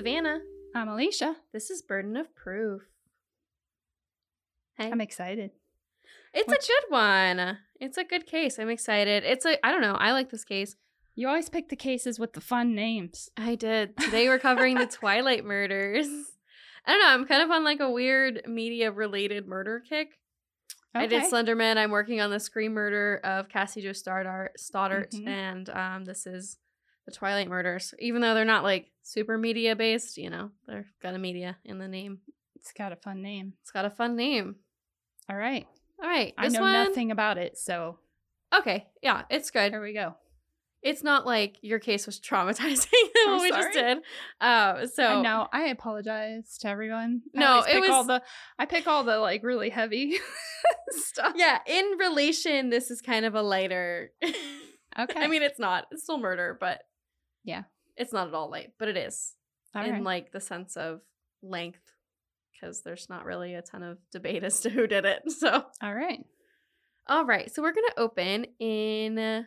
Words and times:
I'm 0.00 0.06
Savannah. 0.06 0.38
I'm 0.74 0.88
Alicia. 0.88 1.36
This 1.52 1.68
is 1.68 1.82
Burden 1.82 2.16
of 2.16 2.34
Proof. 2.34 2.80
Hey. 4.78 4.90
I'm 4.90 5.02
excited. 5.02 5.50
It's 6.32 6.48
Which- 6.48 6.64
a 6.64 6.66
good 6.68 6.84
one. 6.90 7.58
It's 7.78 7.98
a 7.98 8.04
good 8.04 8.24
case. 8.24 8.58
I'm 8.58 8.70
excited. 8.70 9.24
It's 9.24 9.44
a 9.44 9.58
I 9.64 9.70
don't 9.70 9.82
know. 9.82 9.92
I 9.96 10.12
like 10.12 10.30
this 10.30 10.42
case. 10.42 10.74
You 11.16 11.28
always 11.28 11.50
pick 11.50 11.68
the 11.68 11.76
cases 11.76 12.18
with 12.18 12.32
the 12.32 12.40
fun 12.40 12.74
names. 12.74 13.28
I 13.36 13.56
did. 13.56 13.94
Today 13.98 14.26
we're 14.28 14.38
covering 14.38 14.76
the 14.76 14.86
Twilight 14.90 15.44
murders. 15.44 16.06
I 16.86 16.92
don't 16.92 17.02
know. 17.02 17.08
I'm 17.12 17.26
kind 17.26 17.42
of 17.42 17.50
on 17.50 17.62
like 17.62 17.80
a 17.80 17.90
weird 17.90 18.40
media 18.46 18.90
related 18.90 19.46
murder 19.46 19.82
kick. 19.86 20.12
I 20.94 21.08
did 21.08 21.24
Slenderman. 21.30 21.76
I'm 21.76 21.90
working 21.90 22.22
on 22.22 22.30
the 22.30 22.40
Scream 22.40 22.72
murder 22.72 23.20
of 23.22 23.50
Cassie 23.50 23.82
Jo 23.82 23.92
Stoddart, 23.92 24.58
Stoddart 24.58 25.10
Mhm. 25.10 25.26
and 25.28 25.68
um, 25.68 26.04
this 26.06 26.26
is 26.26 26.56
the 27.10 27.16
Twilight 27.16 27.48
murders. 27.48 27.94
Even 27.98 28.22
though 28.22 28.34
they're 28.34 28.44
not 28.44 28.62
like 28.64 28.86
super 29.02 29.36
media 29.38 29.74
based, 29.76 30.16
you 30.18 30.30
know, 30.30 30.50
they've 30.66 30.90
got 31.02 31.14
a 31.14 31.18
media 31.18 31.56
in 31.64 31.78
the 31.78 31.88
name. 31.88 32.18
It's 32.56 32.72
got 32.72 32.92
a 32.92 32.96
fun 32.96 33.22
name. 33.22 33.54
It's 33.62 33.70
got 33.70 33.84
a 33.84 33.90
fun 33.90 34.16
name. 34.16 34.56
All 35.28 35.36
right. 35.36 35.66
All 36.02 36.08
right, 36.08 36.32
I 36.38 36.48
know 36.48 36.60
one. 36.62 36.72
nothing 36.72 37.10
about 37.10 37.36
it, 37.36 37.58
so 37.58 37.98
Okay, 38.54 38.86
yeah, 39.02 39.22
it's 39.28 39.50
good. 39.50 39.70
here 39.72 39.82
we 39.82 39.92
go. 39.92 40.14
It's 40.82 41.02
not 41.02 41.26
like 41.26 41.58
your 41.60 41.78
case 41.78 42.06
was 42.06 42.18
traumatizing 42.28 42.86
I'm 43.26 43.32
what 43.32 43.42
we 43.42 43.50
just 43.50 43.72
did. 43.74 43.98
Um, 44.40 44.86
so 44.86 45.04
I 45.06 45.20
know. 45.22 45.46
I 45.52 45.64
apologize 45.68 46.56
to 46.60 46.68
everyone. 46.68 47.20
I 47.36 47.38
No, 47.38 47.58
it 47.60 47.66
pick 47.82 47.90
all 47.90 47.98
was- 47.98 48.06
the 48.06 48.22
I 48.58 48.64
pick 48.64 48.86
all 48.86 49.04
the 49.04 49.18
like 49.18 49.42
really 49.42 49.68
heavy 49.68 50.18
stuff. 50.90 51.34
yeah, 51.36 51.58
in 51.66 51.84
relation, 51.98 52.70
this 52.70 52.90
is 52.90 53.00
kind 53.02 53.24
of 53.26 53.34
a 53.34 53.42
lighter. 53.42 54.12
Okay. 54.98 55.20
I 55.20 55.28
mean, 55.28 55.42
it's 55.42 55.60
not. 55.60 55.86
It's 55.92 56.02
still 56.02 56.18
murder, 56.18 56.56
but 56.60 56.82
Yeah. 57.44 57.62
it's 57.96 58.12
not 58.12 58.28
at 58.28 58.34
all 58.34 58.50
light. 58.50 58.72
But 58.78 58.88
it 58.88 58.96
is 58.96 59.34
all 59.74 59.84
in 59.84 59.92
right. 59.92 60.02
like 60.02 60.32
the 60.32 60.40
sense 60.40 60.76
of 60.76 61.00
length, 61.42 61.80
because 62.52 62.82
there's 62.82 63.08
not 63.08 63.24
really 63.24 63.54
a 63.54 63.62
ton 63.62 63.82
of 63.82 63.98
debate 64.12 64.44
as 64.50 64.60
to 64.60 64.70
who 64.70 64.86
did 64.86 65.04
it. 65.04 65.22
So, 65.30 65.64
all 65.82 65.94
right. 65.94 66.20
all 67.08 67.24
right, 67.24 67.52
so 67.52 67.62
we're 67.62 67.72
gonna 67.72 67.88
open 67.96 68.46
in 68.58 69.46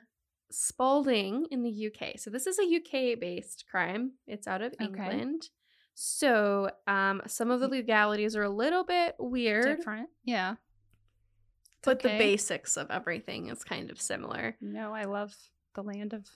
Spalding 0.51 1.47
in 1.51 1.63
the 1.63 1.87
UK. 1.87 2.19
So 2.19 2.29
this 2.29 2.45
is 2.47 2.59
a 2.59 2.63
UK 2.63 3.19
based 3.19 3.65
crime. 3.69 4.13
It's 4.27 4.47
out 4.47 4.61
of 4.61 4.73
Okay. 4.73 4.85
England. 4.85 5.49
So 5.95 6.69
um, 6.87 7.21
some 7.27 7.49
of 7.51 7.59
the 7.59 7.67
legalities 7.67 8.35
are 8.35 8.43
a 8.43 8.49
little 8.49 8.83
bit 8.83 9.15
weird, 9.19 9.77
Different. 9.77 10.09
Yeah. 10.23 10.55
but 11.83 11.99
the 12.01 12.09
basics 12.09 12.77
of 12.77 12.89
everything 12.91 13.49
is 13.49 13.63
kind 13.63 13.89
of 13.91 13.99
similar. 14.01 14.55
No, 14.61 14.93
I 14.93 15.03
love 15.05 15.35
the 15.75 15.83
land 15.83 16.13
of 16.13 16.27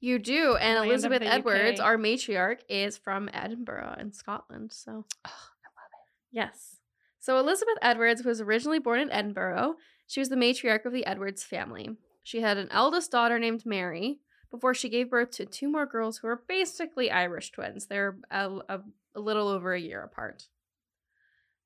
You 0.00 0.18
do, 0.18 0.56
and 0.56 0.78
Land 0.78 0.90
Elizabeth 0.90 1.22
Edwards, 1.22 1.80
UK. 1.80 1.86
our 1.86 1.96
matriarch, 1.96 2.60
is 2.68 2.96
from 2.96 3.28
Edinburgh 3.32 3.96
in 3.98 4.12
Scotland. 4.12 4.72
So 4.72 4.90
Oh, 4.92 5.28
I 5.28 5.30
love 5.30 5.90
it. 5.92 6.08
yes, 6.32 6.76
so 7.18 7.38
Elizabeth 7.38 7.76
Edwards 7.82 8.24
was 8.24 8.40
originally 8.40 8.78
born 8.78 9.00
in 9.00 9.10
Edinburgh. 9.10 9.74
She 10.06 10.20
was 10.20 10.28
the 10.28 10.36
matriarch 10.36 10.84
of 10.84 10.92
the 10.92 11.04
Edwards 11.06 11.42
family. 11.44 11.90
She 12.22 12.40
had 12.40 12.56
an 12.56 12.68
eldest 12.70 13.10
daughter 13.10 13.38
named 13.38 13.66
Mary 13.66 14.20
before 14.50 14.72
she 14.72 14.88
gave 14.88 15.10
birth 15.10 15.30
to 15.32 15.44
two 15.46 15.68
more 15.68 15.84
girls 15.86 16.18
who 16.18 16.28
are 16.28 16.42
basically 16.48 17.10
Irish 17.10 17.50
twins. 17.50 17.86
They're 17.86 18.18
a, 18.30 18.50
a, 18.68 18.80
a 19.14 19.20
little 19.20 19.48
over 19.48 19.74
a 19.74 19.80
year 19.80 20.02
apart. 20.02 20.44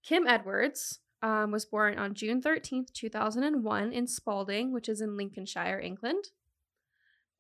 Kim 0.03 0.27
Edwards 0.27 0.99
um, 1.23 1.53
was 1.53 1.65
born 1.65 1.97
on 1.99 2.15
June 2.15 2.43
13th, 2.43 2.93
2001, 2.93 3.93
in 3.93 4.07
Spalding, 4.09 4.73
which 4.73 4.89
is 4.89 5.01
in 5.01 5.17
Lincolnshire, 5.17 5.79
England. 5.81 6.25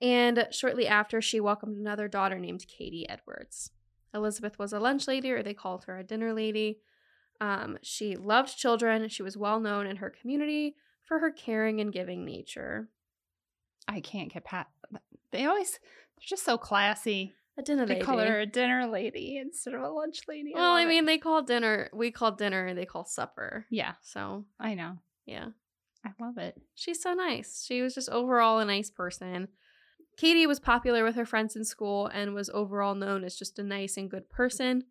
And 0.03 0.49
shortly 0.51 0.87
after, 0.87 1.23
she 1.23 1.41
welcomed 1.41 1.79
another 1.79 2.09
daughter 2.09 2.39
named 2.39 2.67
Katie 2.67 3.09
Edwards. 3.09 3.71
Elizabeth 4.13 4.59
was 4.59 4.73
a 4.73 4.81
lunch 4.81 5.07
lady, 5.09 5.31
or 5.31 5.43
they 5.43 5.55
called 5.55 5.85
her 5.85 5.97
a 5.99 6.05
dinner 6.05 6.35
lady. 6.35 6.81
Um, 7.41 7.79
she 7.83 8.17
loved 8.17 8.59
children. 8.59 9.09
She 9.09 9.23
was 9.23 9.37
well 9.37 9.61
known 9.61 9.87
in 9.87 9.97
her 9.97 10.11
community 10.11 10.75
for 11.05 11.21
her 11.21 11.31
caring 11.31 11.81
and 11.81 11.93
giving 11.93 12.25
nature. 12.25 12.89
I 13.89 14.01
can't 14.01 14.33
get 14.33 14.45
past. 14.45 14.69
They 15.31 15.47
always 15.47 15.73
they're 15.73 16.27
just 16.29 16.45
so 16.45 16.59
classy. 16.59 17.33
A 17.59 17.63
dinner 17.63 17.85
They 17.87 17.95
lady. 17.95 18.01
They 18.01 18.07
call 18.07 18.19
her 18.19 18.41
a 18.41 18.47
dinner 18.47 18.87
lady 18.87 19.37
instead 19.39 19.75
of 19.75 19.83
a 19.83 19.89
lunch 19.89 20.21
lady. 20.29 20.53
well, 20.55 20.73
I 20.73 20.83
it. 20.83 20.87
mean, 20.89 21.05
they 21.05 21.19
call 21.19 21.43
dinner, 21.43 21.91
we 21.93 22.11
call 22.11 22.33
dinner, 22.33 22.67
and 22.67 22.79
they 22.79 22.87
call 22.87 23.05
supper. 23.05 23.67
yeah, 23.71 23.93
So, 24.03 24.47
I 24.59 24.75
know. 24.75 24.99
yeah. 25.27 25.49
I 26.05 26.11
love 26.21 26.39
it. 26.39 26.61
She's 26.75 27.01
so 27.03 27.13
nice. 27.15 27.65
She 27.67 27.83
was 27.83 27.95
just 27.95 28.09
overall 28.09 28.59
a 28.59 28.65
nice 28.65 28.91
person. 28.91 29.49
Katie 30.17 30.47
was 30.47 30.61
popular 30.61 31.05
with 31.05 31.17
her 31.17 31.25
friends 31.25 31.57
in 31.57 31.65
school 31.65 32.07
and 32.09 32.35
was 32.35 32.51
overall 32.51 32.95
known 32.95 33.25
as 33.25 33.37
just 33.37 33.59
a 33.59 33.63
nice 33.63 33.97
and 33.97 34.11
good 34.11 34.31
person. 34.31 34.85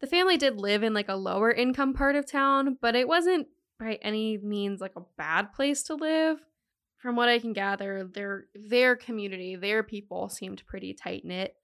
The 0.00 0.06
family 0.06 0.36
did 0.36 0.56
live 0.56 0.82
in 0.82 0.94
like 0.94 1.08
a 1.08 1.16
lower 1.16 1.50
income 1.50 1.94
part 1.94 2.16
of 2.16 2.30
town, 2.30 2.78
but 2.80 2.94
it 2.94 3.08
wasn't 3.08 3.48
by 3.78 3.98
any 4.02 4.38
means 4.38 4.80
like 4.80 4.96
a 4.96 5.04
bad 5.16 5.52
place 5.52 5.82
to 5.84 5.94
live. 5.94 6.38
From 6.98 7.16
what 7.16 7.30
I 7.30 7.38
can 7.38 7.54
gather, 7.54 8.04
their 8.04 8.46
their 8.54 8.94
community, 8.94 9.56
their 9.56 9.82
people 9.82 10.28
seemed 10.28 10.66
pretty 10.66 10.92
tight 10.92 11.24
knit, 11.24 11.54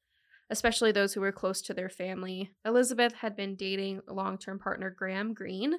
especially 0.49 0.93
those 0.93 1.13
who 1.13 1.21
were 1.21 1.33
close 1.33 1.61
to 1.63 1.75
their 1.75 1.91
family. 1.91 2.53
Elizabeth 2.65 3.13
had 3.15 3.37
been 3.37 3.55
dating 3.55 4.01
long-term 4.09 4.59
partner 4.59 4.89
Graham 4.89 5.35
Greene, 5.35 5.75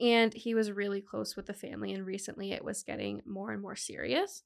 and 0.00 0.34
he 0.34 0.54
was 0.54 0.72
really 0.72 1.00
close 1.00 1.36
with 1.36 1.46
the 1.46 1.54
family 1.54 1.92
and 1.92 2.04
recently 2.04 2.52
it 2.52 2.64
was 2.64 2.82
getting 2.82 3.22
more 3.24 3.52
and 3.52 3.62
more 3.62 3.76
serious 3.76 4.42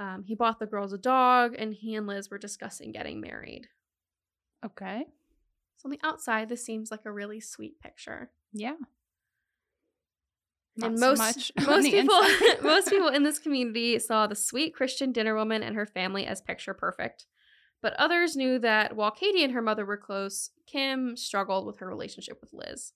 um, 0.00 0.24
he 0.26 0.34
bought 0.34 0.58
the 0.58 0.66
girls 0.66 0.94
a 0.94 0.98
dog 0.98 1.54
and 1.56 1.74
he 1.74 1.94
and 1.94 2.06
liz 2.06 2.30
were 2.30 2.38
discussing 2.38 2.90
getting 2.90 3.20
married. 3.20 3.68
Okay. 4.64 5.04
so 5.76 5.86
on 5.86 5.90
the 5.90 6.00
outside 6.02 6.48
this 6.48 6.64
seems 6.64 6.90
like 6.90 7.04
a 7.04 7.12
really 7.12 7.38
sweet 7.38 7.78
picture. 7.80 8.30
Yeah. 8.52 8.76
and 10.82 10.98
most 10.98 11.18
so 11.18 11.24
much 11.24 11.52
most 11.66 11.84
people 11.84 12.22
most 12.62 12.88
people 12.88 13.08
in 13.08 13.22
this 13.22 13.38
community 13.44 13.98
saw 13.98 14.26
the 14.26 14.34
sweet 14.34 14.74
christian 14.74 15.12
dinner 15.12 15.36
woman 15.36 15.62
and 15.62 15.76
her 15.76 15.86
family 15.86 16.26
as 16.26 16.40
picture 16.40 16.74
perfect. 16.74 17.26
But 17.82 17.94
others 17.94 18.36
knew 18.36 18.58
that 18.60 18.96
while 18.96 19.10
katie 19.10 19.44
and 19.44 19.52
her 19.52 19.62
mother 19.62 19.84
were 19.84 19.98
close 19.98 20.50
kim 20.66 21.14
struggled 21.16 21.66
with 21.66 21.78
her 21.78 21.86
relationship 21.86 22.38
with 22.40 22.54
liz 22.54 22.94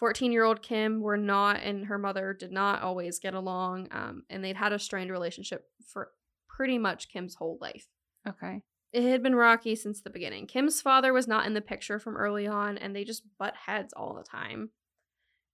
14 0.00 0.32
year 0.32 0.42
old 0.44 0.62
kim 0.62 1.00
were 1.00 1.16
not 1.16 1.60
and 1.62 1.86
her 1.86 1.98
mother 1.98 2.32
did 2.34 2.50
not 2.50 2.82
always 2.82 3.20
get 3.20 3.34
along 3.34 3.86
um, 3.92 4.24
and 4.28 4.42
they'd 4.42 4.56
had 4.56 4.72
a 4.72 4.78
strained 4.78 5.12
relationship 5.12 5.66
for 5.86 6.10
pretty 6.48 6.78
much 6.78 7.08
kim's 7.08 7.36
whole 7.36 7.56
life 7.60 7.86
Okay. 8.28 8.62
it 8.92 9.02
had 9.04 9.22
been 9.22 9.34
rocky 9.34 9.74
since 9.76 10.02
the 10.02 10.10
beginning. 10.10 10.46
Kim's 10.46 10.82
father 10.82 11.12
was 11.12 11.28
not 11.28 11.46
in 11.46 11.54
the 11.54 11.60
picture 11.60 11.98
from 11.98 12.16
early 12.16 12.46
on, 12.46 12.76
and 12.76 12.94
they 12.94 13.04
just 13.04 13.22
butt 13.38 13.54
heads 13.66 13.94
all 13.94 14.14
the 14.14 14.22
time. 14.24 14.70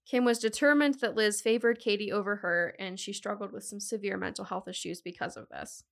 Kim 0.08 0.24
was 0.24 0.38
determined 0.38 0.94
that 1.00 1.14
Liz 1.14 1.40
favored 1.40 1.78
Katie 1.78 2.10
over 2.10 2.36
her, 2.36 2.74
and 2.78 2.98
she 2.98 3.12
struggled 3.12 3.52
with 3.52 3.62
some 3.64 3.78
severe 3.78 4.16
mental 4.16 4.44
health 4.46 4.66
issues 4.68 5.00
because 5.00 5.36
of 5.36 5.48
this. 5.48 5.84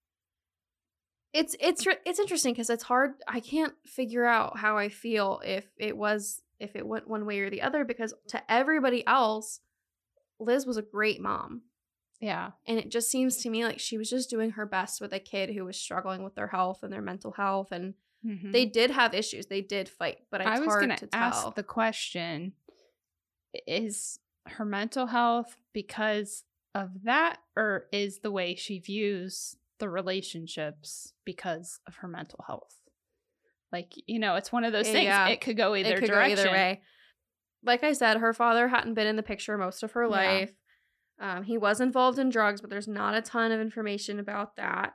It's 1.33 1.57
it's 1.61 1.85
it's 2.07 2.21
interesting 2.21 2.55
because 2.55 2.71
it's 2.71 2.85
hard. 2.85 3.15
I 3.27 3.41
can't 3.41 3.75
figure 3.85 4.25
out 4.25 4.59
how 4.59 4.79
I 4.79 4.89
feel 4.89 5.41
if 5.45 5.67
it 5.77 5.97
was 5.97 6.43
if 6.65 6.75
it 6.77 6.87
went 6.87 7.07
one 7.09 7.25
way 7.27 7.41
or 7.41 7.51
the 7.51 7.63
other 7.63 7.85
because 7.85 8.13
to 8.29 8.53
everybody 8.53 9.07
else, 9.07 9.61
Liz 10.41 10.67
was 10.67 10.77
a 10.77 10.83
great 10.83 11.21
mom. 11.21 11.63
Yeah. 12.21 12.53
And 12.67 12.79
it 12.79 12.91
just 12.91 13.11
seems 13.11 13.37
to 13.39 13.51
me 13.51 13.65
like 13.65 13.79
she 13.79 13.99
was 13.99 14.11
just 14.11 14.31
doing 14.31 14.51
her 14.53 14.67
best 14.67 15.01
with 15.01 15.13
a 15.13 15.19
kid 15.21 15.51
who 15.51 15.65
was 15.65 15.79
struggling 15.79 16.23
with 16.25 16.35
their 16.35 16.49
health 16.49 16.83
and 16.83 16.93
their 16.93 17.03
mental 17.03 17.33
health. 17.33 17.71
And 17.71 17.95
Mhm. 18.25 18.53
they 18.53 18.65
did 18.65 18.91
have 18.91 19.13
issues. 19.15 19.47
They 19.47 19.61
did 19.61 19.89
fight, 19.89 20.27
but 20.31 20.41
it's 20.41 20.49
I 20.51 20.59
was 20.59 20.69
gonna 20.75 20.97
to 20.97 21.07
tell. 21.07 21.21
ask 21.49 21.55
the 21.55 21.63
question: 21.63 22.55
Is 23.67 24.19
her 24.47 24.65
mental 24.65 25.07
health 25.07 25.57
because 25.73 26.45
of 26.75 27.03
that, 27.05 27.41
or 27.57 27.87
is 27.93 28.21
the 28.21 28.31
way 28.33 28.55
she 28.55 28.79
views 28.79 29.57
the 29.79 29.89
relationships 29.91 31.13
because 31.25 31.81
of 31.87 31.97
her 31.97 32.09
mental 32.09 32.45
health? 32.47 32.81
Like 33.75 33.93
you 34.07 34.19
know, 34.21 34.37
it's 34.37 34.53
one 34.53 34.65
of 34.65 34.73
those 34.73 34.87
things. 34.87 35.05
Yeah. 35.07 35.27
It 35.29 35.41
could 35.41 35.57
go 35.57 35.75
either 35.75 35.95
it 35.95 35.99
could 35.99 36.09
direction. 36.09 36.37
go 36.37 36.43
either 36.43 36.51
way. 36.53 36.83
Like 37.65 37.83
I 37.83 37.93
said, 37.93 38.19
her 38.19 38.33
father 38.33 38.69
hadn't 38.69 38.95
been 38.95 39.07
in 39.09 39.17
the 39.17 39.23
picture 39.23 39.59
most 39.59 39.83
of 39.83 39.93
her 39.93 40.05
Yeah. 40.05 40.09
life. 40.09 40.53
Um, 41.21 41.43
he 41.43 41.59
was 41.59 41.81
involved 41.81 42.19
in 42.19 42.29
drugs, 42.31 42.61
but 42.61 42.71
there's 42.71 42.87
not 42.89 43.15
a 43.15 43.23
ton 43.23 43.51
of 43.53 43.61
information 43.61 44.19
about 44.21 44.55
that. 44.57 44.95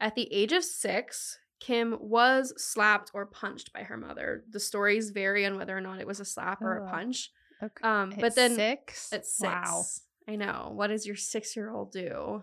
At 0.00 0.14
the 0.16 0.32
age 0.32 0.52
of 0.52 0.64
six, 0.64 1.38
Kim 1.60 1.96
was 2.00 2.52
slapped 2.56 3.10
or 3.14 3.26
punched 3.26 3.72
by 3.72 3.82
her 3.84 3.96
mother. 3.96 4.44
The 4.50 4.60
stories 4.60 5.10
vary 5.10 5.44
on 5.46 5.56
whether 5.56 5.76
or 5.76 5.80
not 5.80 6.00
it 6.00 6.06
was 6.06 6.18
a 6.20 6.24
slap 6.24 6.62
or 6.62 6.78
a 6.78 6.90
punch. 6.90 7.30
Okay. 7.62 7.82
Um, 7.88 8.12
At 8.12 8.20
but 8.20 8.34
then 8.34 8.54
six. 8.56 9.12
At 9.12 9.26
six. 9.26 9.42
Wow. 9.52 9.82
I 10.28 10.36
know. 10.36 10.70
What 10.74 10.86
does 10.88 11.06
your 11.06 11.16
six 11.16 11.54
year 11.54 11.70
old 11.70 11.92
do? 11.92 12.42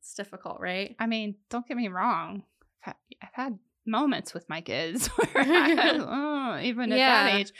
It's 0.00 0.14
difficult, 0.14 0.60
right? 0.60 0.94
I 0.98 1.06
mean, 1.06 1.34
don't 1.50 1.66
get 1.66 1.76
me 1.76 1.88
wrong. 1.88 2.44
I've 2.86 2.92
had, 2.92 2.96
I've 3.22 3.34
had 3.34 3.58
moments 3.86 4.32
with 4.34 4.48
my 4.48 4.60
kids 4.60 5.06
where 5.32 5.44
I, 5.46 5.98
oh, 6.58 6.60
even 6.62 6.92
at 6.92 6.98
Yeah. 6.98 7.24
that 7.24 7.34
age, 7.40 7.52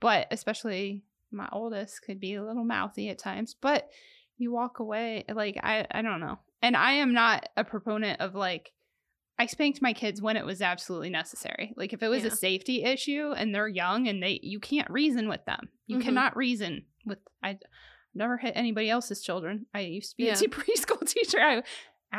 but 0.00 0.26
especially 0.30 1.02
my 1.30 1.48
oldest 1.52 2.02
could 2.02 2.20
be 2.20 2.34
a 2.34 2.44
little 2.44 2.64
mouthy 2.64 3.08
at 3.08 3.18
times. 3.18 3.54
But 3.60 3.88
you 4.38 4.52
walk 4.52 4.78
away 4.78 5.24
like 5.32 5.58
I 5.62 5.86
I 5.90 6.02
don't 6.02 6.20
know, 6.20 6.38
and 6.62 6.76
I 6.76 6.92
am 6.92 7.12
not 7.14 7.48
a 7.56 7.64
proponent 7.64 8.20
of 8.20 8.34
like 8.34 8.72
I 9.38 9.44
spanked 9.46 9.82
my 9.82 9.92
kids 9.92 10.22
when 10.22 10.36
it 10.38 10.46
was 10.46 10.62
absolutely 10.62 11.10
necessary. 11.10 11.74
Like 11.76 11.92
if 11.92 12.02
it 12.02 12.08
was 12.08 12.22
Yeah. 12.22 12.28
a 12.28 12.36
safety 12.36 12.84
issue 12.84 13.32
and 13.36 13.54
they're 13.54 13.68
young 13.68 14.08
and 14.08 14.22
they 14.22 14.40
you 14.42 14.60
can't 14.60 14.88
reason 14.90 15.28
with 15.28 15.44
them. 15.44 15.68
You 15.86 15.98
Mhm. 15.98 16.02
cannot 16.02 16.36
reason 16.36 16.86
with 17.04 17.18
I 17.42 17.58
never 18.14 18.38
hit 18.38 18.52
anybody 18.56 18.88
else's 18.88 19.22
children. 19.22 19.66
I 19.74 19.80
used 19.80 20.12
to 20.12 20.16
be 20.16 20.24
Yeah. 20.24 20.32
a 20.32 20.36
preschool 20.48 21.06
teacher. 21.06 21.38
I 21.40 21.62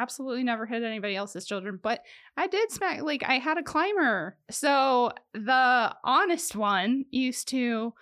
absolutely 0.02 0.44
never 0.44 0.66
hit 0.66 0.84
anybody 0.84 1.16
else's 1.16 1.46
children, 1.46 1.80
but 1.82 2.02
I 2.36 2.48
did 2.48 2.72
smack 2.72 3.02
like 3.02 3.24
I 3.24 3.40
had 3.40 3.58
a 3.58 3.64
climber. 3.64 4.38
So 4.50 5.12
the 5.34 5.96
honest 6.04 6.56
one 6.56 7.06
used 7.12 7.48
to 7.50 7.94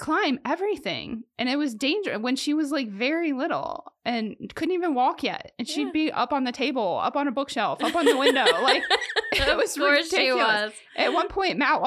climb 0.00 0.38
everything 0.46 1.24
and 1.38 1.46
it 1.46 1.56
was 1.56 1.74
dangerous 1.74 2.18
when 2.18 2.34
she 2.34 2.54
was 2.54 2.72
like 2.72 2.88
very 2.88 3.34
little 3.34 3.92
and 4.06 4.34
couldn't 4.54 4.74
even 4.74 4.94
walk 4.94 5.22
yet 5.22 5.52
and 5.58 5.68
she'd 5.68 5.92
be 5.92 6.10
up 6.10 6.32
on 6.32 6.44
the 6.44 6.52
table 6.52 6.98
up 7.02 7.16
on 7.16 7.28
a 7.28 7.30
bookshelf 7.30 7.84
up 7.84 7.94
on 7.94 8.06
the 8.06 8.16
window 8.16 8.46
like 8.62 8.82
it 9.32 9.56
was 9.58 9.76
ridiculous. 9.76 10.38
was. 10.38 10.72
at 10.96 11.12
one 11.12 11.28
point 11.28 11.58
matt 11.58 11.82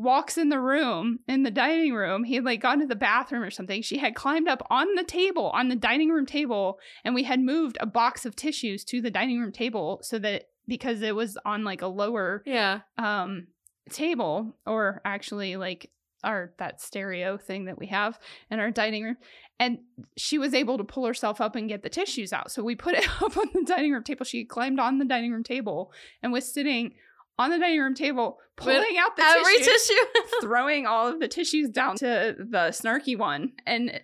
walks 0.00 0.38
in 0.38 0.48
the 0.48 0.58
room 0.60 1.18
in 1.28 1.42
the 1.42 1.50
dining 1.50 1.92
room. 1.94 2.24
He 2.24 2.34
had 2.36 2.44
like 2.44 2.60
gone 2.62 2.80
to 2.80 2.86
the 2.86 2.94
bathroom 2.96 3.42
or 3.42 3.50
something. 3.50 3.82
She 3.82 3.98
had 3.98 4.14
climbed 4.14 4.48
up 4.48 4.66
on 4.70 4.94
the 4.94 5.04
table 5.04 5.50
on 5.50 5.68
the 5.68 5.76
dining 5.76 6.08
room 6.10 6.26
table 6.26 6.78
and 7.04 7.14
we 7.14 7.24
had 7.24 7.40
moved 7.40 7.76
a 7.80 7.86
box 7.86 8.24
of 8.24 8.34
tissues 8.36 8.84
to 8.84 9.00
the 9.00 9.10
dining 9.10 9.40
room 9.40 9.52
table 9.52 10.00
so 10.02 10.18
that 10.18 10.44
because 10.66 11.02
it 11.02 11.14
was 11.14 11.36
on 11.44 11.64
like 11.64 11.82
a 11.82 11.86
lower 11.86 12.42
Yeah. 12.46 12.80
um 12.98 13.48
table 13.90 14.56
or 14.66 15.00
actually 15.04 15.56
like 15.56 15.90
our 16.22 16.52
that 16.58 16.80
stereo 16.80 17.38
thing 17.38 17.64
that 17.64 17.78
we 17.78 17.86
have 17.86 18.18
in 18.50 18.60
our 18.60 18.70
dining 18.70 19.04
room. 19.04 19.16
And 19.58 19.78
she 20.16 20.38
was 20.38 20.54
able 20.54 20.78
to 20.78 20.84
pull 20.84 21.06
herself 21.06 21.40
up 21.40 21.56
and 21.56 21.68
get 21.68 21.82
the 21.82 21.88
tissues 21.88 22.32
out. 22.32 22.50
So 22.52 22.62
we 22.62 22.74
put 22.74 22.94
it 22.94 23.08
up 23.22 23.36
on 23.36 23.46
the 23.54 23.64
dining 23.64 23.92
room 23.92 24.04
table. 24.04 24.24
She 24.24 24.44
climbed 24.44 24.78
on 24.80 24.98
the 24.98 25.04
dining 25.04 25.32
room 25.32 25.42
table 25.44 25.92
and 26.22 26.32
was 26.32 26.50
sitting 26.52 26.94
on 27.40 27.50
the 27.50 27.58
dining 27.58 27.80
room 27.80 27.94
table 27.94 28.38
pulling 28.56 28.96
out 28.98 29.16
the 29.16 29.22
Every 29.24 29.58
tissues 29.58 29.86
tissue. 29.88 30.22
throwing 30.42 30.86
all 30.86 31.08
of 31.08 31.18
the 31.20 31.26
tissues 31.28 31.70
down 31.70 31.96
to 31.96 32.36
the 32.38 32.68
snarky 32.70 33.16
one 33.18 33.52
and 33.66 34.00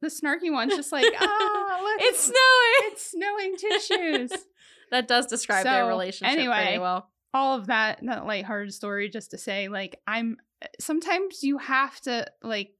the 0.00 0.08
snarky 0.08 0.50
one's 0.50 0.74
just 0.74 0.90
like 0.90 1.04
ah 1.20 1.78
look 1.82 2.00
it's 2.00 2.20
snowing. 2.24 2.36
it's 2.92 3.10
snowing 3.10 3.56
tissues 3.56 4.46
That 4.90 5.06
does 5.06 5.26
describe 5.26 5.64
So, 5.64 5.70
their 5.70 5.86
relationship 5.86 6.32
anyway, 6.36 6.62
pretty 6.64 6.78
well. 6.78 7.10
all 7.34 7.56
of 7.58 7.66
that 7.68 8.00
that 8.02 8.26
lighthearted 8.26 8.72
story 8.72 9.08
just 9.10 9.30
to 9.32 9.38
say 9.38 9.68
like 9.68 10.00
i'm 10.06 10.38
sometimes 10.80 11.42
you 11.42 11.58
have 11.58 12.00
to 12.02 12.26
like 12.42 12.72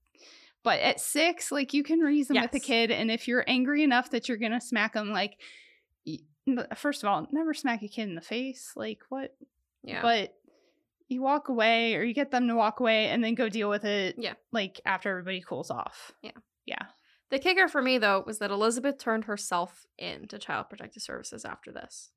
but 0.63 0.81
at 0.81 0.99
six 1.01 1.53
like 1.53 1.75
you 1.75 1.83
can 1.83 1.99
reason 2.01 2.41
with 2.41 2.55
a 2.55 2.61
kid 2.61 2.91
and 2.91 3.11
if 3.11 3.29
you're 3.29 3.45
angry 3.47 3.83
enough 3.83 4.11
that 4.11 4.29
you're 4.29 4.39
gonna 4.39 4.61
smack 4.61 4.95
them 4.95 5.11
like 5.13 5.37
first 6.77 7.03
of 7.03 7.09
all 7.09 7.27
never 7.33 7.53
smack 7.55 7.83
a 7.83 7.89
kid 7.89 8.09
in 8.09 8.15
the 8.15 8.21
face 8.21 8.73
like 8.77 9.01
what 9.11 9.37
Yeah. 9.83 10.03
but 10.03 10.35
you 11.09 11.23
walk 11.23 11.49
away 11.49 11.95
or 11.97 12.03
you 12.03 12.15
get 12.15 12.31
them 12.31 12.47
to 12.49 12.55
walk 12.55 12.81
away 12.81 13.07
and 13.09 13.23
then 13.25 13.35
go 13.35 13.49
deal 13.49 13.69
with 13.69 13.85
it 13.85 14.17
Yeah. 14.19 14.35
like 14.53 14.81
after 14.85 15.11
everybody 15.11 15.41
cools 15.41 15.71
off 15.71 16.13
Yeah. 16.23 16.33
yeah 16.67 16.87
the 17.31 17.39
kicker 17.39 17.67
for 17.69 17.81
me 17.83 17.99
though 17.99 18.23
was 18.27 18.39
that 18.41 18.51
Elizabeth 18.51 18.99
turned 18.99 19.25
herself 19.25 19.87
in 19.99 20.29
to 20.29 20.39
Child 20.39 20.69
Protective 20.69 21.03
Services 21.03 21.45
after 21.45 21.73
this. 21.73 22.11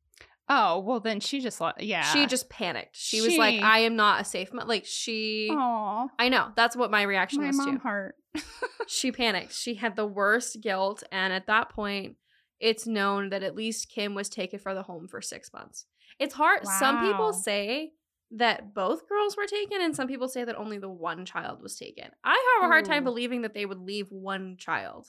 oh 0.49 0.79
well 0.79 0.99
then 0.99 1.19
she 1.19 1.39
just 1.39 1.61
yeah 1.79 2.01
She 2.03 2.25
just 2.25 2.49
panicked. 2.49 2.95
She, 2.97 3.21
was 3.21 3.37
like, 3.37 3.61
"I 3.61 3.79
am 3.79 3.95
not 3.95 4.21
a 4.21 4.25
safe 4.25 4.51
mom." 4.53 4.67
Like 4.67 4.85
she, 4.85 5.49
oh 5.51 6.09
I 6.19 6.29
know 6.29 6.49
that's 6.55 6.75
what 6.75 6.91
my 6.91 7.03
reaction 7.03 7.41
my 7.41 7.47
was 7.47 7.57
mom 7.57 7.77
too. 7.77 7.79
heart 7.79 8.15
She 8.87 9.11
panicked. 9.11 9.53
She 9.53 9.75
had 9.75 9.95
the 9.95 10.05
worst 10.05 10.59
guilt, 10.61 11.03
and 11.11 11.31
at 11.31 11.47
that 11.47 11.69
point, 11.69 12.17
it's 12.59 12.85
known 12.85 13.29
that 13.29 13.41
at 13.43 13.55
least 13.55 13.89
Kim 13.89 14.13
was 14.15 14.27
taken 14.29 14.59
for 14.59 14.73
the 14.73 14.83
home 14.83 15.07
for 15.07 15.21
six 15.21 15.53
months. 15.53 15.85
It's 16.23 16.33
hard. 16.33 16.65
Some 16.67 16.99
people 16.99 17.33
say 17.33 17.93
that 18.31 18.73
both 18.73 19.07
girls 19.07 19.37
were 19.37 19.45
taken, 19.45 19.81
and 19.81 19.95
some 19.95 20.07
people 20.07 20.27
say 20.27 20.43
that 20.43 20.55
only 20.57 20.79
the 20.79 20.89
one 20.89 21.25
child 21.25 21.61
was 21.61 21.77
taken. 21.77 22.09
I 22.23 22.57
have 22.61 22.69
a 22.69 22.71
hard 22.71 22.85
time 22.85 23.03
believing 23.03 23.43
that 23.43 23.53
they 23.53 23.65
would 23.65 23.79
leave 23.79 24.11
one 24.11 24.57
child. 24.57 25.07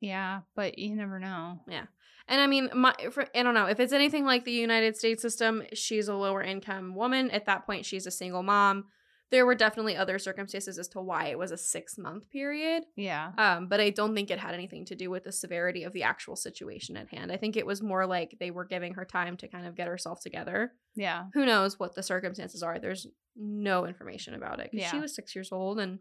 yeah 0.00 0.40
but 0.56 0.78
you 0.78 0.94
never 0.96 1.18
know 1.18 1.60
Yeah. 1.68 1.86
And 2.26 2.40
I 2.40 2.46
mean, 2.46 2.70
my 2.74 2.94
for, 3.10 3.26
I 3.34 3.42
don't 3.42 3.52
know 3.52 3.66
if 3.66 3.78
it's 3.78 3.92
anything 3.92 4.24
like 4.24 4.44
the 4.44 4.52
United 4.52 4.96
States 4.96 5.20
system. 5.20 5.62
She's 5.74 6.08
a 6.08 6.14
lower 6.14 6.42
income 6.42 6.94
woman. 6.94 7.30
At 7.30 7.44
that 7.46 7.66
point, 7.66 7.84
she's 7.84 8.06
a 8.06 8.10
single 8.10 8.42
mom. 8.42 8.86
There 9.30 9.46
were 9.46 9.54
definitely 9.54 9.96
other 9.96 10.18
circumstances 10.18 10.78
as 10.78 10.86
to 10.88 11.00
why 11.00 11.26
it 11.26 11.38
was 11.38 11.50
a 11.50 11.56
six 11.56 11.98
month 11.98 12.30
period. 12.30 12.84
yeah 12.94 13.32
Um, 13.38 13.66
but 13.68 13.80
I 13.80 13.90
don't 13.90 14.14
think 14.14 14.30
it 14.30 14.38
had 14.38 14.54
anything 14.54 14.84
to 14.86 14.94
do 14.94 15.10
with 15.10 15.24
the 15.24 15.32
severity 15.32 15.82
of 15.84 15.92
the 15.92 16.02
actual 16.04 16.36
situation 16.36 16.96
at 16.96 17.08
hand. 17.08 17.32
I 17.32 17.36
think 17.36 17.56
it 17.56 17.66
was 17.66 17.82
more 17.82 18.06
like 18.06 18.36
they 18.38 18.50
were 18.52 18.64
giving 18.64 18.94
her 18.94 19.04
time 19.04 19.36
to 19.38 19.48
kind 19.48 19.66
of 19.66 19.74
get 19.74 19.88
herself 19.88 20.20
together. 20.20 20.72
yeah 20.94 21.24
Who 21.34 21.46
knows 21.46 21.78
what 21.80 21.94
the 21.94 22.02
circumstances 22.02 22.62
are? 22.62 22.78
There's 22.78 23.06
no 23.36 23.86
information 23.86 24.34
about 24.34 24.60
it. 24.60 24.70
'cause 24.70 24.88
She 24.90 24.96
Yeah. 24.96 25.00
was 25.00 25.14
six 25.14 25.34
years 25.34 25.50
old, 25.50 25.80
and 25.80 25.98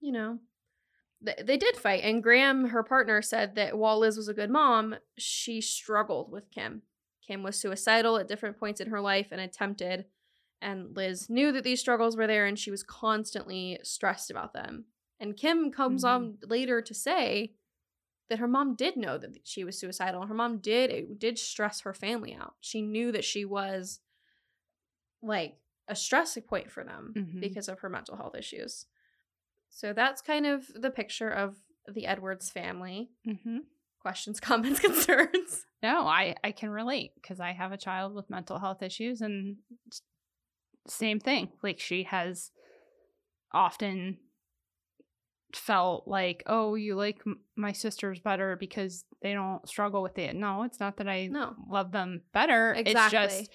you 0.00 0.12
know, 0.12 0.38
they, 1.20 1.34
they 1.42 1.56
did 1.56 1.76
fight. 1.76 2.02
And 2.02 2.22
Graham, 2.22 2.66
her 2.68 2.82
partner, 2.82 3.22
said 3.22 3.54
that 3.54 3.78
while 3.78 3.98
Liz 4.00 4.16
was 4.16 4.28
a 4.28 4.34
good 4.34 4.50
mom, 4.50 4.96
she 5.16 5.60
struggled 5.60 6.30
with 6.32 6.50
Kim. 6.50 6.82
Kim 7.26 7.42
was 7.44 7.58
suicidal 7.60 8.16
at 8.18 8.26
different 8.28 8.58
points 8.58 8.80
in 8.80 8.88
her 8.90 9.00
life 9.00 9.28
and 9.30 9.40
attempted. 9.40 10.06
And 10.62 10.96
Liz 10.96 11.28
knew 11.28 11.50
that 11.52 11.64
these 11.64 11.80
struggles 11.80 12.16
were 12.16 12.26
there, 12.26 12.46
and 12.46 12.58
she 12.58 12.70
was 12.70 12.82
constantly 12.82 13.78
stressed 13.82 14.30
about 14.30 14.52
them. 14.54 14.86
And 15.20 15.36
Kim 15.36 15.70
comes 15.70 16.04
Mhm. 16.04 16.08
on 16.08 16.38
later 16.44 16.80
to 16.80 16.94
say 16.94 17.54
that 18.28 18.38
her 18.38 18.48
mom 18.48 18.74
did 18.76 18.96
know 18.96 19.18
that 19.18 19.46
she 19.46 19.64
was 19.64 19.78
suicidal. 19.78 20.26
Her 20.26 20.34
mom 20.34 20.58
did 20.58 20.90
it 20.90 21.18
did 21.18 21.38
stress 21.38 21.80
her 21.80 21.92
family 21.92 22.34
out. 22.34 22.54
She 22.60 22.80
knew 22.80 23.12
that 23.12 23.24
she 23.24 23.44
was 23.44 24.00
like 25.22 25.58
a 25.88 25.94
stress 25.96 26.38
point 26.46 26.70
for 26.70 26.84
them 26.84 27.12
Mhm. 27.16 27.40
because 27.40 27.68
of 27.68 27.80
her 27.80 27.88
mental 27.88 28.16
health 28.16 28.34
issues. 28.36 28.86
So 29.68 29.92
that's 29.92 30.22
kind 30.22 30.46
of 30.46 30.68
the 30.74 30.90
picture 30.90 31.28
of 31.30 31.56
the 31.86 32.06
Edwards 32.06 32.50
family. 32.50 33.10
mm-hmm. 33.26 33.58
Questions, 34.00 34.40
comments, 34.40 34.80
concerns. 34.80 35.66
No, 35.82 36.06
I 36.06 36.36
I 36.44 36.52
can 36.52 36.70
relate 36.70 37.14
because 37.16 37.40
I 37.40 37.52
have 37.52 37.72
a 37.72 37.76
child 37.76 38.14
with 38.14 38.30
mental 38.30 38.58
health 38.58 38.82
issues, 38.82 39.20
and 39.20 39.58
same 40.86 41.20
thing. 41.20 41.48
Like 41.62 41.78
she 41.80 42.04
has 42.04 42.50
often 43.52 44.18
felt 45.54 46.08
like, 46.08 46.42
oh, 46.46 46.74
you 46.74 46.94
like 46.94 47.20
m- 47.26 47.40
my 47.56 47.72
sisters 47.72 48.18
better 48.20 48.56
because 48.56 49.04
they 49.20 49.34
don't 49.34 49.66
struggle 49.68 50.02
with 50.02 50.18
it. 50.18 50.34
No, 50.34 50.62
it's 50.62 50.80
not 50.80 50.96
that 50.96 51.08
I 51.08 51.26
No. 51.26 51.54
love 51.68 51.92
them 51.92 52.22
better. 52.32 52.72
It's 52.72 52.90
Exactly. 52.90 53.18
just 53.18 53.50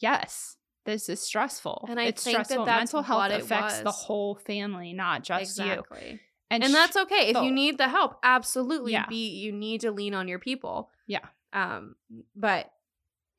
yes, 0.00 0.56
this 0.86 1.08
is 1.08 1.20
stressful. 1.20 1.86
And 1.88 2.00
I 2.00 2.04
it's 2.04 2.24
think 2.24 2.38
that 2.38 2.48
that's 2.48 2.66
mental 2.92 3.02
health 3.02 3.30
affects 3.32 3.80
the 3.80 3.90
whole 3.90 4.36
family, 4.36 4.92
not 4.94 5.22
just 5.22 5.58
you. 5.58 5.64
exactly. 5.64 6.20
And, 6.50 6.62
And 6.64 6.70
sh- 6.70 6.74
that's 6.74 6.96
okay. 6.96 7.28
If 7.28 7.36
so- 7.36 7.42
you 7.42 7.50
need 7.52 7.76
the 7.78 7.88
help, 7.88 8.18
absolutely 8.22 8.92
Yeah. 8.92 9.06
be 9.06 9.28
you 9.28 9.52
need 9.52 9.82
to 9.82 9.90
lean 9.92 10.14
on 10.14 10.28
your 10.28 10.38
people. 10.38 10.90
Yeah. 11.06 11.26
Um 11.52 11.96
but 12.34 12.70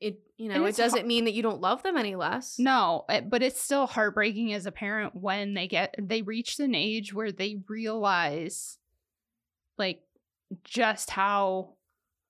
it 0.00 0.20
you 0.36 0.50
And 0.50 0.62
know, 0.62 0.66
it 0.68 0.76
doesn't 0.76 1.06
mean 1.06 1.24
that 1.24 1.32
you 1.34 1.42
don't 1.42 1.60
love 1.60 1.82
them 1.82 1.96
any 1.96 2.14
less. 2.16 2.58
No, 2.58 3.04
it- 3.08 3.30
but 3.30 3.42
it's 3.42 3.60
still 3.62 3.86
heartbreaking 3.86 4.52
as 4.52 4.66
a 4.66 4.72
parent 4.72 5.14
when 5.14 5.54
they 5.54 5.66
get 5.68 5.94
they 5.98 6.22
reach 6.22 6.58
an 6.60 6.74
age 6.74 7.14
where 7.14 7.32
they 7.32 7.56
realize 7.68 8.78
like 9.78 10.02
just 10.64 11.10
how 11.10 11.74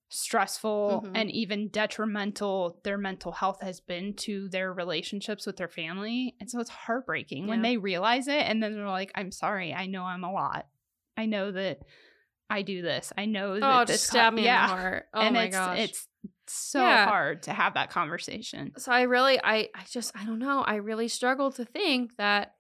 stressful 0.09 1.03
Mhm. 1.05 1.13
and 1.17 1.31
even 1.33 1.69
detrimental 1.69 2.79
their 2.85 2.97
mental 2.97 3.33
health 3.33 3.61
has 3.61 3.81
been 3.81 4.15
to 4.15 4.49
their 4.49 4.73
relationships 4.73 5.47
with 5.47 5.57
their 5.57 5.69
family. 5.69 6.37
And 6.41 6.49
so 6.51 6.61
it's 6.61 6.71
heartbreaking 6.71 7.49
when 7.49 7.63
they 7.63 7.77
realize 7.77 8.29
it 8.29 8.43
and 8.43 8.63
then 8.63 8.75
they're 8.75 8.87
like, 8.89 9.11
I'm 9.17 9.33
sorry, 9.33 9.75
I 9.75 9.87
know 9.87 10.05
I'm 10.05 10.23
a 10.25 10.33
lot. 10.33 10.69
I 11.17 11.27
know 11.27 11.51
that 11.51 11.81
I 12.49 12.63
do 12.63 12.83
this. 12.83 13.13
I 13.19 13.27
know 13.27 13.59
that 13.59 13.81
Oh, 13.81 13.85
this 13.85 14.03
just 14.03 14.13
co- 14.13 14.31
me 14.31 14.45
yeah. 14.45 14.63
in 14.65 14.71
the 14.71 14.77
heart. 14.83 15.07
Oh 15.13 15.21
and 15.21 15.35
my 15.35 15.45
it's 15.47 15.57
gosh. 15.57 15.79
it's 15.81 16.09
so 16.49 16.81
Yeah. 16.83 17.07
hard 17.07 17.43
to 17.45 17.53
have 17.53 17.75
that 17.75 17.91
conversation. 17.91 18.73
so 18.79 18.93
I 18.93 19.03
really 19.03 19.39
I 19.43 19.69
I 19.75 19.85
just 19.91 20.17
I 20.17 20.25
don't 20.25 20.39
know. 20.39 20.61
I 20.63 20.77
really 20.77 21.09
struggle 21.09 21.51
to 21.53 21.65
think 21.65 22.17
that 22.17 22.55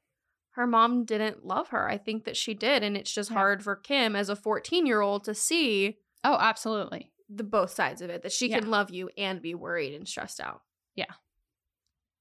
her 0.51 0.67
mom 0.67 1.05
didn't 1.05 1.45
love 1.45 1.69
her. 1.69 1.89
I 1.89 1.99
think 1.99 2.25
that 2.25 2.37
she 2.37 2.55
did 2.55 2.83
and 2.83 2.97
it's 2.97 3.13
just 3.13 3.31
Yeah. 3.31 3.37
hard 3.37 3.63
for 3.63 3.77
Kim 3.77 4.17
as 4.17 4.29
a 4.31 4.37
14-year-old 4.37 5.25
to 5.25 5.35
see 5.35 5.99
Oh, 6.25 6.37
absolutely. 6.41 7.13
the 7.29 7.45
both 7.45 7.71
sides 7.71 8.01
of 8.03 8.11
it 8.11 8.23
that 8.23 8.33
she 8.33 8.49
Yeah. 8.49 8.61
can 8.61 8.71
love 8.71 8.91
you 8.91 9.11
and 9.19 9.43
be 9.43 9.55
worried 9.55 9.95
and 9.95 10.09
stressed 10.09 10.41
out. 10.41 10.63
Yeah. 10.95 11.13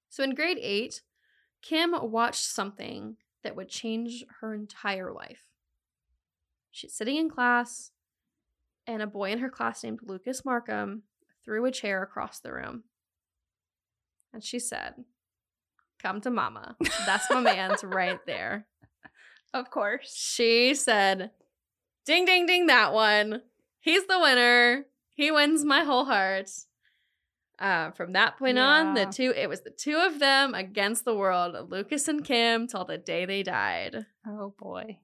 So 0.10 0.24
in 0.24 0.36
grade 0.36 0.60
8, 0.62 1.02
Kim 1.62 1.92
watched 2.12 2.44
something 2.46 3.18
that 3.44 3.56
would 3.56 3.70
change 3.70 4.24
her 4.42 4.54
entire 4.54 5.12
life. 5.14 5.46
She's 6.72 6.94
sitting 6.94 7.16
in 7.16 7.30
class 7.30 7.92
and 8.86 9.02
a 9.02 9.08
boy 9.08 9.32
in 9.32 9.40
her 9.40 9.50
class 9.50 9.84
named 9.84 10.00
Lucas 10.04 10.44
Markham 10.46 11.04
threw 11.46 11.66
a 11.66 11.72
chair 11.72 12.04
across 12.04 12.40
the 12.40 12.52
room. 12.52 12.84
And 14.34 14.44
she 14.44 14.60
said, 14.60 14.96
"Come 16.02 16.20
to 16.22 16.30
mama. 16.30 16.76
That's 17.06 17.30
my 17.30 17.40
man's 17.40 17.84
right 17.84 18.20
there." 18.26 18.68
Of 19.54 19.72
course. 19.72 20.14
She 20.14 20.74
said, 20.76 21.32
Ding, 22.06 22.26
ding, 22.26 22.46
ding, 22.46 22.68
that 22.68 22.92
one. 22.92 23.42
He's 23.80 24.06
the 24.06 24.20
winner. 24.20 24.86
He 25.14 25.32
wins 25.32 25.64
my 25.64 25.84
whole 25.84 26.06
heart. 26.06 26.50
Uh, 27.58 27.92
from 27.92 28.14
that 28.14 28.38
point 28.38 28.60
on, 28.60 28.96
the 28.96 29.06
two 29.06 29.34
it 29.34 29.48
was 29.48 29.62
the 29.62 29.70
two 29.70 29.96
of 29.96 30.20
them 30.20 30.54
against 30.54 31.06
the 31.06 31.16
world, 31.16 31.72
Lucas 31.72 32.10
and 32.10 32.26
Kim, 32.26 32.68
till 32.68 32.84
the 32.84 32.98
day 32.98 33.26
they 33.26 33.44
died. 33.44 34.06
Oh 34.28 34.54
boy. 34.60 35.00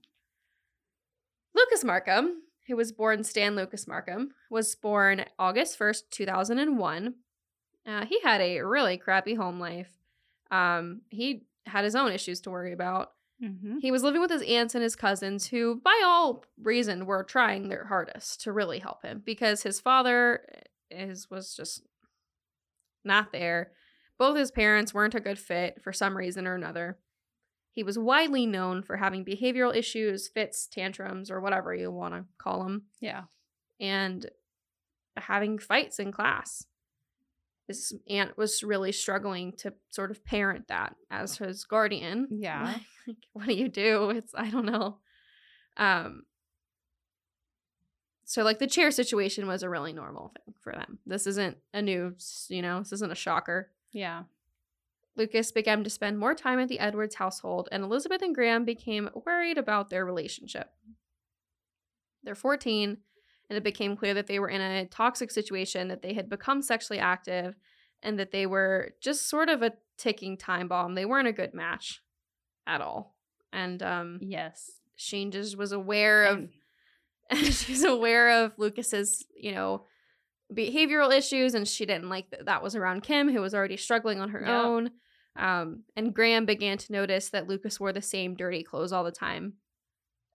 Lucas 1.55 1.85
Markham, 1.85 2.41
who 2.71 2.77
was 2.77 2.93
born 2.93 3.23
Stan 3.23 3.55
Lucas 3.55 3.85
Markham, 3.85 4.29
was 4.49 4.73
born 4.75 5.25
August 5.37 5.77
1st, 5.77 6.03
2001. 6.09 7.15
Uh, 7.85 8.05
he 8.05 8.21
had 8.21 8.39
a 8.39 8.61
really 8.61 8.97
crappy 8.97 9.35
home 9.35 9.59
life. 9.59 9.91
Um, 10.51 11.01
he 11.09 11.43
had 11.65 11.83
his 11.83 11.95
own 11.95 12.13
issues 12.13 12.39
to 12.41 12.49
worry 12.49 12.71
about. 12.71 13.11
Mm-hmm. 13.43 13.79
He 13.79 13.91
was 13.91 14.03
living 14.03 14.21
with 14.21 14.31
his 14.31 14.43
aunts 14.43 14.73
and 14.73 14.83
his 14.83 14.95
cousins, 14.95 15.47
who, 15.47 15.81
by 15.83 16.01
all 16.05 16.45
reason, 16.61 17.05
were 17.05 17.23
trying 17.23 17.67
their 17.67 17.85
hardest 17.85 18.41
to 18.43 18.53
really 18.53 18.79
help 18.79 19.03
him 19.03 19.21
because 19.25 19.63
his 19.63 19.81
father 19.81 20.45
is 20.89 21.29
was 21.29 21.53
just 21.53 21.81
not 23.03 23.33
there. 23.33 23.71
Both 24.17 24.37
his 24.37 24.51
parents 24.51 24.93
weren't 24.93 25.15
a 25.15 25.19
good 25.19 25.39
fit 25.39 25.81
for 25.81 25.91
some 25.91 26.15
reason 26.15 26.47
or 26.47 26.55
another. 26.55 26.99
He 27.73 27.83
was 27.83 27.97
widely 27.97 28.45
known 28.45 28.83
for 28.83 28.97
having 28.97 29.23
behavioral 29.23 29.75
issues, 29.75 30.27
fits, 30.27 30.67
tantrums, 30.67 31.31
or 31.31 31.39
whatever 31.39 31.73
you 31.73 31.89
want 31.91 32.13
to 32.13 32.25
call 32.37 32.63
them, 32.63 32.83
Yeah. 32.99 33.23
and 33.79 34.29
having 35.17 35.57
fights 35.59 35.99
in 35.99 36.11
class. 36.11 36.65
His 37.67 37.93
aunt 38.09 38.37
was 38.37 38.63
really 38.63 38.91
struggling 38.91 39.53
to 39.57 39.73
sort 39.89 40.11
of 40.11 40.25
parent 40.25 40.67
that 40.67 40.95
as 41.09 41.37
his 41.37 41.63
guardian. 41.63 42.27
Yeah. 42.31 42.75
Like, 43.07 43.17
what 43.33 43.45
do 43.47 43.53
you 43.53 43.69
do? 43.69 44.09
It's 44.09 44.33
I 44.35 44.49
don't 44.49 44.65
know. 44.65 44.97
Um 45.77 46.23
so 48.25 48.43
like 48.43 48.59
the 48.59 48.67
chair 48.67 48.91
situation 48.91 49.47
was 49.47 49.63
a 49.63 49.69
really 49.69 49.91
normal 49.93 50.31
thing 50.45 50.53
for 50.61 50.71
them. 50.73 50.99
This 51.05 51.27
isn't 51.27 51.57
a 51.73 51.81
new, 51.81 52.15
you 52.49 52.61
know, 52.61 52.79
this 52.79 52.93
isn't 52.93 53.11
a 53.11 53.15
shocker. 53.15 53.69
Yeah. 53.91 54.23
Lucas 55.15 55.51
began 55.51 55.83
to 55.83 55.89
spend 55.89 56.17
more 56.17 56.33
time 56.33 56.59
at 56.59 56.67
the 56.69 56.79
Edwards 56.79 57.15
household, 57.15 57.67
and 57.71 57.83
Elizabeth 57.83 58.21
and 58.21 58.33
Graham 58.33 58.63
became 58.65 59.09
worried 59.25 59.57
about 59.57 59.89
their 59.89 60.05
relationship. 60.05 60.71
They're 62.23 62.35
14, 62.35 62.97
and 63.49 63.57
it 63.57 63.63
became 63.63 63.97
clear 63.97 64.13
that 64.13 64.27
they 64.27 64.39
were 64.39 64.49
in 64.49 64.61
a 64.61 64.85
toxic 64.85 65.31
situation, 65.31 65.87
that 65.89 66.01
they 66.01 66.13
had 66.13 66.29
become 66.29 66.61
sexually 66.61 66.99
active, 66.99 67.55
and 68.03 68.17
that 68.19 68.31
they 68.31 68.45
were 68.45 68.93
just 69.01 69.27
sort 69.29 69.49
of 69.49 69.61
a 69.61 69.73
ticking 69.97 70.37
time 70.37 70.67
bomb. 70.67 70.95
They 70.95 71.05
weren't 71.05 71.27
a 71.27 71.33
good 71.33 71.53
match 71.53 72.01
at 72.65 72.81
all. 72.81 73.15
And 73.51 73.81
um, 73.83 74.19
Yes. 74.21 74.71
Shane 74.95 75.31
just 75.31 75.57
was 75.57 75.71
aware 75.71 76.23
of 76.25 76.37
And- 77.29 77.45
she's 77.53 77.83
aware 77.83 78.43
of 78.43 78.53
Lucas's, 78.57 79.25
you 79.35 79.51
know, 79.53 79.85
behavioral 80.53 81.15
issues, 81.15 81.53
and 81.53 81.67
she 81.67 81.85
didn't 81.85 82.09
like 82.09 82.29
that 82.31 82.45
that 82.45 82.63
was 82.63 82.75
around 82.75 83.03
Kim, 83.03 83.31
who 83.31 83.41
was 83.41 83.53
already 83.53 83.77
struggling 83.77 84.19
on 84.19 84.29
her 84.29 84.41
Yeah. 84.41 84.61
own. 84.61 84.91
Um, 85.37 85.83
and 85.95 86.13
Graham 86.13 86.45
began 86.45 86.77
to 86.77 86.91
notice 86.91 87.29
that 87.29 87.47
Lucas 87.47 87.79
wore 87.79 87.93
the 87.93 88.01
same 88.01 88.35
dirty 88.35 88.63
clothes 88.63 88.91
all 88.91 89.03
the 89.03 89.11
time. 89.11 89.53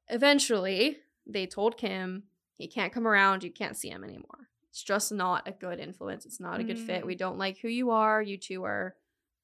Eventually, 0.09 0.99
they 1.27 1.47
told 1.47 1.77
Kim, 1.77 2.25
he 2.55 2.67
can't 2.69 2.93
come 2.93 3.07
around, 3.07 3.45
you 3.45 3.53
can't 3.53 3.77
see 3.77 3.91
him 3.91 4.05
anymore. 4.05 4.49
It's 4.71 4.83
just 4.83 5.13
not 5.13 5.47
a 5.47 5.53
good 5.53 5.81
influence. 5.81 6.25
It's 6.25 6.41
not 6.41 6.61
a 6.61 6.65
good 6.65 6.79
fit. 6.79 7.03
Mm. 7.03 7.07
We 7.07 7.15
don't 7.15 7.39
like 7.39 7.59
who 7.59 7.69
you 7.69 7.91
are. 7.91 8.23
You 8.23 8.39
two 8.39 8.65
are 8.65 8.95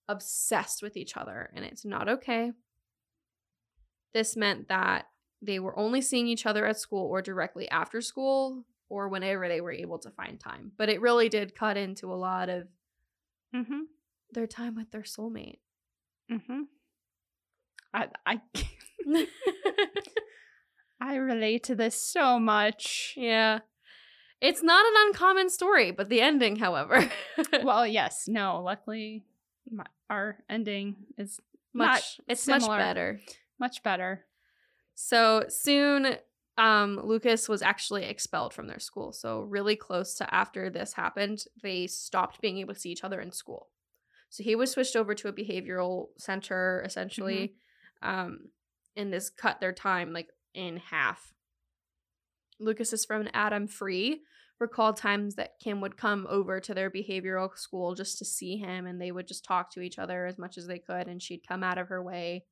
obsessed 0.09 0.83
with 0.83 0.97
each 0.97 1.17
other, 1.17 1.51
and 1.55 1.65
it's 1.65 1.85
not 1.85 2.09
okay. 2.09 2.53
This 4.15 4.37
meant 4.37 4.69
that 4.69 5.07
they 5.41 5.59
were 5.59 5.79
only 5.79 6.01
seeing 6.01 6.29
each 6.29 6.47
other 6.47 6.67
at 6.67 6.79
school 6.79 7.07
or 7.07 7.23
directly 7.23 7.69
after 7.71 8.01
school 8.01 8.65
or 8.93 9.09
whenever 9.09 9.49
they 9.49 9.63
were 9.63 9.73
able 9.73 9.99
to 9.99 10.11
find 10.11 10.39
time. 10.39 10.71
But 10.77 10.91
it 10.91 11.01
really 11.01 11.31
did 11.31 11.55
cut 11.55 11.79
into 11.79 12.13
a 12.13 12.15
lot 12.15 12.51
of 12.51 12.69
mm-hmm. 13.57 13.85
their 14.33 14.47
time 14.47 14.77
with 14.77 14.91
their 14.91 15.01
soulmate. 15.01 15.61
Mm-hmm. 16.31 16.63
I 17.95 18.09
I 18.27 18.41
I 21.01 21.15
relate 21.15 21.65
to 21.65 21.75
this 21.75 21.97
so 21.97 22.39
much. 22.39 23.15
yeah. 23.17 23.61
It's 24.43 24.63
not 24.63 24.85
an 24.85 24.93
uncommon 25.07 25.49
story, 25.49 25.91
but 25.93 26.09
the 26.09 26.21
ending, 26.21 26.57
however, 26.57 27.09
well, 27.63 27.87
yes, 27.87 28.25
no. 28.27 28.61
Luckily, 28.61 29.23
my, 29.71 29.85
our 30.11 30.39
ending 30.51 30.97
is 31.17 31.41
much 31.73 32.21
it's 32.29 32.43
similar. 32.43 32.77
much 32.77 32.79
better. 32.79 33.21
much 33.59 33.83
better. 33.85 34.27
So 34.95 35.45
soon, 35.49 36.17
um, 36.59 37.01
Lucas 37.03 37.49
was 37.49 37.63
actually 37.63 38.05
expelled 38.05 38.53
from 38.53 38.67
their 38.67 38.79
school. 38.79 39.13
So 39.13 39.41
really 39.41 39.77
close 39.77 40.15
to 40.15 40.35
after 40.35 40.69
this 40.69 40.93
happened, 40.93 41.45
they 41.63 41.87
stopped 41.87 42.41
being 42.41 42.59
able 42.59 42.75
to 42.75 42.81
see 42.81 42.91
each 42.91 43.05
other 43.05 43.21
in 43.21 43.33
school. 43.33 43.69
So 44.29 44.43
he 44.43 44.55
was 44.55 44.71
switched 44.71 44.97
over 44.97 45.15
to 45.15 45.29
a 45.29 45.33
behavioral 45.33 46.09
center 46.19 46.83
essentially, 46.87 47.55
um, 48.03 48.49
and 48.97 49.13
this 49.13 49.31
cut 49.31 49.61
their 49.61 49.73
time 49.73 50.13
like 50.13 50.29
in 50.55 50.79
half. 50.79 51.33
Lucas's 52.59 53.05
friend 53.05 53.31
Adam 53.35 53.67
Free 53.67 54.23
recalled 54.59 54.97
times 54.97 55.35
that 55.35 55.59
Kim 55.59 55.81
would 55.81 55.97
come 55.97 56.27
over 56.31 56.61
to 56.61 56.73
their 56.73 56.91
behavioral 56.91 57.57
school 57.59 57.95
just 57.95 58.19
to 58.19 58.25
see 58.25 58.57
him, 58.57 58.87
and 58.87 59.01
they 59.01 59.11
would 59.11 59.27
just 59.27 59.45
talk 59.45 59.71
to 59.73 59.81
each 59.81 59.99
other 59.99 60.27
as 60.27 60.39
much 60.39 60.57
as 60.57 60.67
they 60.67 60.79
could, 60.79 61.09
and 61.09 61.21
she'd 61.21 61.47
come 61.47 61.63
out 61.63 61.79
of 61.79 61.89
her 61.89 62.03
way 62.03 62.45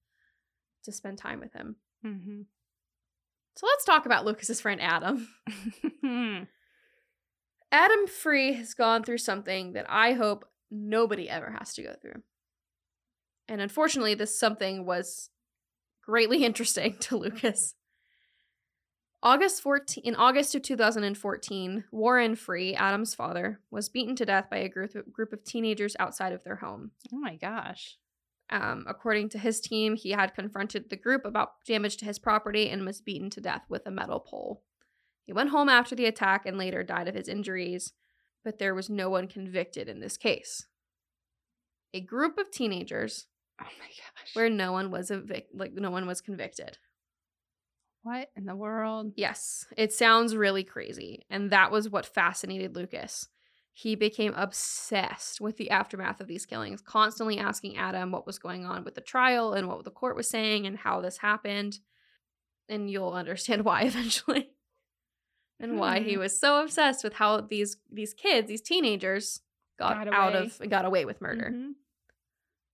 to 0.84 0.92
spend 0.92 1.18
time 1.18 1.40
with 1.40 1.52
him. 1.52 1.76
Mm-hmm. 2.04 2.40
So 3.56 3.66
let's 3.66 3.84
talk 3.84 4.06
about 4.06 4.24
Lucas's 4.24 4.60
friend 4.60 4.80
Adam. 4.80 5.28
Adam 7.72 8.06
Free 8.06 8.54
has 8.54 8.74
gone 8.74 9.04
through 9.04 9.18
something 9.18 9.74
that 9.74 9.86
I 9.88 10.12
hope 10.12 10.44
nobody 10.70 11.28
ever 11.28 11.50
has 11.58 11.74
to 11.74 11.82
go 11.82 11.94
through. 12.00 12.22
And 13.48 13.60
unfortunately, 13.60 14.14
this 14.14 14.38
something 14.38 14.86
was 14.86 15.30
greatly 16.02 16.44
interesting 16.44 16.96
to 17.00 17.16
Lucas. 17.16 17.74
August 19.22 19.62
14 19.62 20.02
in 20.04 20.16
August 20.16 20.54
of 20.54 20.62
2014, 20.62 21.84
Warren 21.92 22.34
Free, 22.34 22.74
Adam's 22.74 23.14
father, 23.14 23.60
was 23.70 23.90
beaten 23.90 24.16
to 24.16 24.24
death 24.24 24.46
by 24.50 24.58
a 24.58 24.68
group 24.68 24.94
of, 24.94 25.12
group 25.12 25.34
of 25.34 25.44
teenagers 25.44 25.94
outside 25.98 26.32
of 26.32 26.42
their 26.42 26.56
home. 26.56 26.92
oh 27.12 27.18
my 27.18 27.36
gosh. 27.36 27.98
Um, 28.50 28.84
according 28.88 29.28
to 29.30 29.38
his 29.38 29.60
team, 29.60 29.94
he 29.94 30.10
had 30.10 30.34
confronted 30.34 30.90
the 30.90 30.96
group 30.96 31.24
about 31.24 31.64
damage 31.66 31.96
to 31.98 32.04
his 32.04 32.18
property 32.18 32.68
and 32.68 32.84
was 32.84 33.00
beaten 33.00 33.30
to 33.30 33.40
death 33.40 33.62
with 33.68 33.86
a 33.86 33.90
metal 33.92 34.18
pole. 34.20 34.62
He 35.24 35.32
went 35.32 35.50
home 35.50 35.68
after 35.68 35.94
the 35.94 36.06
attack 36.06 36.46
and 36.46 36.58
later 36.58 36.82
died 36.82 37.06
of 37.06 37.14
his 37.14 37.28
injuries, 37.28 37.92
but 38.44 38.58
there 38.58 38.74
was 38.74 38.90
no 38.90 39.08
one 39.08 39.28
convicted 39.28 39.88
in 39.88 40.00
this 40.00 40.16
case. 40.16 40.66
A 41.94 42.00
group 42.00 42.38
of 42.38 42.50
teenagers 42.50 43.26
Oh 43.60 43.64
my 43.78 43.86
gosh. 43.86 44.34
where 44.34 44.50
no 44.50 44.72
one 44.72 44.90
was 44.90 45.10
evic- 45.10 45.48
like 45.54 45.72
no 45.74 45.90
one 45.90 46.06
was 46.06 46.20
convicted. 46.20 46.78
what 48.02 48.30
in 48.34 48.46
the 48.46 48.56
world? 48.56 49.12
Yes, 49.16 49.66
it 49.76 49.92
sounds 49.92 50.34
really 50.34 50.64
crazy, 50.64 51.24
and 51.30 51.50
that 51.50 51.70
was 51.70 51.88
what 51.88 52.06
fascinated 52.06 52.74
Lucas. 52.74 53.28
He 53.72 53.94
became 53.94 54.34
obsessed 54.34 55.40
with 55.40 55.56
the 55.56 55.70
aftermath 55.70 56.20
of 56.20 56.26
these 56.26 56.44
killings, 56.44 56.82
constantly 56.82 57.38
asking 57.38 57.76
Adam 57.76 58.10
what 58.12 58.26
was 58.26 58.38
going 58.38 58.64
on 58.66 58.84
with 58.84 58.94
the 58.94 59.00
trial 59.00 59.52
and 59.54 59.68
what 59.68 59.84
the 59.84 59.90
court 59.90 60.16
was 60.16 60.28
saying 60.28 60.66
and 60.66 60.76
how 60.78 61.00
this 61.00 61.18
happened. 61.18 61.78
And 62.68 62.90
you'll 62.90 63.12
understand 63.12 63.64
why 63.64 63.82
eventually. 63.82 64.50
and 65.58 65.78
why 65.78 66.00
he 66.00 66.14
Hmm. 66.14 66.20
was 66.20 66.38
so 66.40 66.62
obsessed 66.62 67.04
with 67.04 67.14
how 67.14 67.40
these 67.42 67.76
these 67.90 68.14
kids, 68.14 68.48
these 68.48 68.62
teenagers 68.62 69.40
got, 69.78 70.04
Got 70.04 70.08
out 70.14 70.34
of 70.34 70.70
got 70.70 70.84
away 70.84 71.04
with 71.04 71.20
murder. 71.20 71.50
Mhm. 71.54 71.72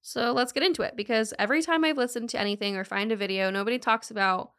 So 0.02 0.30
let's 0.32 0.52
get 0.52 0.62
into 0.62 0.82
it 0.82 0.94
because 0.96 1.34
every 1.38 1.62
time 1.62 1.84
I've 1.84 1.96
listened 1.96 2.30
to 2.30 2.40
anything 2.40 2.76
or 2.76 2.84
find 2.84 3.10
a 3.10 3.16
video, 3.16 3.50
nobody 3.50 3.78
talks 3.78 4.10
about 4.10 4.52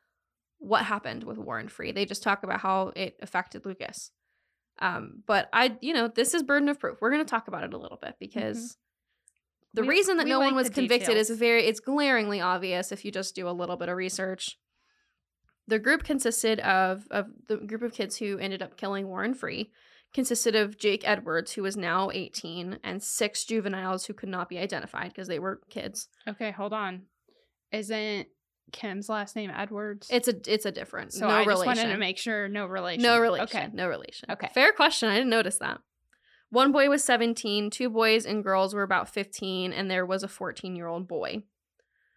what 0.60 0.84
happened 0.86 1.24
with 1.24 1.38
Warren 1.38 1.70
Free. 1.70 1.91
They 1.94 2.06
just 2.06 2.22
talk 2.22 2.44
about 2.44 2.60
how 2.60 2.91
it 2.96 3.17
affected 3.22 3.65
Lucas. 3.65 4.12
Um, 4.79 5.24
but 5.25 5.50
I, 5.53 5.77
you 5.81 5.93
know, 5.93 6.07
this 6.07 6.34
is 6.34 6.43
burden 6.43 6.69
of 6.69 6.79
proof. 6.79 6.98
We're 7.01 7.12
going 7.12 7.24
to 7.25 7.29
talk 7.29 7.48
about 7.48 7.63
it 7.63 7.74
a 7.74 7.77
little 7.77 7.98
bit 8.01 8.15
because 8.19 8.77
the 9.74 9.81
We- 9.81 9.89
reason 9.89 10.17
that 10.17 10.27
no 10.27 10.39
like 10.39 10.48
one 10.48 10.55
was 10.55 10.69
convicted 10.69 11.17
is 11.17 11.29
very, 11.29 11.65
it's 11.65 11.79
glaringly 11.79 12.41
obvious 12.41 12.91
if 12.91 13.03
you 13.03 13.12
just 13.12 13.36
do 13.36 13.48
a 13.48 13.51
little 13.51 13.77
bit 13.77 13.89
of 13.89 13.98
research. 13.98 14.57
The 15.67 15.79
group 15.79 16.03
consisted 16.05 16.60
of 16.62 17.07
of 17.12 17.25
the 17.50 17.57
group 17.57 17.81
of 17.81 17.91
kids 17.93 18.17
who 18.17 18.38
ended 18.38 18.62
up 18.62 18.77
killing 18.77 19.07
Warren 19.07 19.34
Free 19.34 19.69
consisted 20.13 20.55
of 20.55 20.77
Jake 20.77 21.05
Edwards, 21.05 21.51
who 21.53 21.62
was 21.63 21.75
now 21.75 22.10
18, 22.10 22.79
and 22.86 23.03
six 23.03 23.43
juveniles 23.43 24.05
who 24.05 24.13
could 24.13 24.29
not 24.29 24.48
be 24.48 24.57
identified 24.57 25.10
because 25.10 25.27
they 25.27 25.39
were 25.39 25.60
kids. 25.69 26.07
Okay, 26.25 26.51
hold 26.51 26.72
on. 26.72 27.01
Isn't 27.74 28.27
Kim's 28.71 29.07
last 29.09 29.36
name 29.36 29.51
Edwards? 29.55 30.07
It's 30.12 30.27
a 30.27 30.36
it's 30.45 30.65
a 30.65 30.71
different 30.71 31.13
so 31.13 31.27
no 31.27 31.33
I 31.33 31.39
relation. 31.45 31.65
just 31.65 31.65
wanted 31.65 31.91
to 31.93 31.97
make 32.00 32.17
sure 32.17 32.47
no 32.50 32.65
relation. 32.65 33.03
no 33.03 33.19
relation. 33.19 33.43
Okay. 33.45 33.69
No 33.74 33.88
relation. 33.88 34.29
Okay. 34.31 34.50
Fair 34.53 34.71
question. 34.74 35.09
I 35.09 35.15
didn't 35.15 35.29
notice 35.29 35.57
that. 35.59 35.79
One 36.50 36.71
boy 36.71 36.89
was 36.89 37.03
17, 37.03 37.69
two 37.71 37.89
boys 37.89 38.25
and 38.25 38.43
girls 38.43 38.74
were 38.74 38.83
about 38.83 39.09
15, 39.09 39.74
and 39.74 39.91
there 39.91 40.05
was 40.05 40.24
a 40.24 40.27
14 40.29 40.75
year 40.75 40.88
old 40.88 41.07
boy. 41.07 41.43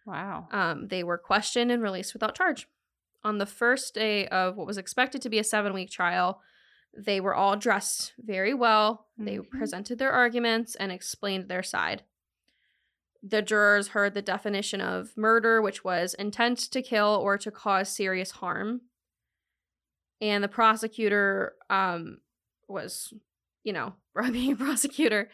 Wow. 0.05 0.47
Um, 0.51 0.87
they 0.87 1.03
were 1.03 1.17
questioned 1.17 1.71
and 1.71 1.81
released 1.83 2.13
without 2.13 2.35
charge. 2.35 2.67
On 3.23 3.37
the 3.37 3.45
first 3.45 3.93
day 3.93 4.27
of 4.27 4.55
what 4.57 4.65
was 4.67 4.77
expected 4.77 5.21
to 5.21 5.29
be 5.29 5.37
a 5.39 5.43
seven 5.43 5.73
week 5.73 5.89
trial, 5.91 6.41
They 6.97 7.21
were 7.21 7.33
all 7.33 7.55
dressed 7.55 8.11
very 8.19 8.53
well. 8.53 9.07
They 9.17 9.37
Mhm. 9.37 9.49
presented 9.49 9.97
their 9.97 10.11
arguments 10.11 10.75
and 10.75 10.91
explained 10.91 11.47
their 11.47 11.63
side. 11.63 12.03
The 13.23 13.41
jurors 13.41 13.89
heard 13.89 14.13
the 14.13 14.21
definition 14.21 14.81
of 14.81 15.15
murder, 15.15 15.61
which 15.61 15.83
was 15.83 16.13
intent 16.15 16.57
to 16.71 16.81
kill 16.81 17.19
or 17.21 17.37
to 17.37 17.51
cause 17.51 17.89
serious 17.89 18.31
harm. 18.31 18.81
And 20.19 20.43
the 20.43 20.47
prosecutor 20.47 21.53
um, 21.69 22.19
was, 22.67 23.13
you 23.63 23.73
know, 23.73 23.93
being 24.31 24.53
a 24.53 24.55
prosecutor, 24.55 25.29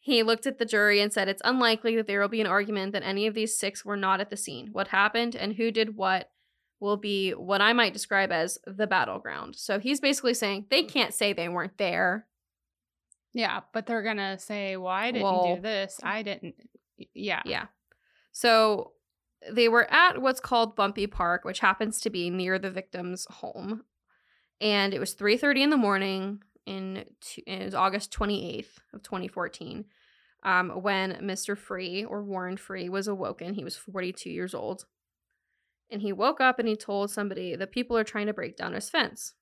he 0.00 0.22
looked 0.22 0.46
at 0.46 0.58
the 0.58 0.64
jury 0.64 1.00
and 1.00 1.12
said, 1.12 1.28
It's 1.28 1.42
unlikely 1.44 1.96
that 1.96 2.06
there 2.06 2.20
will 2.20 2.28
be 2.28 2.40
an 2.40 2.46
argument 2.46 2.92
that 2.92 3.02
any 3.02 3.26
of 3.26 3.34
these 3.34 3.58
six 3.58 3.84
were 3.84 3.96
not 3.96 4.20
at 4.20 4.30
the 4.30 4.36
scene. 4.36 4.68
What 4.72 4.88
happened 4.88 5.34
and 5.34 5.54
who 5.54 5.70
did 5.70 5.96
what 5.96 6.30
will 6.80 6.96
be 6.96 7.32
what 7.32 7.60
I 7.60 7.72
might 7.72 7.92
describe 7.92 8.30
as 8.30 8.58
the 8.66 8.86
battleground. 8.86 9.56
So 9.56 9.78
he's 9.78 10.00
basically 10.00 10.34
saying 10.34 10.66
they 10.70 10.82
can't 10.82 11.12
say 11.12 11.32
they 11.32 11.48
weren't 11.48 11.76
there. 11.76 12.26
Yeah, 13.34 13.60
but 13.72 13.86
they're 13.86 14.02
gonna 14.02 14.38
say, 14.38 14.76
"Well, 14.76 14.92
I 14.92 15.10
didn't 15.10 15.56
do 15.56 15.60
this. 15.60 16.00
I 16.02 16.22
didn't." 16.22 16.54
Yeah. 17.14 17.42
Yeah. 17.44 17.66
So 18.32 18.92
they 19.50 19.68
were 19.68 19.90
at 19.92 20.20
what's 20.20 20.40
called 20.40 20.76
Bumpy 20.76 21.06
Park, 21.06 21.44
which 21.44 21.60
happens 21.60 22.00
to 22.00 22.10
be 22.10 22.30
near 22.30 22.58
the 22.58 22.70
victim's 22.70 23.26
home. 23.30 23.84
And 24.60 24.92
it 24.92 24.98
was 24.98 25.14
3:30 25.14 25.62
in 25.62 25.70
the 25.70 25.76
morning 25.76 26.42
in 26.66 27.04
t- 27.20 27.42
it 27.46 27.64
was 27.64 27.74
August 27.74 28.12
28th 28.12 28.78
of 28.92 29.02
2014. 29.02 29.84
Um, 30.44 30.70
when 30.82 31.14
Mr. 31.14 31.56
Free 31.56 32.04
or 32.04 32.22
Warren 32.22 32.56
Free 32.56 32.88
was 32.88 33.08
awoken, 33.08 33.54
he 33.54 33.64
was 33.64 33.76
42 33.76 34.30
years 34.30 34.54
old. 34.54 34.86
And 35.90 36.02
he 36.02 36.12
woke 36.12 36.40
up 36.40 36.58
and 36.58 36.68
he 36.68 36.76
told 36.76 37.10
somebody 37.10 37.56
that 37.56 37.72
people 37.72 37.96
are 37.96 38.04
trying 38.04 38.26
to 38.26 38.34
break 38.34 38.56
down 38.56 38.74
his 38.74 38.90
fence. 38.90 39.34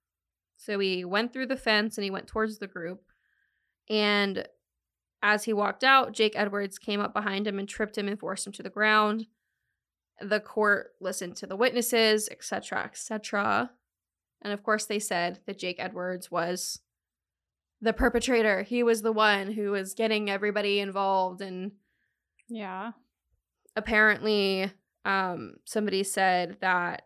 So 0.56 0.78
he 0.78 1.04
went 1.04 1.32
through 1.32 1.46
the 1.46 1.56
fence 1.56 1.98
and 1.98 2.04
he 2.04 2.10
went 2.10 2.28
towards 2.28 2.58
the 2.58 2.66
group. 2.66 3.02
And 3.90 4.46
as 5.22 5.44
he 5.44 5.52
walked 5.52 5.82
out, 5.84 6.12
Jake 6.12 6.34
Edwards 6.36 6.78
came 6.78 7.00
up 7.00 7.12
behind 7.12 7.46
him 7.46 7.58
and 7.58 7.68
tripped 7.68 7.96
him 7.98 8.08
and 8.08 8.18
forced 8.18 8.46
him 8.46 8.52
to 8.54 8.62
the 8.62 8.70
ground. 8.70 9.26
The 10.20 10.40
court 10.40 10.92
listened 11.00 11.36
to 11.36 11.46
the 11.46 11.56
witnesses, 11.56 12.28
etc., 12.30 12.84
etc. 12.84 13.70
And 14.42 14.52
of 14.52 14.62
course, 14.62 14.86
they 14.86 14.98
said 14.98 15.40
that 15.46 15.58
Jake 15.58 15.76
Edwards 15.78 16.30
was 16.30 16.80
the 17.80 17.92
perpetrator. 17.92 18.62
He 18.62 18.82
was 18.82 19.02
the 19.02 19.12
one 19.12 19.52
who 19.52 19.72
was 19.72 19.94
getting 19.94 20.30
everybody 20.30 20.80
involved. 20.80 21.40
And 21.42 21.72
Yeah. 22.48 22.92
apparently, 23.74 24.70
um, 25.04 25.56
somebody 25.64 26.02
said 26.02 26.58
that 26.60 27.02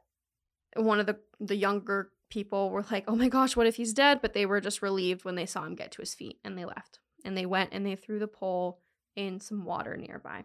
one 0.76 1.00
of 1.00 1.06
the 1.06 1.18
the 1.40 1.56
younger 1.56 2.12
people 2.28 2.70
were 2.70 2.84
like, 2.90 3.04
"Oh 3.08 3.16
my 3.16 3.28
gosh, 3.28 3.56
what 3.56 3.66
if 3.66 3.76
he's 3.76 3.92
dead?" 3.94 4.20
But 4.22 4.34
they 4.34 4.46
were 4.46 4.60
just 4.60 4.82
relieved 4.82 5.24
when 5.24 5.34
they 5.34 5.46
saw 5.46 5.64
him 5.64 5.74
get 5.74 5.90
to 5.92 6.02
his 6.02 6.14
feet, 6.14 6.38
and 6.44 6.56
they 6.56 6.64
left. 6.64 7.00
And 7.24 7.36
they 7.36 7.46
went 7.46 7.70
and 7.72 7.84
they 7.84 7.96
threw 7.96 8.18
the 8.18 8.26
pole 8.28 8.80
in 9.16 9.40
some 9.40 9.64
water 9.64 9.96
nearby. 9.96 10.44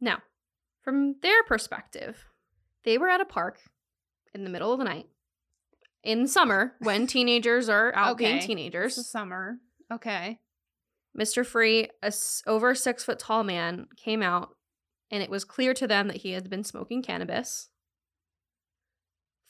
Now, 0.00 0.18
from 0.82 1.16
their 1.22 1.42
perspective, 1.44 2.24
they 2.84 2.98
were 2.98 3.08
at 3.08 3.20
a 3.20 3.24
park 3.26 3.58
in 4.34 4.44
the 4.44 4.50
middle 4.50 4.72
of 4.72 4.78
the 4.78 4.84
night 4.84 5.06
in 6.02 6.26
summer 6.26 6.74
when 6.80 7.06
teenagers 7.06 7.68
are 7.68 7.94
out 7.94 8.16
being 8.18 8.30
Okay. 8.30 8.36
It's 8.38 8.46
teenagers. 8.46 8.96
the 8.96 9.02
summer. 9.04 9.58
Okay. 9.92 10.40
Mr. 11.18 11.44
Free, 11.46 11.84
a 12.02 12.06
s- 12.06 12.42
over 12.46 12.74
six 12.74 13.04
foot 13.04 13.18
tall 13.18 13.44
man, 13.44 13.86
came 13.96 14.22
out, 14.22 14.56
and 15.10 15.22
it 15.22 15.30
was 15.30 15.44
clear 15.44 15.72
to 15.74 15.86
them 15.86 16.08
that 16.08 16.18
he 16.18 16.32
had 16.32 16.50
been 16.50 16.64
smoking 16.64 17.02
cannabis, 17.02 17.68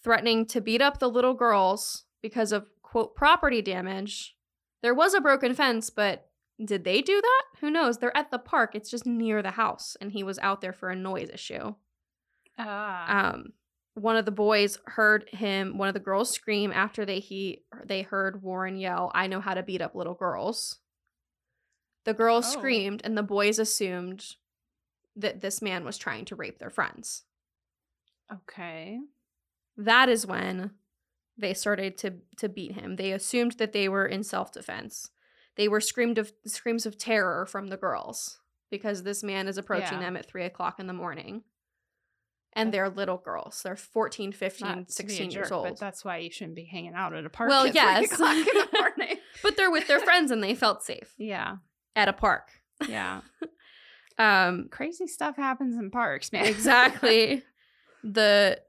threatening 0.03 0.47
to 0.47 0.61
beat 0.61 0.83
up 0.83 0.99
the 0.99 1.09
little 1.09 1.35
girls 1.35 2.05
because 2.23 2.53
of 2.53 2.69
quote 2.83 3.15
property 3.17 3.63
damage. 3.63 4.37
There 4.85 4.93
was 4.95 5.15
a 5.15 5.21
broken 5.23 5.55
fence, 5.55 5.89
but 5.89 6.29
did 6.63 6.85
they 6.85 7.01
do 7.01 7.19
that? 7.19 7.43
Who 7.61 7.71
knows? 7.71 7.97
They're 7.97 8.15
at 8.15 8.31
the 8.31 8.39
park. 8.39 8.75
It's 8.75 8.91
just 8.91 9.07
near 9.07 9.41
the 9.43 9.53
house, 9.53 9.97
and 9.99 10.13
he 10.13 10.23
was 10.23 10.39
out 10.41 10.61
there 10.61 10.75
for 10.75 10.91
a 10.91 10.95
noise 10.95 11.31
issue. 11.33 11.75
Ah. 12.59 13.31
Um, 13.33 13.55
one 13.95 14.17
of 14.17 14.27
the 14.27 14.31
boys 14.31 14.77
heard 14.85 15.27
him, 15.31 15.79
one 15.79 15.89
of 15.89 15.95
the 15.95 16.01
girls 16.01 16.29
scream 16.29 16.71
after 16.71 17.07
they 17.07 17.19
he 17.19 17.65
they 17.87 18.03
heard 18.03 18.43
Warren 18.43 18.77
yell, 18.77 19.11
"I 19.15 19.27
know 19.27 19.41
how 19.41 19.55
to 19.55 19.63
beat 19.63 19.81
up 19.81 19.95
little 19.95 20.13
girls." 20.13 20.81
The 22.05 22.13
girls 22.13 22.45
Oh. 22.49 22.59
screamed, 22.59 23.01
and 23.05 23.17
the 23.17 23.23
boys 23.23 23.59
assumed 23.59 24.37
that 25.17 25.41
this 25.41 25.63
man 25.63 25.83
was 25.87 25.97
trying 25.97 26.27
to 26.27 26.37
rape 26.37 26.59
their 26.59 26.69
friends. 26.69 27.25
okay. 28.31 29.01
That 29.79 30.11
is 30.11 30.27
when 30.27 30.73
they 31.37 31.55
started 31.55 31.97
to 31.99 32.15
to 32.39 32.49
beat 32.49 32.73
him. 32.73 32.97
They 32.97 33.13
assumed 33.13 33.53
that 33.53 33.73
they 33.73 33.89
were 33.89 34.07
in 34.07 34.23
self 34.23 34.53
defense. 34.53 35.11
They 35.57 35.69
were 35.69 35.81
screamed 35.81 36.19
of 36.19 36.33
screams 36.47 36.87
of 36.87 36.99
terror 36.99 37.47
from 37.47 37.69
the 37.69 37.77
girls 37.77 38.41
because 38.71 39.03
this 39.03 39.23
man 39.23 39.47
is 39.49 39.57
approaching 39.59 39.99
Yeah. 39.99 40.07
them 40.07 40.17
at 40.17 40.27
three 40.27 40.45
o'clock 40.45 40.81
in 40.81 40.87
the 40.87 40.93
morning. 40.93 41.43
And 42.57 42.73
they're 42.73 42.89
little 42.89 43.17
girls. 43.19 43.63
They're 43.65 43.75
14, 43.75 44.31
15, 44.33 44.69
Not 44.69 44.75
to 44.77 44.85
be 44.85 44.93
16 44.93 45.31
years 45.33 45.51
old. 45.51 45.65
But 45.71 45.81
that's 45.81 46.05
why 46.05 46.19
you 46.19 46.31
shouldn't 46.31 46.55
be 46.55 46.65
hanging 46.65 46.95
out 46.95 47.13
at 47.13 47.25
a 47.25 47.29
park. 47.29 47.51
Well, 47.51 47.67
yes. 47.67 48.13
o'clock 48.13 48.37
in 48.37 48.45
the 48.45 48.69
morning. 48.99 49.17
but 49.43 49.57
they're 49.57 49.73
with 49.73 49.89
their 49.89 49.99
friends 50.05 50.31
and 50.31 50.41
they 50.43 50.55
felt 50.55 50.85
safe 50.85 51.15
yeah. 51.19 51.57
at 51.97 52.09
a 52.09 52.13
park. 52.13 52.49
Yeah. 52.89 53.23
Um, 54.17 54.69
Crazy 54.71 55.09
stuff 55.09 55.35
happens 55.35 55.77
in 55.77 55.91
parks, 55.91 56.31
man. 56.31 56.47
exactly. 56.47 57.43
the 58.05 58.61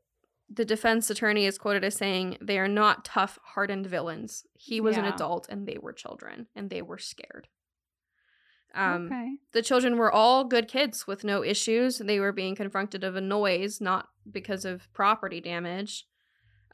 the 0.49 0.65
defense 0.65 1.09
attorney 1.09 1.45
is 1.45 1.57
quoted 1.57 1.83
as 1.83 1.95
saying, 1.95 2.37
"They 2.41 2.59
are 2.59 2.67
not 2.67 3.05
tough, 3.05 3.39
hardened 3.43 3.87
villains. 3.87 4.45
He 4.53 4.79
was 4.79 4.97
an 4.97 5.05
adult, 5.05 5.47
and 5.49 5.67
they 5.67 5.77
were 5.77 5.93
children, 5.93 6.47
and 6.55 6.69
they 6.69 6.81
were 6.81 6.99
scared." 6.99 7.47
Um, 8.75 9.05
okay. 9.05 9.37
the 9.53 9.61
children 9.61 9.97
were 9.97 10.11
all 10.11 10.43
good 10.43 10.67
kids 10.67 11.07
with 11.07 11.23
no 11.23 11.43
issues. 11.43 11.99
They 11.99 12.19
were 12.19 12.33
being 12.33 12.55
confronted 12.55 13.03
of 13.05 13.15
a 13.15 13.21
noise, 13.21 13.79
not 13.79 14.09
because 14.29 14.65
of 14.65 14.91
property 14.91 15.39
damage. 15.39 16.05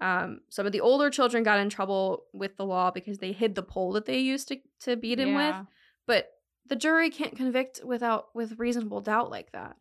Um, 0.02 0.42
some 0.50 0.66
of 0.66 0.72
the 0.72 0.82
older 0.82 1.12
children 1.12 1.44
got 1.44 1.60
in 1.60 1.70
trouble 1.70 2.24
with 2.34 2.58
the 2.58 2.66
law 2.66 2.90
because 2.90 3.20
they 3.20 3.34
hid 3.34 3.54
the 3.54 3.62
pole 3.62 3.92
that 3.94 4.08
they 4.08 4.18
used 4.18 4.48
to, 4.48 4.58
to 4.82 4.96
beat 4.96 5.20
him 5.20 5.36
with. 5.36 5.56
But 6.08 6.30
the 6.66 6.76
jury 6.76 7.12
can't 7.12 7.36
convict 7.38 7.82
without 7.86 8.30
with 8.34 8.58
reasonable 8.58 9.02
doubt 9.02 9.30
like 9.30 9.52
that. 9.52 9.76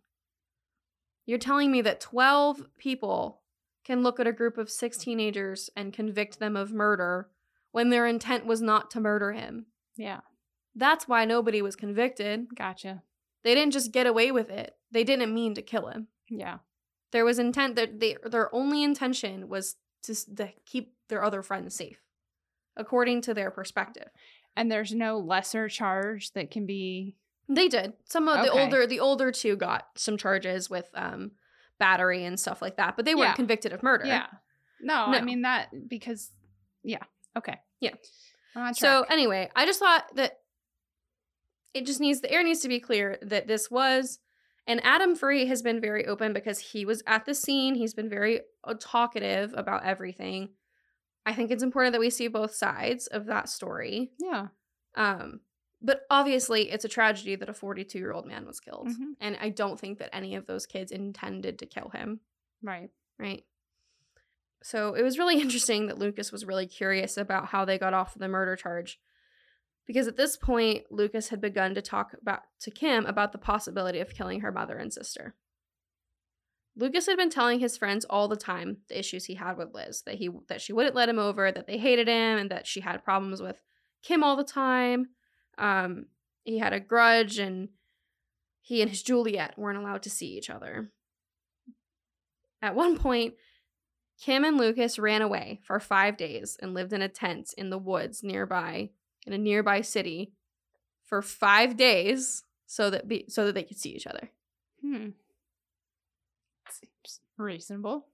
You're 1.24 1.38
telling 1.38 1.70
me 1.72 1.81
that 1.83 2.00
12 2.03 2.66
people 2.76 3.39
can 3.84 4.02
look 4.02 4.20
at 4.20 4.26
a 4.26 4.32
group 4.32 4.58
of 4.58 4.70
six 4.70 4.98
teenagers 4.98 5.70
and 5.76 5.92
convict 5.92 6.38
them 6.38 6.56
of 6.56 6.72
murder 6.72 7.28
when 7.72 7.90
their 7.90 8.06
intent 8.06 8.46
was 8.46 8.60
not 8.60 8.90
to 8.90 9.00
murder 9.00 9.32
him. 9.32 9.66
Yeah. 9.96 10.20
That's 10.74 11.08
why 11.08 11.24
nobody 11.24 11.62
was 11.62 11.76
convicted. 11.76 12.46
Gotcha. 12.54 13.02
They 13.42 13.54
didn't 13.54 13.72
just 13.72 13.92
get 13.92 14.06
away 14.06 14.30
with 14.30 14.50
it. 14.50 14.74
They 14.90 15.04
didn't 15.04 15.34
mean 15.34 15.54
to 15.54 15.62
kill 15.62 15.88
him. 15.88 16.08
Yeah. 16.28 16.58
There 17.12 17.24
was 17.24 17.38
intent 17.38 17.76
that 17.76 18.00
they 18.00 18.16
their 18.24 18.54
only 18.54 18.82
intention 18.82 19.48
was 19.48 19.76
to, 20.04 20.14
to 20.36 20.52
keep 20.64 20.94
their 21.08 21.24
other 21.24 21.42
friends 21.42 21.74
safe, 21.74 22.00
according 22.76 23.22
to 23.22 23.34
their 23.34 23.50
perspective. 23.50 24.08
And 24.56 24.70
there's 24.70 24.92
no 24.92 25.18
lesser 25.18 25.68
charge 25.68 26.32
that 26.32 26.50
can 26.50 26.66
be. 26.66 27.16
They 27.48 27.68
did. 27.68 27.94
Some 28.04 28.28
of 28.28 28.44
the 28.44 28.52
older 28.52 28.86
the 28.86 29.00
older 29.00 29.32
two 29.32 29.56
got 29.56 29.88
some 29.96 30.16
charges 30.16 30.70
with 30.70 30.88
um 30.94 31.32
battery 31.80 32.24
and 32.24 32.38
stuff 32.38 32.62
like 32.62 32.76
that, 32.76 32.94
but 32.94 33.04
they 33.04 33.16
weren't 33.16 33.30
Yeah. 33.30 33.34
convicted 33.34 33.72
of 33.72 33.82
murder. 33.82 34.06
Yeah. 34.06 34.26
No, 34.80 35.06
I 35.06 35.20
mean 35.22 35.42
that 35.42 35.70
because. 35.88 36.30
Yeah. 36.84 37.02
Okay. 37.36 37.56
Yeah. 37.80 37.94
So 38.74 39.02
anyway, 39.10 39.50
I 39.56 39.66
just 39.66 39.78
thought 39.80 40.04
that 40.14 40.38
it 41.74 41.86
just 41.86 42.00
needs 42.00 42.20
the 42.20 42.30
air 42.30 42.42
needs 42.42 42.60
to 42.60 42.68
be 42.68 42.80
clear 42.80 43.18
that 43.22 43.46
this 43.46 43.70
was 43.70 44.18
and 44.66 44.80
Adam 44.84 45.14
Free 45.16 45.46
has 45.46 45.62
been 45.62 45.80
very 45.80 46.06
open 46.06 46.32
because 46.32 46.58
he 46.58 46.84
was 46.84 47.02
at 47.06 47.24
the 47.26 47.34
scene. 47.34 47.74
He's 47.74 47.94
been 47.94 48.08
very 48.08 48.40
uh, 48.64 48.74
talkative 48.78 49.52
about 49.56 49.84
everything. 49.84 50.50
I 51.26 51.32
think 51.34 51.50
it's 51.50 51.62
important 51.62 51.92
that 51.92 52.00
we 52.00 52.10
see 52.10 52.28
both 52.28 52.54
sides 52.54 53.06
of 53.08 53.26
that 53.26 53.48
story. 53.48 54.12
yeah. 54.18 54.48
Um, 54.96 55.40
but 55.82 56.02
obviously, 56.10 56.70
it's 56.70 56.84
a 56.84 56.88
tragedy 56.88 57.36
that 57.36 57.48
a 57.48 57.54
42 57.54 57.98
year 57.98 58.12
old 58.12 58.26
man 58.26 58.46
was 58.46 58.60
killed. 58.60 58.88
Mhm. 58.88 59.14
And 59.20 59.36
I 59.40 59.48
don't 59.50 59.78
think 59.80 59.98
that 59.98 60.14
any 60.14 60.34
of 60.34 60.46
those 60.46 60.66
kids 60.66 60.92
intended 60.92 61.58
to 61.58 61.66
kill 61.66 61.88
him, 61.90 62.20
Right. 62.62 62.90
right? 63.18 63.44
So 64.62 64.94
it 64.94 65.02
was 65.02 65.18
really 65.18 65.40
interesting 65.40 65.86
that 65.86 65.98
Lucas 65.98 66.30
was 66.32 66.44
really 66.44 66.66
curious 66.66 67.16
about 67.16 67.46
how 67.46 67.64
they 67.64 67.78
got 67.78 67.94
off 67.94 68.14
the 68.14 68.28
murder 68.28 68.56
charge. 68.56 69.00
Because 69.86 70.06
at 70.06 70.16
this 70.16 70.36
point, 70.36 70.84
Lucas 70.92 71.30
had 71.30 71.40
begun 71.40 71.74
to 71.74 71.82
talk 71.82 72.12
about 72.20 72.42
to 72.60 72.70
Kim 72.70 73.06
about 73.06 73.32
the 73.32 73.38
possibility 73.38 73.98
of 73.98 74.14
killing 74.14 74.40
her 74.40 74.52
mother 74.52 74.76
and 74.76 74.92
sister. 74.92 75.34
Lucas 76.76 77.06
had 77.06 77.16
been 77.16 77.30
telling 77.30 77.58
his 77.58 77.76
friends 77.76 78.04
all 78.04 78.28
the 78.28 78.36
time 78.36 78.78
the 78.88 78.98
issues 78.98 79.24
he 79.24 79.34
had 79.34 79.56
with 79.56 79.74
Liz, 79.74 80.02
that 80.02 80.14
he 80.16 80.30
that 80.48 80.60
she 80.60 80.72
wouldn't 80.72 80.94
let 80.94 81.08
him 81.08 81.18
over, 81.18 81.50
that 81.50 81.66
they 81.66 81.78
hated 81.78 82.06
him, 82.06 82.38
and 82.38 82.50
that 82.50 82.66
she 82.66 82.80
had 82.80 83.02
problems 83.02 83.42
with 83.42 83.60
Kim 84.02 84.22
all 84.22 84.36
the 84.36 84.44
time. 84.44 85.08
Um, 85.60 86.06
he 86.44 86.58
had 86.58 86.72
a 86.72 86.80
grudge, 86.80 87.38
and 87.38 87.68
he 88.62 88.80
and 88.80 88.90
his 88.90 89.02
Juliet 89.02 89.58
weren't 89.58 89.78
allowed 89.78 90.02
to 90.04 90.10
see 90.10 90.36
each 90.36 90.50
other. 90.50 90.90
At 92.62 92.74
one 92.74 92.98
point, 92.98 93.34
Kim 94.20 94.44
and 94.44 94.58
Lucas 94.58 94.98
ran 94.98 95.22
away 95.22 95.60
for 95.64 95.78
five 95.80 96.16
days 96.16 96.56
and 96.60 96.74
lived 96.74 96.92
in 96.92 97.02
a 97.02 97.08
tent 97.08 97.54
in 97.56 97.70
the 97.70 97.78
woods 97.78 98.22
nearby, 98.22 98.90
in 99.26 99.32
a 99.32 99.38
nearby 99.38 99.80
city, 99.80 100.32
for 101.04 101.22
five 101.22 101.76
days, 101.76 102.42
so 102.66 102.90
that 102.90 103.08
be, 103.08 103.24
so 103.28 103.46
that 103.46 103.54
they 103.54 103.62
could 103.62 103.78
see 103.78 103.90
each 103.90 104.06
other. 104.06 104.30
Hmm. 104.82 105.08
Seems 106.70 107.20
reasonable. 107.36 108.06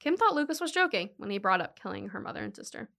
Kim 0.00 0.16
thought 0.16 0.34
Lucas 0.34 0.60
was 0.60 0.72
joking 0.72 1.10
when 1.16 1.30
he 1.30 1.38
brought 1.38 1.60
up 1.60 1.80
killing 1.80 2.08
her 2.10 2.20
mother 2.20 2.42
and 2.42 2.54
sister, 2.54 2.90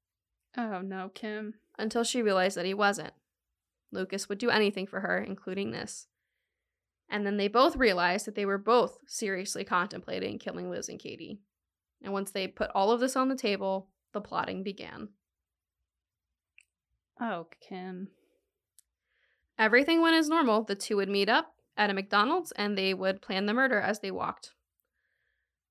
Oh 0.57 0.81
no, 0.81 1.11
Kim. 1.13 1.55
until 1.77 2.03
she 2.03 2.21
realized 2.21 2.57
that 2.57 2.65
he 2.65 2.73
wasn't. 2.73 3.13
Lucas 3.91 4.27
would 4.29 4.37
do 4.37 4.49
anything 4.49 4.87
for 4.87 4.99
her, 4.99 5.17
including 5.17 5.71
this. 5.71 6.07
And 7.09 7.25
then 7.25 7.37
they 7.37 7.47
both 7.47 7.77
realized 7.77 8.27
that 8.27 8.35
they 8.35 8.45
were 8.45 8.57
both 8.57 8.97
seriously 9.07 9.63
contemplating 9.63 10.39
killing 10.39 10.69
Liz 10.69 10.89
and 10.89 10.99
Katie. 10.99 11.39
And 12.03 12.13
once 12.13 12.31
they 12.31 12.47
put 12.47 12.69
all 12.75 12.91
of 12.91 12.99
this 12.99 13.15
on 13.15 13.29
the 13.29 13.35
table, 13.35 13.89
the 14.13 14.21
plotting 14.21 14.63
began. 14.63 15.09
Oh, 17.19 17.47
Kim. 17.67 18.09
Everything 19.57 20.01
went 20.01 20.15
as 20.15 20.29
normal. 20.29 20.63
The 20.63 20.75
two 20.75 20.97
would 20.97 21.09
meet 21.09 21.29
up 21.29 21.53
at 21.75 21.89
a 21.89 21.93
McDonald's 21.93 22.51
and 22.51 22.77
they 22.77 22.93
would 22.93 23.21
plan 23.21 23.45
the 23.45 23.53
murder 23.53 23.79
as 23.79 23.99
they 23.99 24.11
walked. 24.11 24.51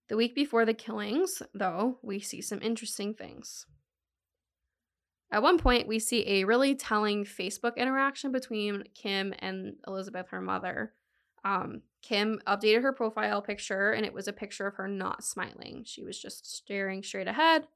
The 0.08 0.16
week 0.16 0.34
before 0.34 0.64
the 0.64 0.74
killings, 0.74 1.42
though, 1.52 1.98
we 2.02 2.20
see 2.20 2.40
some 2.40 2.60
interesting 2.62 3.14
things. 3.14 3.66
At 5.30 5.42
one 5.42 5.58
point, 5.58 5.88
we 5.88 5.98
see 5.98 6.26
a 6.26 6.44
really 6.44 6.74
telling 6.74 7.24
Facebook 7.24 7.76
interaction 7.76 8.30
between 8.30 8.84
Kim 8.94 9.34
and 9.40 9.74
Elizabeth, 9.86 10.28
her 10.28 10.40
mother. 10.40 10.92
Um, 11.44 11.82
Kim 12.02 12.40
updated 12.46 12.82
her 12.82 12.92
profile 12.92 13.42
picture, 13.42 13.90
and 13.90 14.06
it 14.06 14.14
was 14.14 14.28
a 14.28 14.32
picture 14.32 14.66
of 14.66 14.74
her 14.74 14.86
not 14.86 15.24
smiling. 15.24 15.82
She 15.84 16.04
was 16.04 16.20
just 16.20 16.54
staring 16.56 17.02
straight 17.02 17.26
ahead. 17.26 17.66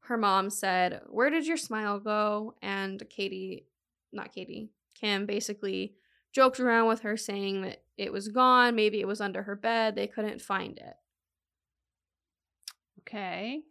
Her 0.00 0.16
mom 0.16 0.50
said, 0.50 1.00
Where 1.08 1.30
did 1.30 1.46
your 1.46 1.56
smile 1.56 1.98
go? 1.98 2.54
And 2.60 3.02
Katie, 3.08 3.66
not 4.12 4.34
Katie, 4.34 4.70
Kim 4.94 5.24
basically 5.24 5.94
joked 6.32 6.60
around 6.60 6.88
with 6.88 7.00
her 7.00 7.16
saying 7.16 7.62
that 7.62 7.82
it 7.96 8.12
was 8.12 8.28
gone. 8.28 8.74
Maybe 8.74 9.00
it 9.00 9.06
was 9.06 9.20
under 9.20 9.42
her 9.44 9.56
bed. 9.56 9.94
They 9.94 10.06
couldn't 10.06 10.42
find 10.42 10.78
it. 10.78 10.96
Okay. 13.00 13.62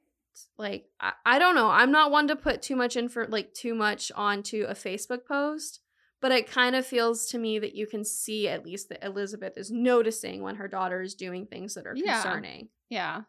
Like, 0.57 0.85
I, 0.99 1.13
I 1.25 1.39
don't 1.39 1.55
know. 1.55 1.69
I'm 1.69 1.91
not 1.91 2.11
one 2.11 2.27
to 2.27 2.35
put 2.35 2.61
too 2.61 2.75
much 2.75 2.95
in 2.95 3.09
for 3.09 3.27
like 3.27 3.53
too 3.53 3.73
much 3.75 4.11
onto 4.15 4.65
a 4.67 4.73
Facebook 4.73 5.25
post, 5.25 5.81
but 6.21 6.31
it 6.31 6.49
kind 6.49 6.75
of 6.75 6.85
feels 6.85 7.27
to 7.27 7.37
me 7.37 7.59
that 7.59 7.75
you 7.75 7.87
can 7.87 8.03
see 8.05 8.47
at 8.47 8.65
least 8.65 8.89
that 8.89 9.03
Elizabeth 9.05 9.53
is 9.57 9.71
noticing 9.71 10.41
when 10.41 10.55
her 10.55 10.67
daughter 10.67 11.01
is 11.01 11.15
doing 11.15 11.45
things 11.45 11.75
that 11.75 11.85
are 11.87 11.95
Yeah. 11.95 12.21
concerning, 12.21 12.69
Yeah. 12.89 13.21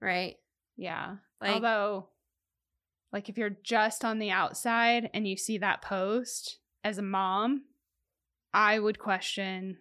right? 0.00 0.36
Yeah. 0.76 1.16
Like, 1.40 1.54
Although, 1.54 2.08
like, 3.12 3.28
if 3.28 3.38
you're 3.38 3.56
just 3.62 4.04
on 4.04 4.18
the 4.18 4.30
outside 4.30 5.10
and 5.14 5.26
you 5.26 5.36
see 5.36 5.58
that 5.58 5.82
post 5.82 6.58
as 6.84 6.98
a 6.98 7.02
mom, 7.02 7.64
I 8.52 8.78
would 8.78 8.98
question 8.98 9.78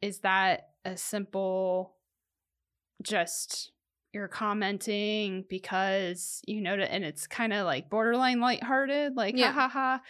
is 0.00 0.20
that 0.20 0.70
a 0.84 0.96
simple 0.96 1.96
just 3.02 3.72
you're 4.12 4.28
commenting 4.28 5.44
because 5.48 6.40
you 6.46 6.60
know 6.60 6.74
and 6.74 7.04
it's 7.04 7.26
kind 7.26 7.52
of 7.52 7.66
like 7.66 7.90
borderline 7.90 8.40
lighthearted 8.40 9.14
like 9.16 9.34
Yeah. 9.36 9.52
ha 9.52 9.68
ha 9.68 9.68
ha 9.68 10.02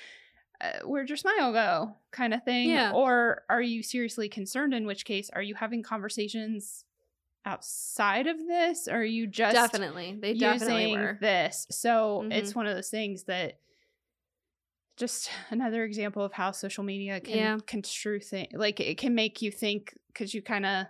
uh, 0.60 0.86
where'd 0.86 1.08
your 1.08 1.16
smile 1.16 1.52
go 1.52 1.96
kind 2.10 2.34
of 2.34 2.44
thing 2.44 2.68
Yeah. 2.70 2.92
or 2.94 3.44
are 3.48 3.62
you 3.62 3.82
seriously 3.82 4.28
concerned 4.28 4.74
in 4.74 4.86
which 4.86 5.04
case 5.04 5.30
are 5.30 5.42
you 5.42 5.54
having 5.54 5.82
conversations 5.82 6.84
outside 7.44 8.26
of 8.26 8.38
this 8.46 8.88
or 8.88 8.96
are 8.98 9.04
you 9.04 9.26
just 9.26 9.54
definitely. 9.54 10.18
They 10.20 10.34
definitely 10.34 10.82
using 10.84 10.98
were. 10.98 11.18
this. 11.20 11.66
So 11.70 12.22
Mhm. 12.24 12.32
it's 12.32 12.54
one 12.54 12.66
of 12.66 12.74
those 12.74 12.90
things 12.90 13.24
that 13.24 13.60
just 14.96 15.30
another 15.50 15.84
example 15.84 16.22
of 16.24 16.32
how 16.32 16.50
social 16.50 16.84
media 16.84 17.20
can 17.20 17.36
Yeah. 17.36 17.58
construe 17.66 18.20
things. 18.20 18.52
Like 18.52 18.80
it 18.80 18.98
can 18.98 19.14
make 19.14 19.42
you 19.42 19.50
think 19.50 19.96
because 20.08 20.34
you 20.34 20.42
kind 20.42 20.66
of, 20.66 20.86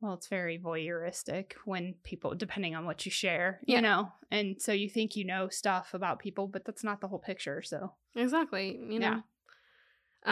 well, 0.00 0.14
it's 0.14 0.28
very 0.28 0.58
voyeuristic 0.58 1.52
when 1.64 1.94
people, 2.04 2.34
depending 2.34 2.74
on 2.76 2.84
what 2.86 3.04
you 3.04 3.10
share, 3.10 3.60
Yeah. 3.66 3.76
you 3.76 3.82
know, 3.82 4.12
and 4.30 4.60
so 4.60 4.72
you 4.72 4.88
think 4.88 5.16
you 5.16 5.24
know 5.24 5.48
stuff 5.48 5.92
about 5.94 6.18
people, 6.20 6.46
but 6.46 6.64
that's 6.64 6.84
not 6.84 7.00
the 7.00 7.08
whole 7.08 7.18
picture. 7.18 7.62
So 7.62 7.94
Exactly. 8.14 8.76
You 8.88 9.00
Yeah. 9.00 9.10
know. 9.10 9.22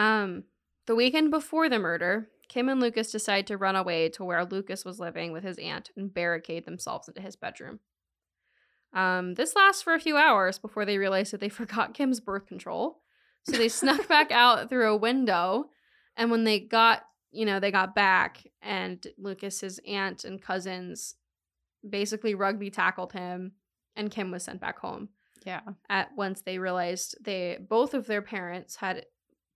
Um, 0.01 0.43
the 0.85 0.95
weekend 0.95 1.31
before 1.31 1.69
the 1.69 1.79
murder, 1.79 2.29
Kim 2.49 2.69
and 2.69 2.79
Lucas 2.79 3.11
decide 3.11 3.47
to 3.47 3.57
run 3.57 3.75
away 3.75 4.07
to 4.09 4.23
where 4.23 4.45
Lucas 4.45 4.85
was 4.85 4.99
living 4.99 5.31
with 5.33 5.43
his 5.43 5.57
aunt 5.57 5.91
and 5.97 6.13
barricade 6.13 6.65
themselves 6.65 7.07
into 7.09 7.21
his 7.21 7.35
bedroom. 7.35 7.79
Um, 8.93 9.33
this 9.33 9.55
lasts 9.55 9.81
for 9.81 9.93
a 9.93 9.99
few 9.99 10.15
hours 10.17 10.57
before 10.59 10.85
they 10.85 10.97
realize 10.97 11.31
that 11.31 11.41
they 11.41 11.49
forgot 11.59 11.93
Kim's 11.93 12.19
birth 12.21 12.47
control. 12.47 13.01
So 13.43 13.57
they 13.57 13.69
snuck 13.69 14.07
back 14.07 14.31
out 14.31 14.69
through 14.69 14.89
a 14.89 14.97
window, 14.97 15.69
and 16.15 16.31
when 16.31 16.43
they 16.45 16.59
got, 16.59 17.03
you 17.31 17.45
know, 17.45 17.59
they 17.59 17.71
got 17.71 17.95
back, 17.95 18.45
and 18.61 19.05
Lucas's 19.17 19.79
aunt 19.87 20.23
and 20.23 20.41
cousins 20.41 21.15
basically 21.87 22.35
rugby 22.35 22.69
tackled 22.69 23.13
him, 23.13 23.53
and 23.95 24.11
Kim 24.11 24.31
was 24.31 24.43
sent 24.43 24.61
back 24.61 24.79
home. 24.79 25.09
Yeah, 25.45 25.61
at 25.89 26.09
once 26.15 26.41
they 26.41 26.59
realized 26.59 27.15
they 27.23 27.57
both 27.59 27.93
of 27.93 28.07
their 28.07 28.21
parents 28.21 28.77
had 28.77 29.05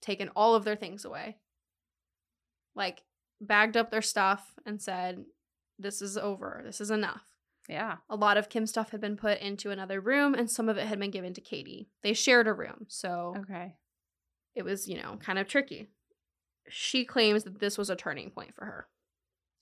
taken 0.02 0.30
all 0.36 0.56
of 0.56 0.64
their 0.64 0.76
things 0.76 1.06
away. 1.06 1.38
Like 2.76 3.04
bagged 3.42 3.76
up 3.76 3.92
their 3.92 4.02
stuff 4.02 4.54
and 4.66 4.82
said 4.82 5.26
this 5.80 6.02
is 6.02 6.18
over. 6.18 6.62
This 6.64 6.80
is 6.80 6.92
enough. 6.92 7.24
Yeah, 7.68 7.98
a 8.10 8.16
lot 8.16 8.38
of 8.38 8.50
kim's 8.50 8.70
stuff 8.70 8.92
had 8.92 9.02
been 9.02 9.18
put 9.18 9.40
into 9.40 9.72
another 9.72 10.00
room 10.00 10.34
and 10.34 10.50
some 10.50 10.70
of 10.70 10.78
it 10.78 10.88
had 10.88 11.00
been 11.00 11.12
given 11.12 11.34
to 11.34 11.42
katie. 11.42 11.90
They 12.04 12.14
shared 12.14 12.48
a 12.48 12.54
room 12.54 12.86
so 12.88 13.36
okay, 13.40 13.76
it 14.56 14.64
was 14.64 14.88
you 14.88 15.02
know 15.02 15.18
kind 15.20 15.40
of 15.40 15.48
tricky 15.48 15.90
she 16.70 17.06
claims 17.06 17.44
that 17.44 17.60
this 17.60 17.78
was 17.78 17.90
a 17.90 17.96
turning 17.96 18.30
point 18.30 18.54
for 18.56 18.66
her 18.66 18.88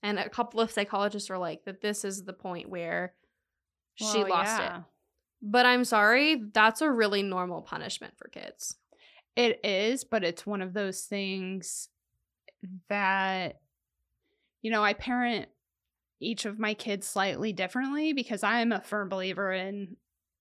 and 0.02 0.18
a 0.18 0.28
couple 0.28 0.60
of 0.60 0.70
psychologists 0.70 1.30
are 1.30 1.38
like 1.38 1.64
that 1.64 1.80
this 1.80 2.04
is 2.04 2.24
the 2.24 2.32
point 2.32 2.68
where 2.68 3.14
she 3.94 4.18
Well, 4.18 4.30
lost 4.30 4.62
it 4.62 4.70
but 5.42 5.66
I'm 5.66 5.84
sorry, 5.84 6.42
that's 6.52 6.82
a 6.82 6.90
really 6.90 7.22
normal 7.22 7.62
punishment 7.62 8.14
for 8.16 8.28
kids. 8.28 8.76
It 9.36 9.60
is, 9.64 10.04
but 10.04 10.24
it's 10.24 10.46
one 10.46 10.60
of 10.60 10.74
those 10.74 11.02
things 11.02 11.88
that, 12.88 13.60
you 14.60 14.70
know, 14.70 14.84
I 14.84 14.92
parent 14.92 15.48
each 16.20 16.44
of 16.44 16.58
my 16.58 16.74
kids 16.74 17.06
slightly 17.06 17.52
differently 17.52 18.12
because 18.12 18.42
I'm 18.42 18.72
a 18.72 18.82
firm 18.82 19.08
believer 19.08 19.52
in 19.52 19.96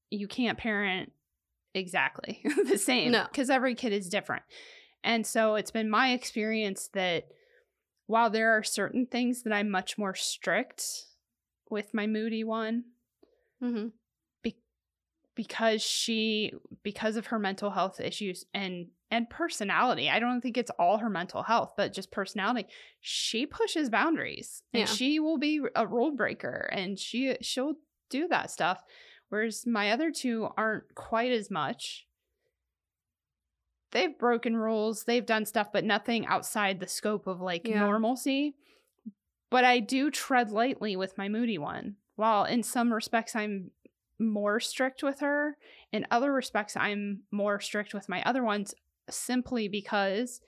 you 0.10 0.28
can't 0.28 0.58
parent 0.58 1.14
exactly 1.74 2.42
the 2.66 2.78
same. 2.78 3.12
No. 3.12 3.26
Because 3.32 3.50
every 3.50 3.76
kid 3.76 3.94
is 3.94 4.10
different. 4.10 4.44
And 5.04 5.26
so 5.26 5.56
it's 5.56 5.72
been 5.72 5.90
my 5.90 6.12
experience 6.12 6.90
that 6.94 7.28
while 8.08 8.30
there 8.30 8.52
are 8.58 8.64
certain 8.64 9.06
things 9.06 9.44
that 9.44 9.54
I'm 9.54 9.70
much 9.70 9.98
more 9.98 10.16
strict 10.16 10.84
with 11.70 11.94
my 11.94 12.08
moody 12.08 12.44
one, 12.44 12.84
Mm-hmm. 13.64 13.88
because 15.36 15.82
she 15.82 16.52
because 16.84 17.16
of 17.16 17.28
her 17.28 17.40
mental 17.40 17.70
health 17.72 18.00
issues 18.02 18.46
and 18.54 18.88
and 19.12 19.30
personality 19.30 20.10
i 20.10 20.20
don't 20.20 20.42
think 20.42 20.58
it's 20.58 20.72
all 20.80 20.98
her 20.98 21.10
mental 21.10 21.44
health 21.44 21.74
but 21.78 21.94
just 21.94 22.12
personality 22.12 22.68
she 23.00 23.46
pushes 23.46 23.90
boundaries 23.90 24.62
and 24.74 24.82
Yeah. 24.82 24.86
she 24.86 25.20
will 25.20 25.38
be 25.38 25.62
a 25.76 25.88
rule 25.88 26.16
breaker 26.16 26.70
and 26.74 27.00
she 27.00 27.38
she'll 27.42 27.76
do 28.10 28.28
that 28.30 28.52
stuff 28.52 28.82
whereas 29.30 29.66
my 29.66 29.92
other 29.92 30.12
two 30.12 30.48
aren't 30.58 30.94
quite 30.96 31.32
as 31.32 31.50
much 31.50 32.06
they've 33.92 34.18
broken 34.18 34.56
rules 34.56 35.04
they've 35.04 35.26
done 35.26 35.46
stuff 35.46 35.72
but 35.72 35.84
nothing 35.84 36.26
outside 36.28 36.80
the 36.80 36.88
scope 36.88 37.28
of 37.28 37.42
like 37.42 37.68
Yeah. 37.68 37.80
normalcy 37.80 38.56
but 39.50 39.64
i 39.64 39.80
do 39.80 40.12
tread 40.12 40.52
lightly 40.52 40.96
with 40.96 41.18
my 41.18 41.28
moody 41.30 41.58
one 41.58 41.96
while 42.16 42.44
in 42.46 42.64
some 42.64 42.94
respects 42.94 43.36
i'm 43.36 43.72
more 44.20 44.60
strict 44.60 45.02
with 45.02 45.22
her 45.22 45.58
in 45.92 46.06
other 46.12 46.32
respects 46.34 46.76
i'm 46.78 47.22
more 47.32 47.60
strict 47.60 47.94
with 47.94 48.10
my 48.10 48.22
other 48.24 48.44
ones 48.44 48.74
simply 49.10 49.68
because 49.68 50.42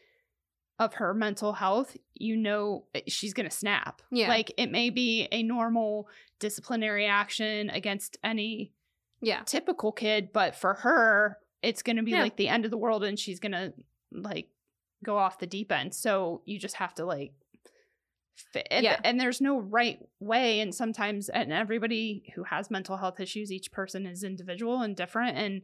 of 0.78 0.96
her 0.96 1.14
mental 1.14 1.54
health 1.54 1.96
you 2.16 2.36
know 2.36 2.86
eh, 2.96 3.02
she's 3.08 3.34
gonna 3.34 3.50
snap 3.52 4.02
Yeah. 4.12 4.28
like 4.30 4.52
it 4.58 4.72
may 4.72 4.90
be 4.90 5.28
a 5.32 5.42
normal 5.44 6.08
disciplinary 6.40 7.06
action 7.06 7.70
against 7.70 8.18
any 8.24 8.74
Yeah. 9.22 9.44
typical 9.46 9.92
kid 9.92 10.30
but 10.34 10.56
for 10.56 10.74
her 10.76 11.38
it's 11.64 11.82
gonna 11.84 12.04
be 12.04 12.12
Yeah. 12.12 12.22
like 12.24 12.36
the 12.38 12.48
end 12.50 12.66
of 12.66 12.72
the 12.72 12.78
world 12.78 13.04
and 13.04 13.20
she's 13.20 13.40
gonna 13.40 13.74
like 14.12 14.48
go 15.04 15.18
off 15.18 15.40
the 15.40 15.48
deep 15.48 15.72
end 15.72 15.94
so 15.94 16.42
you 16.46 16.60
just 16.60 16.76
have 16.76 16.94
to 16.96 17.06
like 17.06 17.34
fit 18.36 18.68
and, 18.72 18.84
Yeah. 18.84 19.00
and 19.04 19.20
there's 19.20 19.42
no 19.42 19.60
right 19.60 20.00
way 20.20 20.60
and 20.62 20.74
sometimes 20.74 21.30
and 21.30 21.52
everybody 21.52 22.32
who 22.36 22.44
has 22.44 22.72
mental 22.72 22.98
health 22.98 23.20
issues 23.20 23.52
each 23.52 23.72
person 23.72 24.06
is 24.06 24.24
individual 24.24 24.82
and 24.82 24.96
different 24.96 25.38
and 25.38 25.62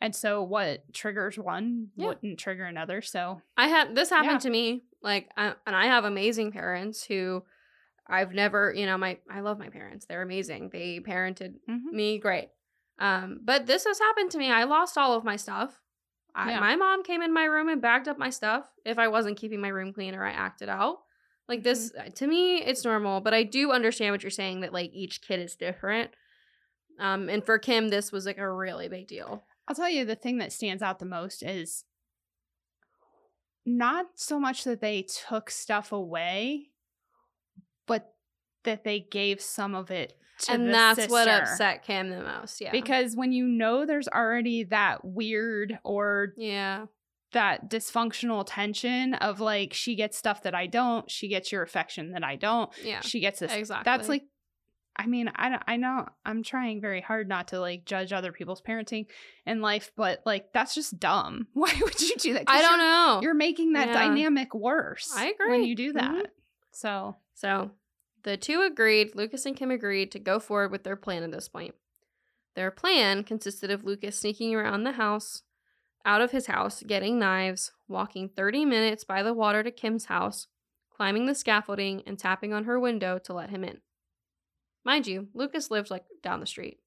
and 0.00 0.14
so 0.14 0.42
what 0.42 0.92
triggers 0.92 1.38
one 1.38 1.88
Yeah. 1.96 2.08
wouldn't 2.08 2.38
trigger 2.38 2.64
another 2.64 3.02
so 3.02 3.42
I 3.56 3.68
had 3.68 3.94
this 3.94 4.10
happened 4.10 4.32
Yeah. 4.32 4.38
to 4.38 4.50
me. 4.50 4.82
Like, 5.02 5.30
I, 5.36 5.54
and 5.66 5.76
I 5.76 5.86
have 5.86 6.04
amazing 6.04 6.50
parents 6.52 7.04
who 7.04 7.44
I've 8.06 8.32
never, 8.32 8.72
you 8.74 8.86
know, 8.86 8.96
my 8.96 9.18
I 9.30 9.40
love 9.40 9.58
my 9.58 9.68
parents. 9.68 10.06
They're 10.06 10.22
amazing. 10.22 10.70
They 10.70 10.98
parented 11.00 11.54
Mhm. 11.68 11.92
me 11.92 12.18
great. 12.18 12.48
Um, 12.98 13.40
but 13.42 13.66
this 13.66 13.84
has 13.84 13.98
happened 13.98 14.30
to 14.32 14.38
me. 14.38 14.50
I 14.50 14.64
lost 14.64 14.96
all 14.96 15.14
of 15.14 15.24
my 15.24 15.36
stuff. 15.36 15.80
I, 16.34 16.50
Yeah. 16.50 16.60
My 16.60 16.76
mom 16.76 17.02
came 17.02 17.22
in 17.22 17.32
my 17.32 17.44
room 17.44 17.68
and 17.68 17.80
bagged 17.82 18.08
up 18.08 18.18
my 18.18 18.30
stuff 18.30 18.64
if 18.84 18.98
I 18.98 19.08
wasn't 19.08 19.36
keeping 19.36 19.60
my 19.60 19.68
room 19.68 19.92
clean 19.92 20.14
or 20.14 20.24
I 20.24 20.30
acted 20.32 20.68
out. 20.68 20.98
Like 21.48 21.62
this, 21.62 21.92
Mm-hmm. 21.92 22.10
to 22.10 22.26
me, 22.26 22.56
it's 22.62 22.84
normal. 22.84 23.20
But 23.20 23.34
I 23.34 23.42
do 23.42 23.72
understand 23.72 24.12
what 24.12 24.22
you're 24.22 24.30
saying 24.30 24.60
that 24.60 24.72
like 24.72 24.90
each 24.92 25.20
kid 25.22 25.40
is 25.40 25.56
different. 25.56 26.10
Um, 27.00 27.28
and 27.28 27.44
for 27.44 27.58
Kim, 27.58 27.88
this 27.88 28.12
was 28.12 28.24
like 28.26 28.38
a 28.38 28.50
really 28.50 28.88
big 28.88 29.08
deal. 29.08 29.44
I'll 29.66 29.74
tell 29.74 29.90
you 29.90 30.04
the 30.04 30.14
thing 30.14 30.38
that 30.38 30.52
stands 30.52 30.82
out 30.82 30.98
the 31.00 31.04
most 31.04 31.42
is 31.42 31.84
not 33.66 34.06
so 34.16 34.38
much 34.38 34.64
that 34.64 34.80
they 34.80 35.02
took 35.28 35.50
stuff 35.50 35.90
away, 35.90 36.68
but 37.86 38.12
that 38.64 38.84
they 38.84 39.00
gave 39.00 39.40
some 39.40 39.74
of 39.74 39.90
it 39.90 40.14
and 40.48 40.72
that's 40.72 41.08
what 41.08 41.28
upset 41.28 41.84
Cam 41.84 42.10
the 42.10 42.22
most. 42.22 42.60
Yeah. 42.60 42.70
Because 42.72 43.14
when 43.16 43.32
you 43.32 43.46
know 43.46 43.86
there's 43.86 44.08
already 44.08 44.64
that 44.64 45.04
weird 45.04 45.78
or 45.84 46.32
yeah. 46.36 46.86
that 47.32 47.70
dysfunctional 47.70 48.44
tension 48.46 49.14
of 49.14 49.40
like 49.40 49.72
she 49.72 49.94
gets 49.94 50.16
stuff 50.18 50.42
that 50.42 50.54
I 50.54 50.66
don't, 50.66 51.10
she 51.10 51.28
gets 51.28 51.52
your 51.52 51.62
affection 51.62 52.12
that 52.12 52.24
I 52.24 52.36
don't, 52.36 52.70
Yeah. 52.82 53.00
she 53.00 53.20
gets 53.20 53.38
this. 53.40 53.52
Exactly. 53.52 53.84
That's 53.84 54.08
like, 54.08 54.22
I 54.96 55.06
mean, 55.06 55.28
I 55.34 55.48
don't, 55.48 55.62
I 55.66 55.76
know 55.76 56.06
I'm 56.24 56.44
trying 56.44 56.80
very 56.80 57.00
hard 57.00 57.28
not 57.28 57.48
to 57.48 57.58
like 57.60 57.84
judge 57.84 58.12
other 58.12 58.30
people's 58.30 58.62
parenting 58.62 59.06
and 59.44 59.60
life, 59.60 59.90
but 59.96 60.20
like 60.24 60.52
that's 60.52 60.74
just 60.74 61.00
dumb. 61.00 61.48
Why 61.52 61.72
would 61.82 62.00
you 62.00 62.14
do 62.16 62.34
that? 62.34 62.44
I 62.46 62.62
don't 62.62 62.78
you're, 62.78 62.78
know. 62.78 63.20
You're 63.22 63.34
making 63.34 63.72
that 63.72 63.88
Yeah. 63.88 63.94
dynamic 63.94 64.54
worse. 64.54 65.12
I 65.16 65.30
agree. 65.30 65.50
when 65.50 65.64
you 65.64 65.74
do 65.74 65.92
Mhm. 65.92 65.96
that. 65.96 66.26
So 66.72 67.16
So 67.34 67.72
the 68.24 68.36
two 68.36 68.62
agreed, 68.62 69.14
Lucas 69.14 69.46
and 69.46 69.56
Kim 69.56 69.70
agreed 69.70 70.10
to 70.12 70.18
go 70.18 70.38
forward 70.38 70.70
with 70.72 70.82
their 70.82 70.96
plan 70.96 71.22
at 71.22 71.30
this 71.32 71.48
point. 71.48 71.74
Their 72.56 72.70
plan 72.70 73.24
consisted 73.24 73.70
of 73.70 73.84
Lucas 73.84 74.18
sneaking 74.18 74.54
around 74.54 74.84
the 74.84 74.92
house, 74.92 75.42
out 76.04 76.20
of 76.20 76.30
his 76.30 76.46
house, 76.46 76.82
getting 76.86 77.18
knives, 77.18 77.72
walking 77.88 78.28
30 78.28 78.64
minutes 78.64 79.04
by 79.04 79.22
the 79.22 79.34
water 79.34 79.62
to 79.62 79.70
Kim's 79.70 80.06
house, 80.06 80.46
climbing 80.94 81.26
the 81.26 81.34
scaffolding, 81.34 82.02
and 82.06 82.18
tapping 82.18 82.52
on 82.52 82.64
her 82.64 82.78
window 82.78 83.18
to 83.18 83.32
let 83.32 83.50
him 83.50 83.64
in. 83.64 83.80
Mind 84.84 85.06
you, 85.06 85.28
Lucas 85.34 85.70
lived 85.70 85.90
like 85.90 86.04
down 86.22 86.40
the 86.40 86.46
street. 86.46 86.78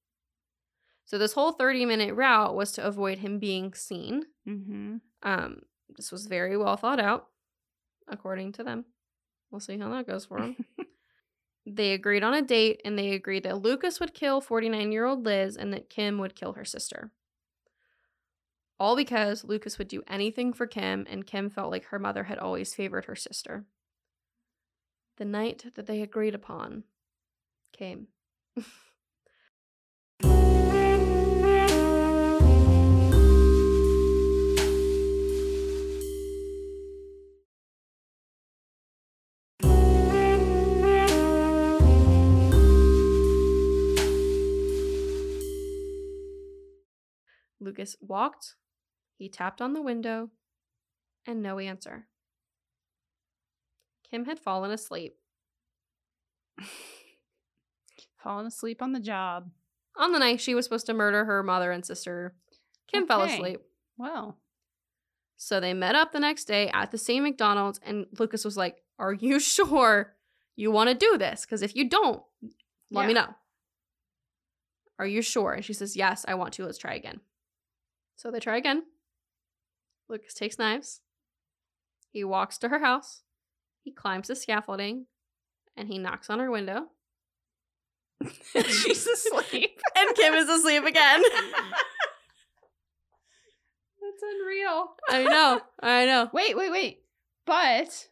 So 1.05 1.17
this 1.17 1.33
whole 1.33 1.51
30 1.53 1.85
minute 1.85 2.13
route 2.15 2.55
was 2.55 2.71
to 2.73 2.85
avoid 2.85 3.19
him 3.19 3.39
being 3.39 3.73
seen. 3.73 4.25
mhm. 4.47 5.01
Um, 5.23 5.61
this 5.95 6.11
was 6.11 6.27
very 6.27 6.57
well 6.57 6.77
thought 6.77 6.99
out, 6.99 7.27
according 8.07 8.51
to 8.53 8.63
them. 8.63 8.85
We'll 9.49 9.61
see 9.61 9.77
how 9.77 9.89
that 9.89 10.05
goes 10.05 10.25
for 10.25 10.39
them. 10.39 10.55
they 11.69 11.91
agreed 11.91 12.23
on 12.23 12.33
a 12.33 12.41
date 12.41 12.81
and 12.85 12.97
they 12.97 13.11
agreed 13.11 13.43
that 13.43 13.61
Lucas 13.61 13.99
would 13.99 14.13
kill 14.13 14.39
49 14.39 14.91
year 14.91 15.05
old 15.05 15.25
Liz 15.25 15.57
and 15.57 15.73
that 15.73 15.89
Kim 15.89 16.17
would 16.17 16.35
kill 16.35 16.53
her 16.53 16.65
sister. 16.65 17.11
All 18.79 18.95
because 18.95 19.43
Lucas 19.43 19.77
would 19.77 19.87
do 19.87 20.03
anything 20.07 20.53
for 20.53 20.67
Kim 20.67 21.05
and 21.09 21.25
Kim 21.25 21.49
felt 21.49 21.71
like 21.71 21.85
her 21.85 21.99
mother 21.99 22.25
had 22.25 22.37
always 22.37 22.73
favored 22.73 23.05
her 23.05 23.15
sister. 23.15 23.65
The 25.17 25.25
night 25.25 25.65
that 25.75 25.87
they 25.87 26.01
agreed 26.01 26.35
upon 26.35 26.83
came. 27.73 28.07
Lucas 47.67 47.97
walked, 47.99 48.55
he 49.17 49.27
tapped 49.27 49.61
on 49.61 49.73
the 49.73 49.81
window, 49.81 50.29
and 51.25 51.43
no 51.43 51.59
answer. 51.59 52.07
Kim 54.09 54.23
had 54.23 54.39
fallen 54.39 54.71
asleep. 54.71 55.17
fallen 58.23 58.45
asleep 58.45 58.81
on 58.81 58.93
the 58.93 59.01
job. 59.01 59.51
On 59.97 60.13
the 60.13 60.19
night 60.19 60.39
she 60.39 60.55
was 60.55 60.63
supposed 60.63 60.85
to 60.85 60.93
murder 60.93 61.25
her 61.25 61.43
mother 61.43 61.73
and 61.73 61.85
sister, 61.85 62.35
Kim 62.87 63.05
fell 63.05 63.23
asleep. 63.23 63.59
Well, 63.97 64.37
So 65.35 65.59
they 65.59 65.73
met 65.73 65.93
up 65.93 66.13
the 66.13 66.21
next 66.21 66.45
day 66.45 66.69
at 66.73 66.91
the 66.91 66.97
same 66.97 67.23
McDonald's, 67.23 67.81
and 67.85 68.05
Lucas 68.17 68.45
was 68.45 68.55
like, 68.55 68.81
Are 68.97 69.11
you 69.11 69.39
sure 69.41 70.15
you 70.55 70.71
want 70.71 70.89
to 70.89 70.95
do 70.95 71.17
this? 71.17 71.41
Because 71.41 71.61
if 71.61 71.75
you 71.75 71.89
don't, 71.89 72.23
let 72.91 73.07
me 73.07 73.13
know. 73.13 73.35
Are 74.99 75.05
you 75.05 75.21
sure? 75.21 75.51
And 75.51 75.65
she 75.65 75.73
says, 75.73 75.97
Yes, 75.97 76.23
I 76.29 76.35
want 76.35 76.53
to. 76.53 76.65
Let's 76.65 76.77
try 76.77 76.93
again. 76.93 77.19
So 78.17 78.29
they 78.31 78.39
try 78.39 78.57
again. 78.57 78.83
Lucas 80.09 80.33
takes 80.33 80.57
knives. 80.57 81.01
He 82.09 82.23
walks 82.23 82.57
to 82.57 82.69
her 82.69 82.79
house. 82.79 83.21
He 83.83 83.91
climbs 83.91 84.27
the 84.27 84.35
scaffolding 84.35 85.05
and 85.75 85.87
he 85.87 85.99
knocks 85.99 86.29
on 86.29 86.39
her 86.39 86.49
window. 86.49 86.87
she's 88.53 89.05
asleep. 89.07 89.79
And 89.95 90.15
Kim 90.15 90.33
is 90.33 90.49
asleep 90.49 90.83
again. 90.83 91.21
That's 94.01 94.23
unreal. 94.23 94.95
I 95.09 95.23
know. 95.23 95.61
I 95.79 96.05
know. 96.05 96.29
Wait, 96.33 96.57
wait, 96.57 96.71
wait. 96.71 97.03
But 97.45 98.07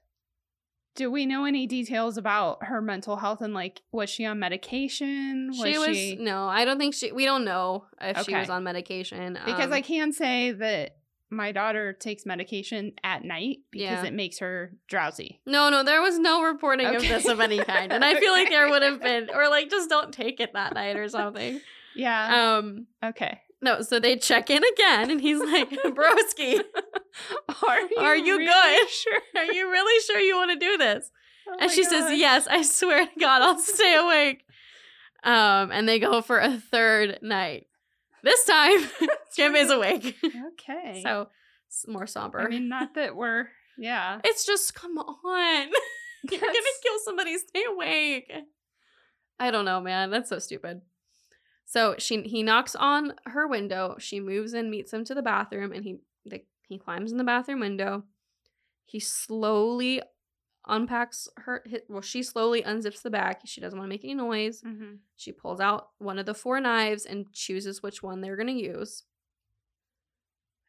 do 0.96 1.12
we 1.12 1.26
know 1.26 1.46
any 1.46 1.68
details 1.68 2.18
about 2.18 2.64
her 2.66 2.82
mental 2.82 3.18
health 3.18 3.42
and 3.42 3.54
like 3.54 3.82
was 3.92 4.10
she 4.10 4.26
on 4.26 4.40
medication? 4.40 5.52
she 5.54 5.78
was 5.78 6.20
no, 6.20 6.48
I 6.48 6.66
don't 6.66 6.78
think 6.78 6.94
she 6.94 7.12
we 7.12 7.26
don't 7.26 7.46
know 7.46 7.86
if 8.02 8.26
she 8.26 8.34
was 8.34 8.50
on 8.50 8.64
medication. 8.64 9.34
because 9.46 9.68
um, 9.68 9.74
I 9.74 9.82
can 9.82 10.12
say 10.14 10.52
that 10.52 10.98
my 11.30 11.52
daughter 11.52 11.92
takes 11.92 12.26
medication 12.26 12.94
at 13.04 13.24
night 13.24 13.58
because 13.72 14.04
Yeah. 14.04 14.06
it 14.06 14.14
makes 14.14 14.40
her 14.40 14.74
drowsy. 14.88 15.42
No, 15.46 15.70
no, 15.70 15.84
there 15.84 16.02
was 16.02 16.18
no 16.18 16.44
reporting 16.44 16.88
of 16.88 17.02
this 17.02 17.28
of 17.28 17.40
any 17.40 17.58
kind. 17.60 17.92
And 17.92 18.06
I 18.06 18.20
feel 18.20 18.32
like 18.32 18.50
there 18.50 18.70
would 18.70 18.84
have 18.84 19.02
been 19.02 19.30
or 19.34 19.50
like 19.50 19.70
just 19.70 19.90
don't 19.90 20.14
take 20.14 20.40
it 20.40 20.54
that 20.54 20.74
night 20.74 20.96
or 20.98 21.08
something. 21.10 21.62
Yeah. 21.98 22.58
Um 22.58 22.88
okay. 23.02 23.40
No, 23.66 23.82
so 23.82 24.00
they 24.00 24.16
check 24.16 24.50
in 24.50 24.62
again 24.74 25.10
and 25.12 25.20
he's 25.20 25.40
like, 25.40 25.70
Broski, 25.86 26.62
Are 27.68 27.80
you, 27.90 27.98
Are 27.98 28.16
you 28.16 28.38
really 28.38 28.46
good? 28.46 28.90
Sure. 28.90 29.20
are 29.36 29.52
you 29.52 29.70
really 29.72 30.02
sure 30.04 30.20
you 30.20 30.36
want 30.36 30.52
to 30.52 30.58
do 30.58 30.78
this? 30.78 31.12
Oh 31.48 31.58
and 31.60 31.72
she 31.72 31.84
says, 31.84 32.18
Yes, 32.18 32.48
I 32.48 32.62
swear 32.62 33.06
to 33.06 33.20
God, 33.20 33.42
I'll 33.42 33.58
stay 33.60 33.96
awake. 33.96 34.44
Um, 35.24 35.72
and 35.72 35.90
they 35.90 36.00
go 36.00 36.22
for 36.22 36.40
a 36.40 36.58
third 36.58 37.20
night. 37.22 37.66
This 38.24 38.46
time, 38.46 38.80
Kim 39.36 39.56
is 39.56 39.72
awake. 39.72 40.16
Okay. 40.24 41.02
so 41.04 41.28
it's 41.68 41.88
more 41.88 42.08
somber. 42.08 42.40
I 42.40 42.48
mean, 42.48 42.70
not 42.70 42.94
that 42.96 43.16
we're 43.16 43.48
yeah. 43.78 44.20
It's 44.24 44.46
just 44.46 44.74
come 44.74 44.98
on. 44.98 45.68
You're 46.32 46.40
gonna 46.40 46.54
kill 46.82 47.00
somebody. 47.04 47.38
Stay 47.38 47.64
awake. 47.68 48.32
I 49.40 49.52
don't 49.52 49.66
know, 49.66 49.82
man. 49.82 50.12
That's 50.12 50.30
so 50.30 50.40
stupid. 50.40 50.82
So 51.66 51.96
she 51.98 52.22
he 52.22 52.44
knocks 52.44 52.76
on 52.76 53.14
her 53.26 53.48
window. 53.48 53.96
She 54.00 54.20
moves 54.20 54.54
in, 54.54 54.70
meets 54.70 54.94
him 54.94 55.04
to 55.06 55.16
the 55.16 55.22
bathroom, 55.24 55.72
and 55.72 55.84
he 55.84 55.98
the, 56.26 56.44
he 56.68 56.78
climbs 56.78 57.12
in 57.12 57.18
the 57.18 57.24
bathroom 57.24 57.60
window. 57.60 58.04
He 58.86 59.00
slowly 59.00 60.02
unpacks 60.68 61.28
her. 61.38 61.64
hi- 61.70 61.82
Well, 61.90 62.02
she 62.02 62.24
slowly 62.24 62.62
unzips 62.64 63.02
the 63.02 63.10
bag. 63.12 63.38
She 63.46 63.62
doesn't 63.62 63.78
want 63.78 63.88
to 63.88 63.94
make 63.94 64.04
any 64.04 64.14
noise. 64.16 64.62
Mhm. 64.62 65.00
She 65.16 65.32
pulls 65.32 65.60
out 65.60 65.90
one 66.00 66.18
of 66.20 66.26
the 66.26 66.34
four 66.34 66.60
knives 66.60 67.06
and 67.06 67.32
chooses 67.34 67.82
which 67.84 68.02
one 68.04 68.22
they're 68.22 68.36
going 68.36 68.48
to 68.48 68.54
use. 68.54 69.04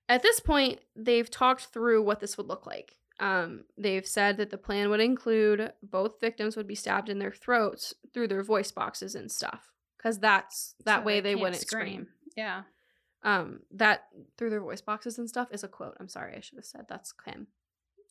At 0.09 0.23
this 0.23 0.39
point, 0.41 0.81
they've 0.95 1.31
talked 1.31 1.67
through 1.67 2.03
what 2.03 2.21
this 2.21 2.37
would 2.37 2.47
look 2.47 2.67
like. 2.67 2.97
Um, 3.19 3.65
they've 3.79 4.07
said 4.07 4.37
that 4.37 4.51
the 4.51 4.59
plan 4.59 4.91
would 4.91 5.01
include 5.01 5.73
both 5.83 6.21
victims 6.21 6.57
would 6.57 6.67
be 6.67 6.75
stabbed 6.75 7.09
in 7.09 7.19
their 7.19 7.33
throats 7.33 7.95
through 8.13 8.29
their 8.29 8.43
voice 8.43 8.71
boxes 8.71 9.15
and 9.15 9.33
stuff, 9.33 9.73
because 10.07 10.21
that's 10.21 10.75
that 10.85 11.01
So 11.01 11.05
way 11.05 11.21
they 11.21 11.31
can't 11.31 11.41
wouldn't 11.41 11.61
scream. 11.61 12.07
Yeah. 12.37 12.63
Um, 13.25 13.61
that 13.73 14.05
through 14.39 14.51
their 14.51 14.61
voice 14.61 14.81
boxes 14.81 15.19
and 15.19 15.29
stuff 15.29 15.49
is 15.51 15.65
a 15.65 15.69
quote. 15.69 15.97
I'm 15.99 16.09
sorry, 16.09 16.35
I 16.37 16.41
should 16.41 16.59
have 16.59 16.65
said 16.65 16.87
that's 16.89 17.13
Kim. 17.13 17.49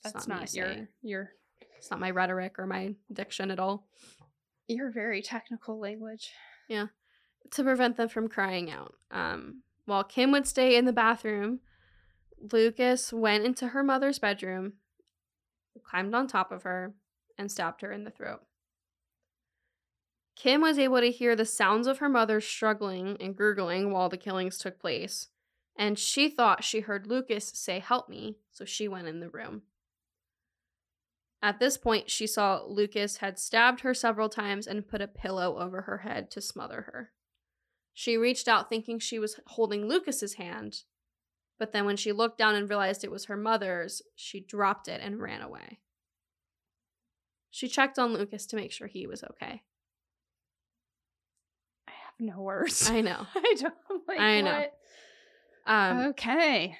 It's 0.03 0.13
That's 0.13 0.27
me 0.27 0.35
not, 0.35 0.53
your 0.53 0.67
saying. 0.67 0.87
your 1.01 1.29
It's 1.77 1.89
not 1.89 2.01
my 2.01 2.11
rhetoric 2.11 2.59
or 2.59 2.65
my 2.67 2.95
diction 3.11 3.49
at 3.49 3.59
all. 3.59 3.87
your 4.67 4.91
very 4.91 5.21
technical 5.21 5.79
language. 5.79 6.31
Yeah, 6.67 6.87
to 7.51 7.63
prevent 7.63 7.95
them 7.95 8.09
from 8.09 8.27
crying 8.27 8.69
out. 8.69 8.93
Um, 9.09 9.61
while 9.85 10.03
Kim 10.03 10.31
would 10.31 10.47
stay 10.47 10.75
in 10.75 10.83
the 10.85 10.91
bathroom, 10.93 11.59
Lucas 12.51 13.13
went 13.13 13.45
into 13.45 13.69
her 13.69 13.83
mother's 13.83 14.19
bedroom, 14.19 14.73
climbed 15.89 16.13
on 16.13 16.27
top 16.27 16.51
of 16.51 16.63
her, 16.63 16.93
and 17.37 17.49
stabbed 17.49 17.81
her 17.81 17.91
in 17.91 18.03
the 18.03 18.11
throat. 18.11 18.41
Kim 20.35 20.61
was 20.61 20.77
able 20.77 20.99
to 20.99 21.11
hear 21.11 21.35
the 21.35 21.45
sounds 21.45 21.87
of 21.87 21.99
her 21.99 22.09
mother 22.09 22.41
struggling 22.41 23.17
and 23.19 23.35
gurgling 23.35 23.91
while 23.91 24.09
the 24.09 24.17
killings 24.17 24.57
took 24.57 24.79
place, 24.79 25.29
and 25.77 25.97
she 25.97 26.29
thought 26.29 26.63
she 26.63 26.81
heard 26.81 27.07
Lucas 27.07 27.51
say, 27.55 27.79
Help 27.79 28.09
me, 28.09 28.37
so 28.51 28.65
she 28.65 28.87
went 28.87 29.07
in 29.07 29.21
the 29.21 29.29
room. 29.29 29.63
At 31.41 31.59
this 31.59 31.77
point, 31.77 32.09
she 32.09 32.27
saw 32.27 32.63
Lucas 32.65 33.17
had 33.17 33.39
stabbed 33.39 33.81
her 33.81 33.93
several 33.93 34.29
times 34.29 34.67
and 34.67 34.87
put 34.87 35.01
a 35.01 35.07
pillow 35.07 35.59
over 35.59 35.81
her 35.81 35.99
head 35.99 36.31
to 36.31 36.41
smother 36.41 36.81
her. 36.81 37.11
She 37.93 38.17
reached 38.17 38.47
out 38.47 38.67
thinking 38.67 38.99
she 38.99 39.19
was 39.19 39.39
holding 39.47 39.87
Lucas's 39.87 40.33
hand, 40.33 40.83
but 41.57 41.71
then 41.71 41.85
when 41.85 41.97
she 41.97 42.11
looked 42.11 42.37
down 42.37 42.55
and 42.55 42.69
realized 42.69 43.03
it 43.03 43.11
was 43.11 43.25
her 43.25 43.37
mother's, 43.37 44.01
she 44.15 44.41
dropped 44.41 44.87
it 44.87 44.99
and 45.01 45.21
ran 45.21 45.41
away. 45.41 45.79
She 47.51 47.69
checked 47.69 47.97
on 47.97 48.11
Lucas 48.11 48.45
to 48.47 48.57
make 48.57 48.73
sure 48.73 48.87
he 48.87 49.07
was 49.07 49.23
okay. 49.23 49.61
No 52.19 52.41
words. 52.41 52.89
I 52.89 53.01
know. 53.01 53.25
I 53.35 53.55
don't 53.59 54.07
like 54.07 54.19
I 54.19 54.41
know. 54.41 54.51
what- 54.51 54.73
Um, 55.67 55.97
okay. 56.09 56.77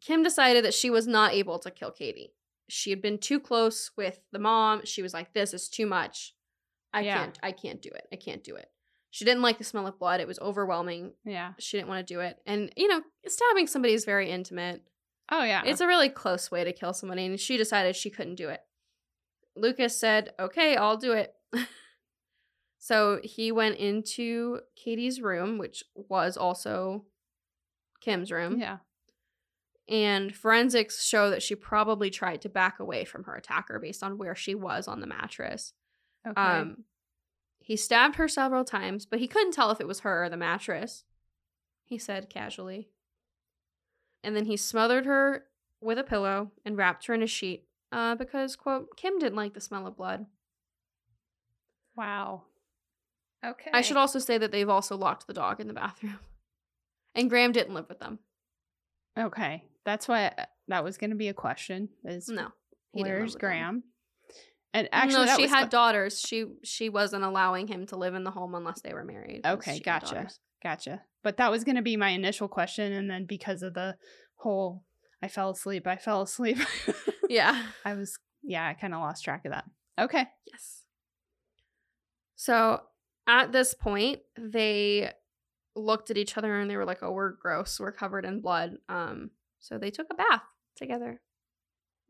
Kim 0.00 0.22
decided 0.22 0.64
that 0.64 0.74
she 0.74 0.90
was 0.90 1.06
not 1.06 1.32
able 1.34 1.58
to 1.60 1.70
kill 1.70 1.90
Katie. 1.90 2.32
She 2.68 2.90
had 2.90 3.02
been 3.02 3.18
too 3.18 3.40
close 3.40 3.90
with 3.96 4.20
the 4.32 4.38
mom. 4.38 4.82
She 4.84 5.02
was 5.02 5.12
like, 5.14 5.32
"This 5.34 5.52
is 5.54 5.68
too 5.68 5.86
much. 5.86 6.34
I 6.92 7.00
Yeah. 7.02 7.18
can't. 7.18 7.38
I 7.42 7.52
can't 7.52 7.82
do 7.82 7.90
it. 7.90 8.06
I 8.12 8.16
can't 8.16 8.42
do 8.44 8.54
it." 8.56 8.70
She 9.10 9.24
didn't 9.24 9.42
like 9.42 9.58
the 9.58 9.64
smell 9.64 9.86
of 9.86 9.98
blood. 9.98 10.20
It 10.20 10.26
was 10.26 10.38
overwhelming. 10.40 11.14
Yeah. 11.24 11.52
She 11.58 11.76
didn't 11.76 11.88
want 11.88 12.06
to 12.06 12.14
do 12.14 12.20
it. 12.20 12.38
And 12.46 12.72
you 12.76 12.88
know, 12.88 13.02
stabbing 13.26 13.66
somebody 13.66 13.94
is 13.94 14.04
very 14.04 14.30
intimate. 14.30 14.82
Oh 15.30 15.42
yeah. 15.44 15.62
It's 15.64 15.80
a 15.80 15.86
really 15.86 16.08
close 16.08 16.50
way 16.50 16.64
to 16.64 16.72
kill 16.72 16.92
somebody, 16.94 17.24
and 17.26 17.38
she 17.40 17.56
decided 17.56 17.96
she 17.96 18.10
couldn't 18.10 18.34
do 18.36 18.48
it. 18.48 18.60
Lucas 19.56 19.98
said, 19.98 20.32
"Okay, 20.38 20.76
I'll 20.76 20.96
do 20.96 21.12
it." 21.12 21.34
so 22.84 23.18
he 23.24 23.50
went 23.50 23.76
into 23.76 24.60
Katie's 24.76 25.18
room, 25.18 25.56
which 25.56 25.84
was 25.94 26.36
also 26.36 27.06
Kim's 28.02 28.30
room 28.30 28.60
yeah. 28.60 28.76
and 29.88 30.36
forensics 30.36 31.02
show 31.02 31.30
that 31.30 31.42
she 31.42 31.54
probably 31.54 32.10
tried 32.10 32.42
to 32.42 32.50
back 32.50 32.78
away 32.80 33.06
from 33.06 33.24
her 33.24 33.36
attacker 33.36 33.78
based 33.78 34.02
on 34.02 34.18
where 34.18 34.34
she 34.34 34.54
was 34.54 34.86
on 34.86 35.00
the 35.00 35.06
mattress. 35.06 35.72
Okay. 36.28 36.38
Um, 36.38 36.84
he 37.58 37.74
stabbed 37.74 38.16
her 38.16 38.28
several 38.28 38.64
times, 38.64 39.06
but 39.06 39.18
he 39.18 39.28
couldn't 39.28 39.54
tell 39.54 39.70
if 39.70 39.80
it 39.80 39.88
was 39.88 40.00
her 40.00 40.24
or 40.24 40.28
the 40.28 40.36
mattress. 40.36 41.04
He 41.86 41.96
said 41.96 42.28
casually. 42.28 42.90
And 44.22 44.36
then 44.36 44.44
he 44.44 44.58
smothered 44.58 45.06
her 45.06 45.46
with 45.80 45.98
a 45.98 46.04
pillow 46.04 46.50
and 46.66 46.76
wrapped 46.76 47.06
her 47.06 47.14
in 47.14 47.22
a 47.22 47.26
sheet 47.26 47.64
uh, 47.90 48.14
because, 48.14 48.56
quote, 48.56 48.94
Kim 48.98 49.18
didn't 49.18 49.36
like 49.36 49.54
the 49.54 49.60
smell 49.62 49.86
of 49.86 49.96
blood. 49.96 50.26
wow. 51.96 52.42
Okay. 53.44 53.70
I 53.72 53.82
should 53.82 53.96
also 53.96 54.18
say 54.18 54.38
that 54.38 54.52
they've 54.52 54.68
also 54.68 54.96
locked 54.96 55.26
the 55.26 55.34
dog 55.34 55.60
in 55.60 55.68
the 55.68 55.74
bathroom. 55.74 56.18
And 57.16 57.30
Graham 57.30 57.52
didn't 57.52 57.74
live 57.74 57.88
with 57.88 58.00
them. 58.00 58.18
Okay. 59.16 59.62
That's 59.84 60.08
why 60.08 60.32
uh, 60.36 60.46
that 60.66 60.82
was 60.82 60.96
going 60.98 61.10
to 61.10 61.16
be 61.16 61.28
a 61.28 61.34
question. 61.34 61.88
Is 62.04 62.28
No. 62.28 62.48
he 62.92 63.02
where's 63.04 63.34
with 63.34 63.40
them. 63.40 63.40
Graham? 63.40 63.82
And 64.72 64.88
actually, 64.90 65.26
no, 65.26 65.36
she 65.36 65.46
had 65.46 65.64
que- 65.66 65.70
daughters. 65.70 66.18
She 66.20 66.46
she 66.64 66.88
wasn't 66.88 67.22
allowing 67.22 67.68
him 67.68 67.86
to 67.86 67.96
live 67.96 68.16
in 68.16 68.24
the 68.24 68.32
home 68.32 68.56
unless 68.56 68.80
they 68.80 68.92
were 68.92 69.04
married. 69.04 69.42
Okay, 69.46 69.78
gotcha. 69.78 70.28
Gotcha. 70.60 71.02
But 71.22 71.36
that 71.36 71.52
was 71.52 71.62
going 71.62 71.76
to 71.76 71.82
be 71.82 71.96
my 71.96 72.08
initial 72.08 72.48
question, 72.48 72.92
and 72.92 73.08
then 73.08 73.26
because 73.26 73.62
of 73.62 73.74
the 73.74 73.94
whole, 74.38 74.82
I 75.22 75.28
fell 75.28 75.50
asleep. 75.50 75.86
I 75.86 75.94
fell 75.96 76.22
asleep. 76.22 76.58
Yeah. 77.28 77.64
I 77.84 77.94
was. 77.94 78.18
Yeah, 78.42 78.66
I 78.66 78.74
kind 78.74 78.92
of 78.92 78.98
lost 79.00 79.22
track 79.24 79.44
of 79.44 79.52
that. 79.52 79.64
Okay. 80.00 80.26
Yes. 80.50 80.82
So 82.34 82.82
at 83.26 83.52
this 83.52 83.74
point, 83.74 84.20
they 84.38 85.10
looked 85.76 86.10
at 86.10 86.16
each 86.16 86.36
other 86.36 86.58
and 86.58 86.70
they 86.70 86.76
were 86.76 86.84
like, 86.84 87.02
"Oh, 87.02 87.12
we're 87.12 87.32
gross. 87.32 87.80
We're 87.80 87.92
covered 87.92 88.24
in 88.24 88.40
blood." 88.40 88.76
Um, 88.88 89.30
so 89.60 89.78
they 89.78 89.90
took 89.90 90.08
a 90.10 90.14
bath 90.14 90.42
together. 90.76 91.20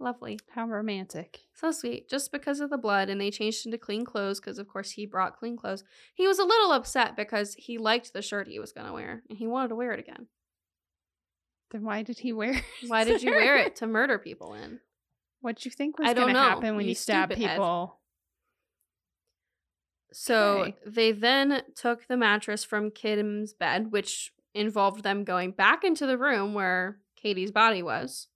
Lovely. 0.00 0.40
How 0.50 0.66
romantic. 0.66 1.40
So 1.54 1.70
sweet. 1.70 2.10
Just 2.10 2.32
because 2.32 2.60
of 2.60 2.70
the 2.70 2.78
blood, 2.78 3.08
and 3.08 3.20
they 3.20 3.30
changed 3.30 3.64
into 3.64 3.78
clean 3.78 4.04
clothes 4.04 4.40
because, 4.40 4.58
of 4.58 4.68
course, 4.68 4.90
he 4.90 5.06
brought 5.06 5.38
clean 5.38 5.56
clothes. 5.56 5.84
He 6.14 6.26
was 6.26 6.38
a 6.38 6.44
little 6.44 6.72
upset 6.72 7.16
because 7.16 7.54
he 7.54 7.78
liked 7.78 8.12
the 8.12 8.22
shirt 8.22 8.48
he 8.48 8.58
was 8.58 8.72
going 8.72 8.86
to 8.86 8.92
wear 8.92 9.22
and 9.28 9.38
he 9.38 9.46
wanted 9.46 9.68
to 9.68 9.76
wear 9.76 9.92
it 9.92 10.00
again. 10.00 10.26
Then 11.70 11.84
why 11.84 12.02
did 12.02 12.18
he 12.18 12.32
wear? 12.32 12.52
it, 12.52 12.64
Why 12.88 13.04
did 13.04 13.22
you 13.22 13.30
wear 13.30 13.56
it 13.56 13.76
to 13.76 13.86
murder 13.86 14.18
people 14.18 14.54
in? 14.54 14.80
What'd 15.40 15.64
you 15.64 15.70
think 15.70 15.98
was 15.98 16.12
going 16.14 16.34
to 16.34 16.40
happen 16.40 16.76
when 16.76 16.84
you 16.84 16.90
you, 16.90 16.94
stab 16.94 17.30
people? 17.30 17.98
So 20.16 20.60
Okay. 20.60 20.76
they 20.86 21.12
then 21.12 21.62
took 21.74 22.06
the 22.06 22.16
mattress 22.16 22.62
from 22.64 22.90
Kim's 22.92 23.52
bed, 23.52 23.90
which 23.90 24.32
involved 24.54 25.02
them 25.02 25.24
going 25.24 25.50
back 25.50 25.82
into 25.82 26.06
the 26.06 26.16
room 26.16 26.54
where 26.54 27.00
Katie's 27.16 27.50
body 27.50 27.82
was 27.82 28.28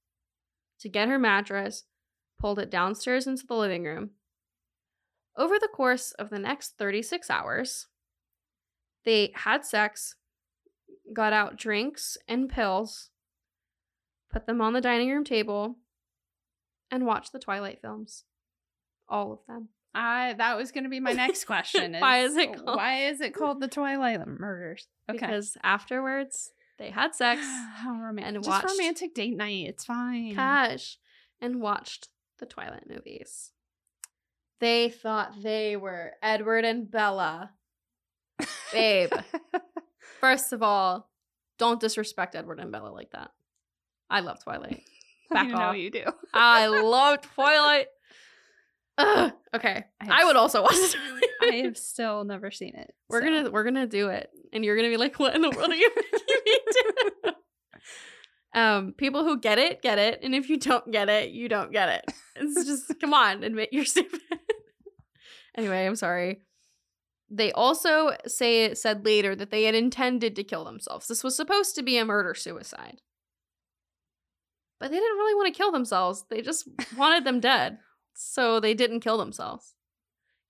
to 0.80 0.88
get 0.88 1.08
her 1.08 1.18
mattress, 1.18 1.84
pulled 2.38 2.58
it 2.58 2.70
downstairs 2.70 3.26
into 3.26 3.46
the 3.46 3.54
living 3.54 3.84
room. 3.84 4.10
Over 5.36 5.58
the 5.58 5.68
course 5.68 6.10
of 6.12 6.30
the 6.30 6.38
next 6.40 6.76
36 6.78 7.30
hours, 7.30 7.86
they 9.04 9.30
had 9.34 9.64
sex, 9.64 10.16
got 11.12 11.32
out 11.32 11.56
drinks 11.56 12.18
and 12.26 12.48
pills, 12.48 13.10
put 14.30 14.46
them 14.46 14.60
on 14.60 14.72
the 14.72 14.80
dining 14.80 15.10
room 15.10 15.22
table, 15.24 15.76
and 16.90 17.06
watched 17.06 17.32
the 17.32 17.38
Twilight 17.38 17.80
films. 17.80 18.24
All 19.08 19.32
of 19.32 19.38
them. 19.46 19.68
I 19.94 20.34
that 20.34 20.56
was 20.56 20.70
going 20.72 20.84
to 20.84 20.90
be 20.90 21.00
my 21.00 21.12
next 21.12 21.44
question. 21.44 21.94
Why 21.98 22.20
is 22.20 22.36
it 22.36 22.54
called- 22.54 22.76
Why 22.76 23.06
is 23.08 23.20
it 23.20 23.34
called 23.34 23.60
the 23.60 23.68
Twilight 23.68 24.20
Murders? 24.26 24.86
Okay. 25.10 25.18
Because 25.18 25.56
afterwards 25.62 26.52
they 26.78 26.90
had 26.90 27.14
sex, 27.14 27.40
How 27.76 27.92
romantic. 28.00 28.34
and 28.36 28.44
Just 28.44 28.48
watched- 28.64 28.78
romantic 28.78 29.14
date 29.14 29.36
night. 29.36 29.66
It's 29.68 29.84
fine. 29.84 30.34
cash, 30.34 30.98
and 31.40 31.60
watched 31.60 32.08
the 32.38 32.46
Twilight 32.46 32.84
movies. 32.88 33.52
They 34.60 34.88
thought 34.88 35.42
they 35.42 35.76
were 35.76 36.12
Edward 36.22 36.64
and 36.64 36.90
Bella. 36.90 37.52
Babe, 38.72 39.12
first 40.20 40.52
of 40.52 40.62
all, 40.62 41.08
don't 41.58 41.80
disrespect 41.80 42.34
Edward 42.36 42.60
and 42.60 42.70
Bella 42.70 42.90
like 42.90 43.10
that. 43.12 43.30
I 44.10 44.20
love 44.20 44.42
Twilight. 44.42 44.82
Back 45.30 45.46
I 45.46 45.50
know 45.50 45.56
off. 45.58 45.76
you 45.76 45.90
do. 45.90 46.04
I 46.32 46.66
love 46.68 47.20
Twilight. 47.22 47.86
Ugh, 48.98 49.32
okay, 49.54 49.84
I 50.00 50.22
I, 50.22 50.24
would 50.24 50.34
also 50.34 50.62
watch 50.62 50.74
Twilight. 50.74 51.22
I 51.42 51.54
have 51.66 51.78
still 51.78 52.24
never 52.24 52.50
seen 52.50 52.74
it. 52.74 52.92
We're 53.08 53.20
so. 53.20 53.26
gonna 53.26 53.50
we're 53.50 53.62
gonna 53.62 53.86
do 53.86 54.08
it, 54.08 54.28
and 54.52 54.64
you're 54.64 54.74
gonna 54.76 54.88
be 54.88 54.96
like, 54.96 55.20
"What 55.20 55.36
in 55.36 55.40
the 55.40 55.50
world 55.50 55.70
are 55.70 55.76
you 55.76 55.90
making 55.94 56.36
me 56.44 56.58
do?" 56.72 57.32
Um, 58.54 58.94
people 58.96 59.24
who 59.24 59.38
get 59.38 59.58
it 59.58 59.82
get 59.82 59.98
it, 59.98 60.20
and 60.22 60.34
if 60.34 60.48
you 60.48 60.56
don't 60.56 60.90
get 60.90 61.08
it, 61.08 61.30
you 61.30 61.48
don't 61.48 61.70
get 61.70 61.90
it. 61.90 62.04
It's 62.34 62.64
just 62.64 62.92
come 63.00 63.14
on, 63.14 63.44
admit 63.44 63.68
you're 63.72 63.84
stupid. 63.84 64.20
anyway, 65.56 65.86
I'm 65.86 65.96
sorry. 65.96 66.40
They 67.30 67.52
also 67.52 68.16
say 68.26 68.64
it 68.64 68.78
said 68.78 69.04
later 69.04 69.36
that 69.36 69.50
they 69.50 69.64
had 69.64 69.74
intended 69.74 70.34
to 70.36 70.44
kill 70.44 70.64
themselves. 70.64 71.06
This 71.08 71.22
was 71.22 71.36
supposed 71.36 71.74
to 71.74 71.82
be 71.82 71.98
a 71.98 72.06
murder 72.06 72.34
suicide, 72.34 73.02
but 74.80 74.90
they 74.90 74.96
didn't 74.96 75.18
really 75.18 75.34
want 75.34 75.54
to 75.54 75.56
kill 75.56 75.70
themselves. 75.70 76.24
They 76.30 76.40
just 76.40 76.66
wanted 76.96 77.24
them 77.24 77.40
dead, 77.40 77.78
so 78.20 78.58
they 78.58 78.74
didn't 78.74 79.00
kill 79.00 79.16
themselves. 79.16 79.74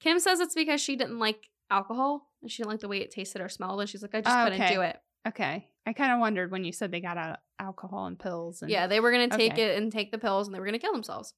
Kim 0.00 0.18
says 0.20 0.40
it's 0.40 0.54
because 0.54 0.80
she 0.80 0.96
didn't 0.96 1.18
like 1.18 1.50
alcohol 1.70 2.28
and 2.40 2.50
she 2.50 2.62
didn't 2.62 2.70
like 2.70 2.80
the 2.80 2.88
way 2.88 2.98
it 2.98 3.10
tasted 3.10 3.42
or 3.42 3.48
smelled, 3.48 3.80
and 3.80 3.88
she's 3.90 4.00
like, 4.02 4.14
I 4.14 4.22
just 4.22 4.34
Oh, 4.36 4.44
couldn't 4.44 4.62
okay. 4.62 4.74
do 4.74 4.80
it. 4.80 4.96
Okay. 5.26 5.68
I 5.84 5.92
kind 5.92 6.12
of 6.12 6.18
wondered 6.20 6.50
when 6.50 6.64
you 6.64 6.72
said 6.72 6.90
they 6.90 7.00
got 7.00 7.18
out 7.18 7.38
alcohol 7.58 8.06
and 8.06 8.18
pills. 8.18 8.62
And 8.62 8.70
Yeah, 8.70 8.86
they 8.86 9.00
were 9.00 9.10
gonna 9.10 9.28
take 9.28 9.52
Okay. 9.52 9.74
it 9.74 9.82
and 9.82 9.92
take 9.92 10.10
the 10.12 10.18
pills, 10.18 10.46
and 10.48 10.54
they 10.54 10.60
were 10.60 10.66
gonna 10.66 10.78
kill 10.78 10.92
themselves. 10.92 11.34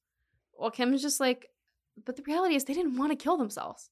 Well, 0.57 0.71
Kim's 0.71 1.01
just 1.01 1.19
like, 1.19 1.49
but 2.05 2.15
the 2.15 2.23
reality 2.23 2.55
is 2.55 2.63
they 2.65 2.73
didn't 2.73 2.95
want 2.97 3.11
to 3.11 3.21
kill 3.21 3.35
themselves. 3.37 3.89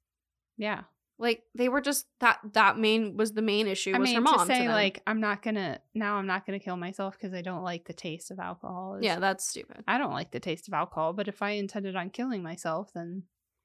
yeah. 0.56 0.84
Like 1.22 1.44
they 1.54 1.68
were 1.68 1.82
just 1.82 2.06
that 2.22 2.40
that 2.54 2.78
main 2.78 3.18
was 3.18 3.34
the 3.34 3.42
main 3.42 3.68
issue 3.68 3.94
I 3.94 4.00
was 4.00 4.08
mean, 4.08 4.16
her 4.16 4.22
mom. 4.22 4.40
to 4.40 4.46
say 4.46 4.60
them. 4.64 4.72
like 4.72 5.02
I'm 5.06 5.20
not 5.20 5.42
gonna 5.42 5.80
now 5.94 6.16
I'm 6.16 6.28
not 6.28 6.46
gonna 6.46 6.60
kill 6.60 6.78
myself 6.78 7.18
because 7.20 7.34
I 7.34 7.42
don't 7.42 7.62
like 7.64 7.84
the 7.86 7.94
taste 7.94 8.32
of 8.32 8.40
alcohol. 8.40 8.96
is- 8.96 9.04
yeah, 9.04 9.20
that's 9.20 9.46
stupid. 9.48 9.84
I 9.88 9.98
don't 9.98 10.14
like 10.14 10.32
the 10.32 10.40
taste 10.40 10.70
of 10.70 10.74
alcohol, 10.74 11.12
but 11.12 11.28
if 11.28 11.42
I 11.42 11.52
intended 11.52 11.96
on 11.98 12.10
killing 12.10 12.42
myself, 12.42 12.94
then 12.94 13.24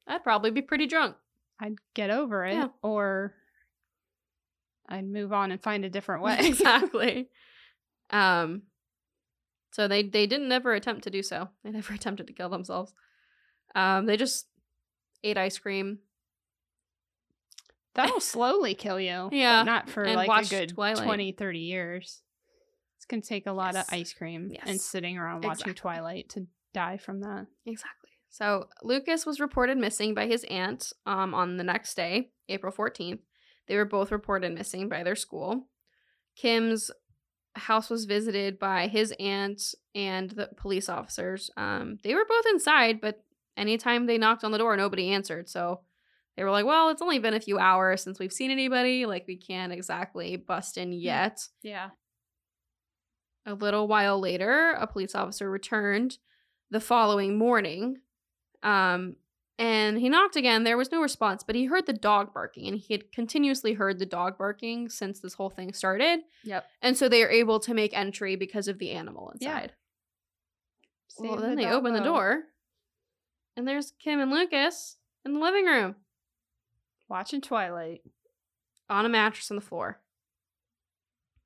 I'd 0.09 0.25
probably 0.25 0.51
be 0.51 0.63
pretty 0.63 0.87
drunk. 0.87 1.15
I'd 1.61 1.77
get 1.95 2.11
over 2.11 2.45
it 2.45 2.55
Yeah. 2.55 2.69
or 2.83 3.35
I'd 4.89 5.07
move 5.07 5.33
on 5.33 5.51
and 5.53 5.63
find 5.63 5.85
a 5.85 5.91
different 5.91 6.23
way. 6.25 6.39
exactly. 6.41 7.29
Um. 8.11 8.63
So 9.73 9.89
they 9.89 10.03
they 10.03 10.27
didn't 10.27 10.53
ever 10.53 10.75
attempt 10.75 11.05
to 11.05 11.11
do 11.11 11.23
so. 11.23 11.49
They 11.65 11.71
never 11.71 11.95
attempted 11.99 12.27
to 12.27 12.33
kill 12.35 12.49
themselves. 12.51 12.93
Um. 13.75 14.07
They 14.07 14.17
just 14.19 14.47
ate 15.23 15.39
ice 15.39 15.57
cream. 15.59 16.01
That'll 17.95 18.21
slowly 18.21 18.75
kill 18.75 18.99
you. 19.01 19.29
Yeah, 19.33 19.63
Not 19.63 19.89
for 19.89 20.03
and 20.03 20.17
like 20.17 20.47
a 20.47 20.49
good 20.49 20.71
Twilight. 20.71 21.05
20, 21.05 21.33
30 21.33 21.59
years. 21.61 22.23
It's 22.97 23.07
going 23.07 23.23
to 23.23 23.29
take 23.29 23.47
a 23.47 23.53
lot 23.53 23.75
Yes. 23.75 23.87
of 23.89 23.95
ice 23.95 24.13
cream 24.13 24.53
and 24.65 24.81
sitting 24.81 25.17
around 25.19 25.45
watching 25.45 25.51
Exactly. 25.71 25.75
Twilight 25.75 26.29
to 26.31 26.47
die 26.73 26.97
from 26.97 27.21
that. 27.21 27.47
Exactly. 27.67 28.11
So 28.31 28.69
Lucas 28.83 29.25
was 29.27 29.39
reported 29.41 29.79
missing 29.79 30.13
by 30.15 30.27
his 30.27 30.43
aunt 30.45 30.93
um, 31.07 31.35
on 31.35 31.57
the 31.57 31.63
next 31.65 31.95
day, 31.95 32.31
April 32.49 32.73
14th. 32.73 33.21
They 33.69 33.77
were 33.77 33.85
both 33.85 34.11
reported 34.11 34.53
missing 34.53 34.89
by 34.89 35.03
their 35.05 35.15
school. 35.17 35.69
Kim's 36.37 36.91
house 37.55 37.89
was 37.89 38.07
visited 38.07 38.59
by 38.59 38.89
his 38.89 39.15
aunt 39.21 39.63
and 39.95 40.31
the 40.31 40.49
police 40.57 40.89
officers. 40.89 41.51
Um, 41.57 41.99
they 42.03 42.15
were 42.15 42.25
both 42.29 42.45
inside, 42.51 43.01
but 43.01 43.23
anytime 43.57 44.07
they 44.07 44.19
knocked 44.19 44.43
on 44.43 44.51
the 44.51 44.59
door, 44.59 44.77
nobody 44.77 45.11
answered. 45.11 45.49
So 45.49 45.81
they 46.37 46.45
were 46.45 46.51
like, 46.51 46.67
well, 46.67 46.89
it's 46.91 47.03
only 47.03 47.19
been 47.19 47.35
a 47.35 47.41
few 47.41 47.59
hours 47.59 48.03
since 48.03 48.19
we've 48.19 48.33
seen 48.33 48.51
anybody. 48.51 49.07
Like, 49.07 49.27
we 49.27 49.37
can't 49.37 49.73
exactly 49.73 50.37
bust 50.37 50.77
in 50.77 50.93
yet. 50.93 51.47
Yeah. 51.63 51.91
A 53.47 53.55
little 53.55 53.87
while 53.87 54.19
later, 54.19 54.73
a 54.73 54.87
police 54.87 55.15
officer 55.15 55.51
returned 55.51 56.19
the 56.71 56.81
following 56.81 57.37
morning. 57.39 57.99
Um, 58.63 59.17
and 59.59 59.99
he 59.99 60.09
knocked 60.09 60.35
again. 60.35 60.65
There 60.65 60.77
was 60.79 60.91
no 60.91 61.01
response, 61.01 61.45
but 61.45 61.55
he 61.55 61.67
heard 61.67 61.87
the 61.87 61.93
dog 61.93 62.35
barking, 62.35 62.67
and 62.67 62.77
he 62.79 62.95
had 62.95 63.13
continuously 63.13 63.75
heard 63.75 63.99
the 64.01 64.07
dog 64.07 64.37
barking 64.37 64.89
since 64.89 65.21
this 65.21 65.35
whole 65.35 65.51
thing 65.51 65.73
started. 65.73 66.21
Yep. 66.43 66.65
And 66.83 66.97
so 66.97 67.09
they 67.09 67.23
are 67.23 67.31
able 67.31 67.61
to 67.61 67.75
make 67.75 67.97
entry 67.97 68.35
because 68.35 68.67
of 68.67 68.79
the 68.79 68.91
animal 68.91 69.33
Yeah. 69.39 69.51
inside. 69.55 69.73
Well, 71.19 71.37
then 71.37 71.51
the 71.51 71.57
they 71.65 71.71
open 71.71 71.93
the 71.93 72.01
door, 72.01 72.43
and 73.57 73.69
there's 73.69 73.93
Kim 74.01 74.19
and 74.19 74.33
Lucas 74.33 74.97
in 75.25 75.35
the 75.35 75.39
living 75.39 75.67
room 75.67 75.95
Watching 77.09 77.41
Twilight. 77.41 78.03
on 78.89 79.07
a 79.07 79.09
mattress 79.09 79.51
on 79.51 79.57
the 79.57 79.61
floor. 79.63 80.01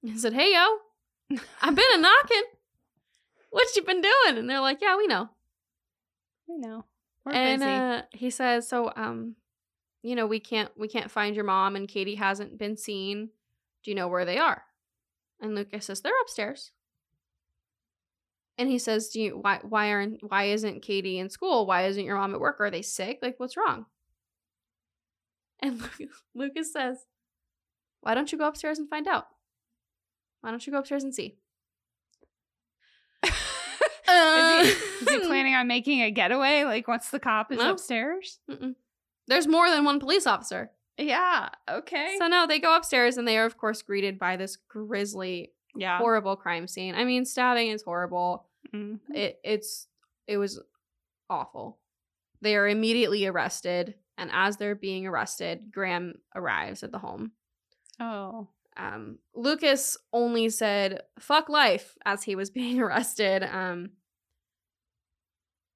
He 0.03 0.17
said, 0.19 0.33
Hey, 0.33 0.53
yo, 0.55 1.37
I've 1.63 1.75
been 1.75 1.85
a 1.95 1.99
knocking. 1.99 2.45
What 3.51 3.67
you 3.77 3.83
been 3.83 4.01
doing? 4.03 4.39
And 4.39 4.49
they're 4.49 4.61
like, 4.61 4.79
Yeah, 4.81 4.97
we 4.97 5.07
know. 5.07 5.29
We 6.47 6.59
know. 6.59 6.85
We're 7.25 7.33
and 7.33 7.61
busy. 7.61 7.71
uh, 7.71 8.03
he 8.13 8.31
says, 8.31 8.69
So, 8.69 8.93
um, 8.97 9.35
you 10.03 10.15
know, 10.15 10.27
we 10.27 10.41
can't 10.41 10.71
we 10.79 10.89
can't 10.89 11.11
find 11.11 11.35
your 11.35 11.45
mom, 11.45 11.77
and 11.77 11.89
Katie 11.89 12.15
hasn't 12.15 12.59
been 12.59 12.77
seen. 12.77 13.31
Do 13.85 13.91
you 13.91 13.95
know 13.95 14.09
where 14.09 14.25
they 14.25 14.39
are? 14.39 14.63
And 15.41 15.55
Lucas 15.55 15.87
says, 15.87 16.01
They're 16.01 16.21
upstairs. 16.23 16.73
And 18.57 18.69
he 18.69 18.79
says, 18.79 19.09
Do 19.09 19.21
you 19.21 19.39
why 19.41 19.61
why 19.63 19.91
aren't 19.91 20.21
why 20.29 20.45
isn't 20.45 20.83
Katie 20.83 21.19
in 21.19 21.31
school? 21.31 21.67
Why 21.67 21.87
isn't 21.87 22.05
your 22.05 22.17
mom 22.17 22.35
at 22.35 22.41
work? 22.41 22.61
Are 22.61 22.71
they 22.71 22.83
sick? 22.83 23.19
Like, 23.23 23.39
what's 23.39 23.57
wrong? 23.57 23.87
And 25.63 25.83
Lucas, 26.35 26.73
says, 26.73 26.99
Why 28.01 28.15
don't 28.15 28.31
you 28.31 28.39
go 28.39 28.47
upstairs 28.47 28.79
and 28.79 28.89
find 28.89 29.09
out? 29.09 29.27
Why 30.41 30.51
don't 30.51 30.65
you 30.67 30.73
go 30.73 30.79
upstairs 30.79 31.03
and 31.03 31.13
see? 31.15 31.37
is, 33.25 33.33
he, 34.09 35.05
is 35.05 35.09
he 35.11 35.19
planning 35.27 35.55
on 35.55 35.67
making 35.67 36.03
a 36.03 36.11
getaway? 36.11 36.65
Like 36.65 36.89
once 36.89 37.11
the 37.11 37.19
cop 37.21 37.53
is 37.53 37.59
No. 37.59 37.73
upstairs? 37.73 38.39
Mm-mm. 38.51 38.75
There's 39.27 39.47
more 39.47 39.69
than 39.69 39.85
one 39.85 40.01
police 40.01 40.27
officer. 40.27 40.71
Yeah. 40.97 41.49
Okay. 41.69 42.17
So 42.19 42.27
no, 42.29 42.47
they 42.47 42.59
go 42.59 42.75
upstairs 42.77 43.17
and 43.17 43.27
they 43.29 43.37
are 43.39 43.45
of 43.45 43.57
course 43.59 43.83
greeted 43.83 44.19
by 44.19 44.37
this 44.37 44.57
grisly, 44.57 45.53
yeah. 45.77 45.99
horrible 45.99 46.37
crime 46.37 46.67
scene. 46.67 46.95
I 46.95 47.05
mean, 47.05 47.25
stabbing 47.25 47.69
is 47.69 47.83
horrible. 47.83 48.47
Mhm. 48.75 49.01
It 49.15 49.39
it's 49.45 49.87
it 50.27 50.39
was 50.39 50.61
awful. 51.31 51.79
They 52.41 52.57
are 52.57 52.69
immediately 52.69 53.27
arrested, 53.27 53.95
and 54.19 54.31
as 54.33 54.57
they're 54.57 54.75
being 54.75 55.07
arrested, 55.07 55.71
Graham 55.71 56.15
arrives 56.35 56.83
at 56.83 56.93
the 56.93 56.99
home. 56.99 57.33
Oh. 58.01 58.49
Um, 58.77 59.19
Lucas 59.35 59.97
only 60.13 60.51
said 60.51 61.03
"fuck 61.19 61.49
life" 61.49 61.97
as 62.05 62.23
he 62.23 62.35
was 62.35 62.51
being 62.59 62.81
arrested. 62.81 63.43
Um, 63.43 63.91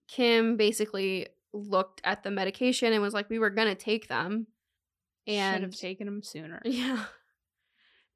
Kim 0.09 0.57
basically 0.57 1.29
looked 1.55 2.01
at 2.05 2.23
the 2.23 2.31
medication 2.31 2.93
and 2.93 3.03
was 3.03 3.15
like, 3.15 3.31
"We 3.31 3.39
were 3.39 3.51
gonna 3.51 3.75
take 3.75 4.09
them," 4.09 4.49
Should 5.27 5.35
and 5.35 5.63
have 5.63 5.77
taken 5.77 6.07
them 6.07 6.23
sooner. 6.23 6.61
Yeah. 6.67 7.05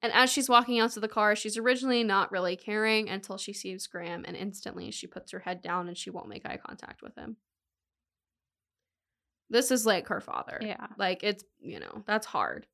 And 0.03 0.13
as 0.13 0.31
she's 0.31 0.49
walking 0.49 0.79
out 0.79 0.91
to 0.93 1.01
the 1.01 1.09
car, 1.09 1.35
she's 1.35 1.57
originally 1.57 2.05
not 2.05 2.31
really 2.31 2.55
caring 2.55 3.09
until 3.09 3.39
she 3.39 3.55
sees 3.55 3.87
Graham, 3.87 4.25
and 4.29 4.37
instantly 4.37 4.91
she 4.91 5.07
puts 5.07 5.33
her 5.33 5.41
head 5.41 5.63
down 5.63 5.89
and 5.89 5.97
she 5.97 6.11
won't 6.11 6.29
make 6.29 6.45
eye 6.45 6.59
contact 6.59 7.01
with 7.03 7.17
him. 7.17 7.39
This 9.51 9.71
is 9.71 9.87
like 9.87 10.09
her 10.09 10.21
father. 10.21 10.59
Yeah. 10.61 10.87
Like 10.99 11.23
it's, 11.23 11.45
you 11.61 11.79
know, 11.81 12.03
that's 12.07 12.27
hard. 12.27 12.67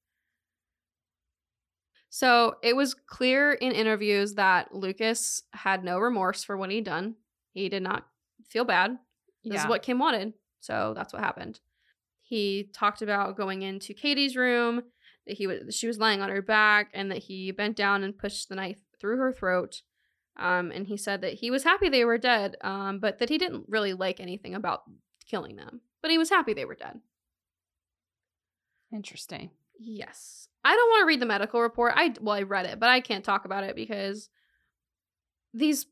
So 2.08 2.56
it 2.62 2.76
was 2.76 2.94
clear 2.94 3.52
in 3.52 3.72
interviews 3.72 4.34
that 4.34 4.74
Lucas 4.74 5.42
had 5.52 5.82
no 5.82 5.98
remorse 5.98 6.44
for 6.44 6.56
what 6.56 6.70
he'd 6.70 6.84
done. 6.84 7.14
He 7.52 7.68
did 7.68 7.82
not 7.82 8.06
feel 8.48 8.64
bad. 8.64 8.98
This 9.44 9.54
yeah. 9.54 9.62
is 9.62 9.68
what 9.68 9.82
Kim 9.82 9.98
wanted. 9.98 10.34
So 10.60 10.92
that's 10.94 11.12
what 11.12 11.22
happened. 11.22 11.60
He 12.22 12.70
talked 12.72 13.02
about 13.02 13.36
going 13.36 13.62
into 13.62 13.94
Katie's 13.94 14.36
room, 14.36 14.82
that 15.26 15.36
he 15.36 15.46
was 15.46 15.74
she 15.74 15.86
was 15.86 15.98
lying 15.98 16.20
on 16.20 16.28
her 16.28 16.42
back, 16.42 16.88
and 16.94 17.10
that 17.10 17.18
he 17.18 17.50
bent 17.50 17.76
down 17.76 18.02
and 18.02 18.16
pushed 18.16 18.48
the 18.48 18.54
knife 18.54 18.78
through 19.00 19.16
her 19.16 19.32
throat. 19.32 19.82
Um, 20.38 20.70
and 20.70 20.86
he 20.86 20.96
said 20.96 21.20
that 21.22 21.34
he 21.34 21.50
was 21.50 21.64
happy 21.64 21.88
they 21.88 22.04
were 22.04 22.18
dead, 22.18 22.56
um, 22.62 23.00
but 23.00 23.18
that 23.18 23.28
he 23.28 23.38
didn't 23.38 23.64
really 23.68 23.92
like 23.92 24.20
anything 24.20 24.54
about 24.54 24.82
killing 25.26 25.56
them. 25.56 25.80
But 26.02 26.10
he 26.10 26.18
was 26.18 26.30
happy 26.30 26.52
they 26.52 26.64
were 26.64 26.74
dead. 26.74 27.00
Interesting. 28.92 29.50
Yes. 29.78 30.48
I 30.64 30.74
don't 30.76 30.90
want 30.90 31.02
to 31.02 31.06
read 31.06 31.20
the 31.20 31.26
medical 31.26 31.60
report. 31.60 31.92
I 31.96 32.14
well, 32.20 32.36
I 32.36 32.42
read 32.42 32.66
it, 32.66 32.78
but 32.78 32.88
I 32.88 33.00
can't 33.00 33.24
talk 33.24 33.44
about 33.44 33.64
it 33.64 33.74
because 33.74 34.28
these 35.54 35.86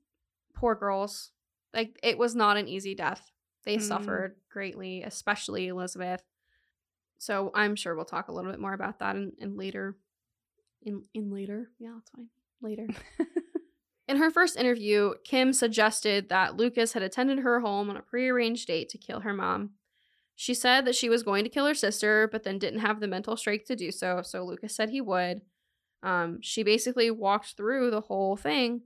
poor 0.55 0.75
girls, 0.75 1.33
like 1.75 1.99
it 2.03 2.19
was 2.19 2.35
not 2.35 2.57
an 2.57 2.69
easy 2.69 2.95
death. 2.95 3.31
They 3.65 3.77
Mm. 3.77 3.83
suffered 3.83 4.37
greatly, 4.51 5.03
especially 5.03 5.69
Elizabeth. 5.69 6.23
So 7.19 7.51
I'm 7.55 7.77
sure 7.77 7.95
we'll 7.95 8.05
talk 8.05 8.29
a 8.29 8.33
little 8.33 8.51
bit 8.51 8.61
more 8.61 8.73
about 8.73 8.99
that 9.01 9.17
in, 9.17 9.33
in 9.39 9.57
later 9.57 9.97
in 10.83 11.05
in 11.15 11.31
later. 11.33 11.71
Yeah, 11.79 11.93
that's 11.95 12.11
fine. 12.11 12.29
Later. 12.63 12.87
In 14.09 14.17
her 14.17 14.31
first 14.33 14.57
interview, 14.57 15.15
Kim 15.23 15.53
suggested 15.53 16.31
that 16.31 16.57
Lucas 16.57 16.95
had 16.95 17.03
attended 17.05 17.39
her 17.39 17.61
home 17.61 17.89
on 17.89 17.97
a 17.97 18.03
prearranged 18.03 18.67
date 18.67 18.89
to 18.89 18.99
kill 18.99 19.21
her 19.21 19.33
mom. 19.33 19.71
She 20.41 20.55
said 20.55 20.87
that 20.87 20.95
she 20.95 21.11
was 21.11 21.23
going 21.23 21.45
to 21.45 21.51
kill 21.51 21.67
her 21.67 21.75
sister, 21.75 22.27
but 22.33 22.45
then 22.45 22.59
didn't 22.59 22.81
have 22.81 22.99
the 22.99 23.07
mental 23.07 23.37
strength 23.37 23.67
to 23.67 23.77
do 23.77 23.93
so, 23.93 24.23
so 24.23 24.43
Lucas 24.43 24.75
said 24.75 24.89
he 24.89 25.03
would. 25.03 25.43
Um, 26.03 26.39
she 26.41 26.63
basically 26.63 27.11
walked 27.11 27.59
through 27.59 27.91
the 27.91 28.01
whole 28.01 28.39
thing 28.39 28.81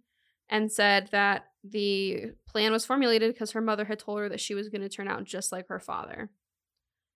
and 0.48 0.72
said 0.72 1.10
that 1.12 1.44
the 1.62 2.32
plan 2.48 2.72
was 2.72 2.84
formulated 2.84 3.32
because 3.32 3.52
her 3.52 3.60
mother 3.60 3.84
had 3.84 4.00
told 4.00 4.18
her 4.18 4.28
that 4.30 4.40
she 4.40 4.56
was 4.56 4.68
going 4.68 4.80
to 4.80 4.88
turn 4.88 5.06
out 5.06 5.22
just 5.22 5.52
like 5.52 5.68
her 5.68 5.78
father. 5.78 6.28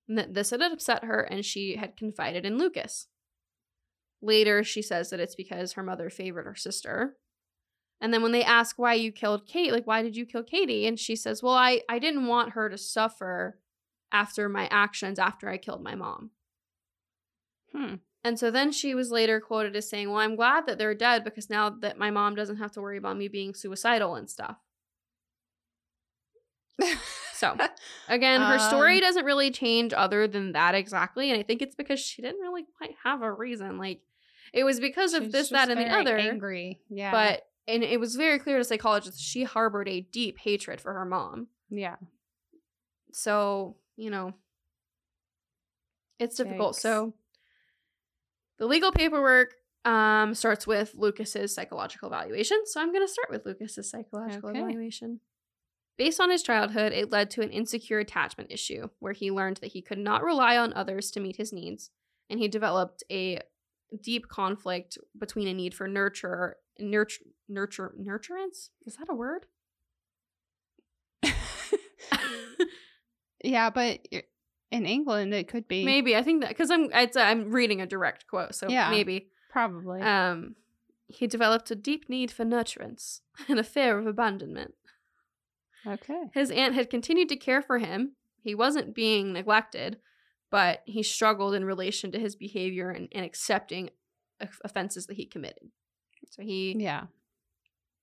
And 0.06 0.16
that 0.16 0.34
this 0.34 0.50
had 0.50 0.62
upset 0.62 1.02
her, 1.02 1.20
and 1.20 1.44
she 1.44 1.74
had 1.74 1.96
confided 1.96 2.46
in 2.46 2.58
Lucas. 2.58 3.08
Later, 4.22 4.62
she 4.62 4.82
says 4.82 5.10
that 5.10 5.18
it's 5.18 5.34
because 5.34 5.72
her 5.72 5.82
mother 5.82 6.10
favored 6.10 6.44
her 6.44 6.54
sister. 6.54 7.16
And 8.00 8.14
then 8.14 8.22
when 8.22 8.30
they 8.30 8.44
ask 8.44 8.78
why 8.78 8.94
you 8.94 9.10
killed 9.10 9.48
Kate, 9.48 9.72
like 9.72 9.88
why 9.88 10.02
did 10.02 10.16
you 10.16 10.24
kill 10.24 10.44
Katie? 10.44 10.86
And 10.86 10.96
she 10.96 11.16
says, 11.16 11.42
"Well, 11.42 11.54
I 11.54 11.80
I 11.88 11.98
didn't 11.98 12.28
want 12.28 12.52
her 12.52 12.68
to 12.68 12.78
suffer 12.78 13.58
after 14.12 14.48
my 14.48 14.66
actions 14.70 15.18
after 15.18 15.48
I 15.48 15.58
killed 15.58 15.82
my 15.82 15.94
mom." 15.94 16.30
Hmm. 17.72 17.96
And 18.24 18.38
so 18.38 18.50
then 18.50 18.72
she 18.72 18.94
was 18.94 19.10
later 19.10 19.40
quoted 19.40 19.76
as 19.76 19.88
saying, 19.88 20.10
"Well, 20.10 20.18
I'm 20.18 20.36
glad 20.36 20.66
that 20.66 20.78
they're 20.78 20.94
dead 20.94 21.24
because 21.24 21.48
now 21.48 21.70
that 21.70 21.98
my 21.98 22.10
mom 22.10 22.34
doesn't 22.34 22.56
have 22.56 22.72
to 22.72 22.80
worry 22.80 22.98
about 22.98 23.16
me 23.16 23.28
being 23.28 23.54
suicidal 23.54 24.14
and 24.14 24.28
stuff." 24.28 24.56
So, 27.34 27.56
Again, 28.08 28.40
her 28.40 28.58
story 28.58 28.96
Um, 28.96 29.00
doesn't 29.00 29.24
really 29.24 29.50
change 29.50 29.92
other 29.92 30.26
than 30.26 30.52
that 30.52 30.74
exactly, 30.74 31.30
and 31.30 31.38
I 31.38 31.44
think 31.44 31.62
it's 31.62 31.76
because 31.76 32.00
she 32.00 32.20
didn't 32.20 32.40
really 32.40 32.64
quite 32.76 32.96
have 33.04 33.22
a 33.22 33.32
reason. 33.32 33.78
Like 33.78 34.00
it 34.52 34.64
was 34.64 34.80
because 34.80 35.14
of 35.14 35.30
this, 35.30 35.50
that, 35.50 35.68
and 35.68 35.78
the 35.78 35.86
other. 35.88 36.16
Angry. 36.16 36.80
Yeah. 36.88 37.12
But 37.12 37.46
and 37.68 37.84
it 37.84 38.00
was 38.00 38.16
very 38.16 38.38
clear 38.38 38.58
to 38.58 38.64
psychologists 38.64 39.20
she 39.20 39.44
harbored 39.44 39.88
a 39.88 40.00
deep 40.00 40.38
hatred 40.38 40.80
for 40.80 40.92
her 40.94 41.04
mom. 41.04 41.48
yeah. 41.70 41.96
So, 43.12 43.76
you 43.98 44.10
know, 44.10 44.32
it's 46.18 46.36
difficult. 46.36 46.76
Yikes. 46.76 46.80
So 46.80 47.14
the 48.58 48.66
legal 48.66 48.92
paperwork 48.92 49.54
um 49.84 50.34
starts 50.34 50.66
with 50.66 50.94
Lucas's 50.96 51.54
psychological 51.54 52.08
evaluation. 52.08 52.62
So 52.64 52.80
I'm 52.80 52.92
going 52.92 53.06
to 53.06 53.12
start 53.12 53.30
with 53.30 53.44
Lucas's 53.44 53.90
psychological 53.90 54.50
Okay. 54.50 54.60
evaluation. 54.60 55.20
Based 55.96 56.20
on 56.20 56.30
his 56.30 56.44
childhood, 56.44 56.92
it 56.92 57.10
led 57.10 57.28
to 57.32 57.42
an 57.42 57.50
insecure 57.50 57.98
attachment 57.98 58.52
issue 58.52 58.88
where 59.00 59.12
he 59.12 59.32
learned 59.32 59.56
that 59.58 59.72
he 59.72 59.82
could 59.82 59.98
not 59.98 60.22
rely 60.22 60.56
on 60.56 60.72
others 60.72 61.10
to 61.10 61.20
meet 61.20 61.36
his 61.36 61.52
needs, 61.52 61.90
and 62.30 62.38
he 62.38 62.46
developed 62.46 63.02
a 63.10 63.40
deep 64.00 64.28
conflict 64.28 64.96
between 65.18 65.48
a 65.48 65.54
need 65.54 65.74
for 65.74 65.88
nurture 65.88 66.56
nurture 66.78 67.24
nurture 67.48 67.94
nurturance. 68.00 68.68
Is 68.86 68.96
that 68.96 69.08
a 69.08 69.14
word? 69.14 69.46
Yeah, 73.48 73.70
but 73.70 74.06
in 74.70 74.84
England 74.86 75.32
it 75.32 75.48
could 75.48 75.66
be 75.66 75.84
Maybe 75.84 76.14
I 76.14 76.22
think 76.22 76.42
that 76.42 76.50
because 76.50 76.70
I'm 76.70 76.90
it's, 76.92 77.16
I'm 77.16 77.50
reading 77.50 77.80
a 77.80 77.86
direct 77.86 78.26
quote, 78.26 78.54
so 78.54 78.68
Yeah. 78.68 78.90
maybe. 78.90 79.28
probably. 79.50 80.00
Um, 80.02 80.56
he 81.06 81.26
developed 81.26 81.70
a 81.70 81.74
deep 81.74 82.08
need 82.10 82.30
for 82.30 82.44
nurturance 82.44 83.20
and 83.48 83.58
a 83.58 83.64
fear 83.64 83.98
of 83.98 84.06
abandonment. 84.06 84.74
okay. 85.86 86.24
His 86.34 86.50
aunt 86.50 86.74
had 86.74 86.90
continued 86.90 87.28
to 87.30 87.36
care 87.36 87.62
for 87.62 87.78
him. 87.78 88.16
He 88.42 88.54
wasn't 88.54 88.94
being 88.94 89.32
neglected, 89.32 89.98
but 90.50 90.82
he 90.86 91.02
struggled 91.02 91.54
in 91.54 91.64
relation 91.64 92.12
to 92.12 92.18
his 92.18 92.36
behavior 92.36 92.90
and, 92.90 93.08
and 93.12 93.24
accepting 93.24 93.90
offenses 94.64 95.06
that 95.06 95.16
he 95.16 95.26
committed. 95.26 95.70
So 96.30 96.42
he 96.42 96.74
Yeah. 96.78 97.04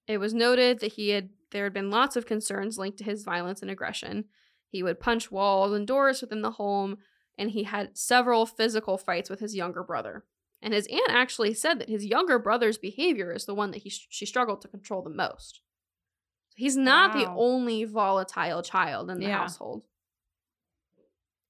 it 0.07 0.17
was 0.17 0.33
noted 0.33 0.79
that 0.79 0.93
he 0.93 1.09
had 1.09 1.29
there 1.51 1.63
had 1.65 1.73
been 1.73 1.89
lots 1.91 2.15
of 2.15 2.25
concerns 2.25 2.77
linked 2.77 2.97
to 2.97 3.03
his 3.03 3.23
violence 3.23 3.61
and 3.61 3.71
aggression. 3.71 4.25
He 4.75 4.83
would 4.83 4.99
punch 4.99 5.31
walls 5.31 5.71
and 5.71 5.87
doors 5.87 6.19
within 6.19 6.41
the 6.41 6.51
home, 6.51 6.97
and 7.37 7.51
he 7.51 7.63
had 7.63 7.97
several 7.97 8.45
physical 8.45 8.97
fights 8.97 9.29
with 9.29 9.39
his 9.39 9.55
younger 9.55 9.83
brother. 9.83 10.25
And 10.61 10.73
his 10.73 10.85
aunt 10.87 11.11
actually 11.11 11.53
said 11.53 11.79
that 11.79 11.87
his 11.87 12.05
younger 12.05 12.37
brother's 12.39 12.77
behavior 12.77 13.31
is 13.31 13.45
the 13.45 13.55
one 13.55 13.71
that 13.71 13.83
he 13.83 13.89
she 13.89 14.25
struggled 14.25 14.59
to 14.63 14.67
control 14.67 15.01
the 15.01 15.09
most. 15.09 15.61
He's 16.57 16.75
not 16.75 17.13
the 17.13 17.25
only 17.37 17.85
volatile 17.85 18.61
child 18.63 19.09
in 19.09 19.21
the 19.21 19.27
Yeah. 19.27 19.37
household. 19.37 19.83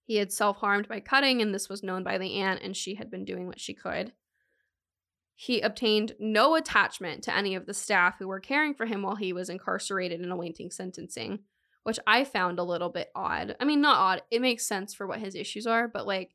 He 0.04 0.18
had 0.18 0.32
self 0.32 0.58
harmed 0.58 0.88
by 0.88 1.00
cutting, 1.00 1.42
and 1.42 1.52
this 1.52 1.68
was 1.68 1.82
known 1.82 2.04
by 2.04 2.20
the 2.20 2.36
aunt, 2.36 2.62
and 2.62 2.78
she 2.78 2.94
had 2.94 3.10
been 3.10 3.26
doing 3.26 3.48
what 3.48 3.60
she 3.60 3.74
could. 3.74 4.14
He 5.34 5.62
obtained 5.62 6.16
no 6.20 6.54
attachment 6.54 7.24
to 7.24 7.36
any 7.36 7.56
of 7.56 7.66
the 7.66 7.74
staff 7.74 8.20
who 8.20 8.28
were 8.28 8.40
caring 8.40 8.76
for 8.76 8.86
him 8.86 9.02
while 9.02 9.16
he 9.16 9.34
was 9.34 9.50
incarcerated 9.50 10.22
and 10.22 10.32
awaiting 10.32 10.70
sentencing, 10.70 11.40
which 11.86 12.00
I 12.08 12.24
found 12.24 12.58
a 12.58 12.64
little 12.64 12.90
bit 12.90 13.12
odd. 13.14 13.56
I 13.60 13.64
mean, 13.64 13.80
not 13.80 13.98
odd, 13.98 14.24
it 14.32 14.42
makes 14.42 14.66
sense 14.66 14.96
for 14.96 15.06
what 15.06 15.20
his 15.20 15.36
issues 15.36 15.68
are, 15.68 15.88
but 15.88 16.08
like, 16.08 16.34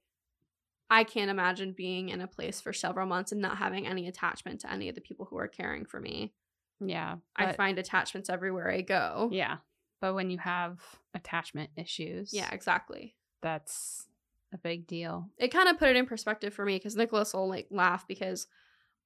I 0.89 1.03
can't 1.03 1.29
imagine 1.29 1.73
being 1.73 2.09
in 2.09 2.21
a 2.21 2.29
place 2.29 2.61
for 2.61 2.73
several 2.73 3.09
months 3.09 3.33
and 3.33 3.41
not 3.41 3.59
having 3.59 3.85
any 3.85 4.07
attachment 4.07 4.61
to 4.61 4.73
any 4.73 4.89
of 4.89 4.95
the 4.95 5.01
people 5.01 5.27
who 5.27 5.37
are 5.39 5.49
caring 5.49 5.87
for 5.87 5.99
me. 5.99 6.33
Yeah. 6.79 7.17
I 7.35 7.53
find 7.53 7.81
attachments 7.81 8.31
everywhere 8.31 8.71
I 8.71 8.83
go. 8.83 9.29
Yeah. 9.33 9.57
But 10.01 10.15
when 10.15 10.31
you 10.31 10.39
have 10.39 10.79
attachment 11.15 11.71
issues, 11.77 12.33
Yeah, 12.33 12.49
exactly. 12.53 13.17
that's 13.43 14.07
a 14.55 14.59
big 14.59 14.87
deal. 14.87 15.31
It 15.37 15.49
kind 15.49 15.69
of 15.69 15.81
put 15.81 15.89
it 15.89 15.97
in 15.97 16.07
perspective 16.07 16.55
for 16.55 16.65
me 16.65 16.77
because 16.77 16.95
Nicholas 16.95 17.35
will 17.35 17.49
like 17.49 17.67
laugh 17.73 18.07
because 18.07 18.47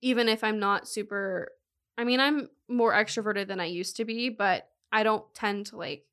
even 0.02 0.28
if 0.28 0.44
I'm 0.44 0.58
not 0.58 0.86
super, 0.86 1.52
I 1.96 2.04
mean, 2.04 2.20
I'm 2.20 2.50
more 2.68 2.92
extroverted 2.92 3.48
than 3.48 3.60
I 3.60 3.64
used 3.64 3.96
to 3.96 4.04
be, 4.04 4.28
but 4.28 4.68
I 4.92 5.04
don't 5.04 5.24
tend 5.34 5.66
to 5.66 5.76
like, 5.78 6.04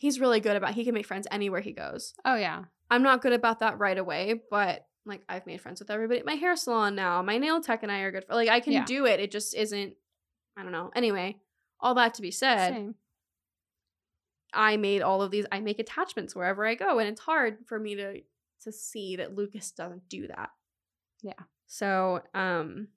he's 0.00 0.18
really 0.18 0.40
good 0.40 0.56
about, 0.56 0.72
he 0.72 0.82
can 0.84 0.94
make 0.94 1.04
friends 1.06 1.26
anywhere 1.30 1.60
he 1.60 1.72
goes. 1.72 2.14
Oh 2.24 2.34
yeah. 2.34 2.64
I'm 2.90 3.02
not 3.02 3.20
good 3.20 3.34
about 3.34 3.60
that 3.60 3.78
right 3.78 3.96
away, 3.98 4.40
but 4.50 4.86
like 5.04 5.22
I've 5.28 5.46
made 5.46 5.60
friends 5.60 5.78
with 5.78 5.90
everybody 5.90 6.18
at 6.20 6.26
my 6.26 6.34
hair 6.34 6.56
salon 6.56 6.94
now. 6.94 7.22
My 7.22 7.36
nail 7.36 7.60
tech 7.60 7.82
and 7.82 7.92
I 7.92 7.98
are 8.00 8.10
good. 8.10 8.24
For, 8.24 8.34
like 8.34 8.48
I 8.48 8.60
can 8.60 8.72
Yeah. 8.72 8.84
do 8.86 9.04
it. 9.04 9.20
It 9.20 9.30
just 9.30 9.54
isn't, 9.54 9.92
I 10.56 10.62
don't 10.62 10.72
know. 10.72 10.90
Anyway, 10.96 11.36
all 11.80 11.94
that 11.96 12.14
to 12.14 12.22
be 12.22 12.30
said, 12.30 12.70
Same. 12.72 12.94
I 14.54 14.78
made 14.78 15.02
all 15.02 15.20
of 15.20 15.30
these 15.30 15.44
I 15.52 15.60
make 15.60 15.78
attachments 15.78 16.34
wherever 16.34 16.66
I 16.66 16.74
go 16.76 16.98
and 16.98 17.08
it's 17.08 17.20
hard 17.20 17.58
for 17.66 17.78
me 17.78 17.94
to 17.96 18.22
to 18.64 18.72
see 18.72 19.16
that 19.16 19.34
Lucas 19.36 19.70
doesn't 19.70 20.08
do 20.08 20.26
that. 20.28 20.48
Yeah. 21.22 21.34
So, 21.66 22.22
um 22.34 22.88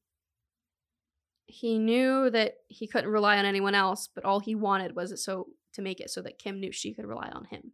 he 1.47 1.78
knew 1.78 2.30
that 2.30 2.56
he 2.70 2.88
couldn't 2.88 3.12
rely 3.12 3.38
on 3.38 3.45
anyone 3.45 3.76
else, 3.76 4.08
but 4.08 4.24
all 4.26 4.39
he 4.39 4.56
wanted 4.56 4.95
was 4.95 5.12
it 5.12 5.18
so 5.20 5.49
to 5.74 5.82
make 5.82 5.99
it 5.99 6.09
so 6.09 6.21
that 6.21 6.38
Kim 6.39 6.59
knew 6.59 6.71
she 6.71 6.93
could 6.93 7.05
rely 7.05 7.30
on 7.30 7.45
him. 7.45 7.71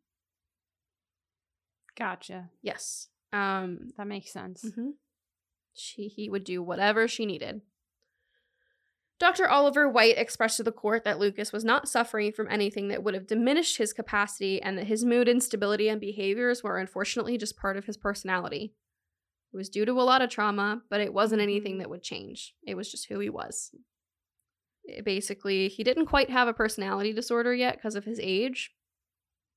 Gotcha. 1.98 2.50
Yes. 2.62 3.08
Um 3.34 3.92
That 3.98 4.08
makes 4.08 4.32
sense. 4.32 4.64
mhm. 4.66 4.94
she 5.74 6.08
he 6.08 6.30
would 6.30 6.44
do 6.44 6.62
whatever 6.64 7.08
she 7.08 7.26
needed. 7.26 7.62
Dr. 9.20 9.50
Oliver 9.50 9.90
White 9.90 10.18
expressed 10.18 10.56
to 10.58 10.64
the 10.64 10.72
court 10.72 11.04
that 11.04 11.20
Lucas 11.20 11.52
was 11.52 11.66
not 11.66 11.90
suffering 11.90 12.32
from 12.32 12.48
anything 12.50 12.88
that 12.88 13.04
would 13.04 13.14
have 13.14 13.28
diminished 13.28 13.76
his 13.78 13.92
capacity 13.92 14.62
and 14.62 14.78
that 14.78 14.88
his 14.88 15.04
mood 15.04 15.28
instability 15.28 15.90
and 15.90 16.00
behaviors 16.00 16.64
were 16.64 16.78
unfortunately 16.78 17.38
just 17.38 17.58
part 17.58 17.76
of 17.76 17.84
his 17.86 17.98
personality. 17.98 18.76
It 19.52 19.58
was 19.58 19.68
due 19.68 19.84
to 19.84 19.92
a 19.92 20.04
lot 20.04 20.22
of 20.22 20.30
trauma, 20.30 20.84
but 20.90 21.02
it 21.02 21.14
wasn't 21.14 21.42
anything 21.42 21.76
Mhm. 21.76 21.80
that 21.80 21.90
would 21.90 22.02
change. 22.02 22.56
It 22.66 22.76
was 22.76 22.90
just 22.90 23.08
who 23.08 23.20
he 23.20 23.30
was. 23.30 23.76
It- 24.98 25.06
basically, 25.06 25.68
he 25.70 25.84
didn't 25.84 26.08
quite 26.08 26.30
have 26.30 26.48
a 26.48 26.54
personality 26.54 27.14
disorder 27.14 27.54
yet 27.54 27.76
because 27.76 27.96
of 27.96 28.06
his 28.06 28.20
age, 28.22 28.74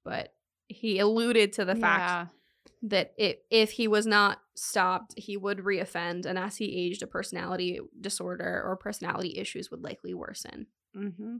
but 0.04 0.34
he 0.68 0.98
alluded 0.98 1.52
to 1.54 1.64
the 1.64 1.74
fact 1.74 2.02
Yeah. 2.02 2.26
that 2.82 3.14
it, 3.16 3.44
if 3.50 3.72
he 3.72 3.88
was 3.88 4.06
not 4.06 4.40
stopped, 4.54 5.14
he 5.16 5.36
would 5.36 5.58
reoffend, 5.58 6.26
and 6.26 6.38
as 6.38 6.56
he 6.56 6.86
aged, 6.86 7.02
a 7.02 7.06
personality 7.06 7.78
disorder 8.00 8.62
or 8.64 8.76
personality 8.76 9.38
issues 9.38 9.70
would 9.70 9.82
likely 9.82 10.14
worsen. 10.14 10.66
Mm-hmm. 10.96 11.36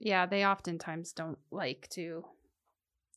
Yeah, 0.00 0.26
they 0.26 0.44
oftentimes 0.44 1.12
don't 1.12 1.38
like 1.50 1.88
to 1.90 2.24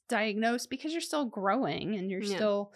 diagnose 0.08 0.68
because 0.68 0.92
you're 0.92 1.02
still 1.02 1.26
growing 1.26 1.96
and 1.96 2.12
you're 2.12 2.22
Yeah. 2.22 2.36
still 2.36 2.74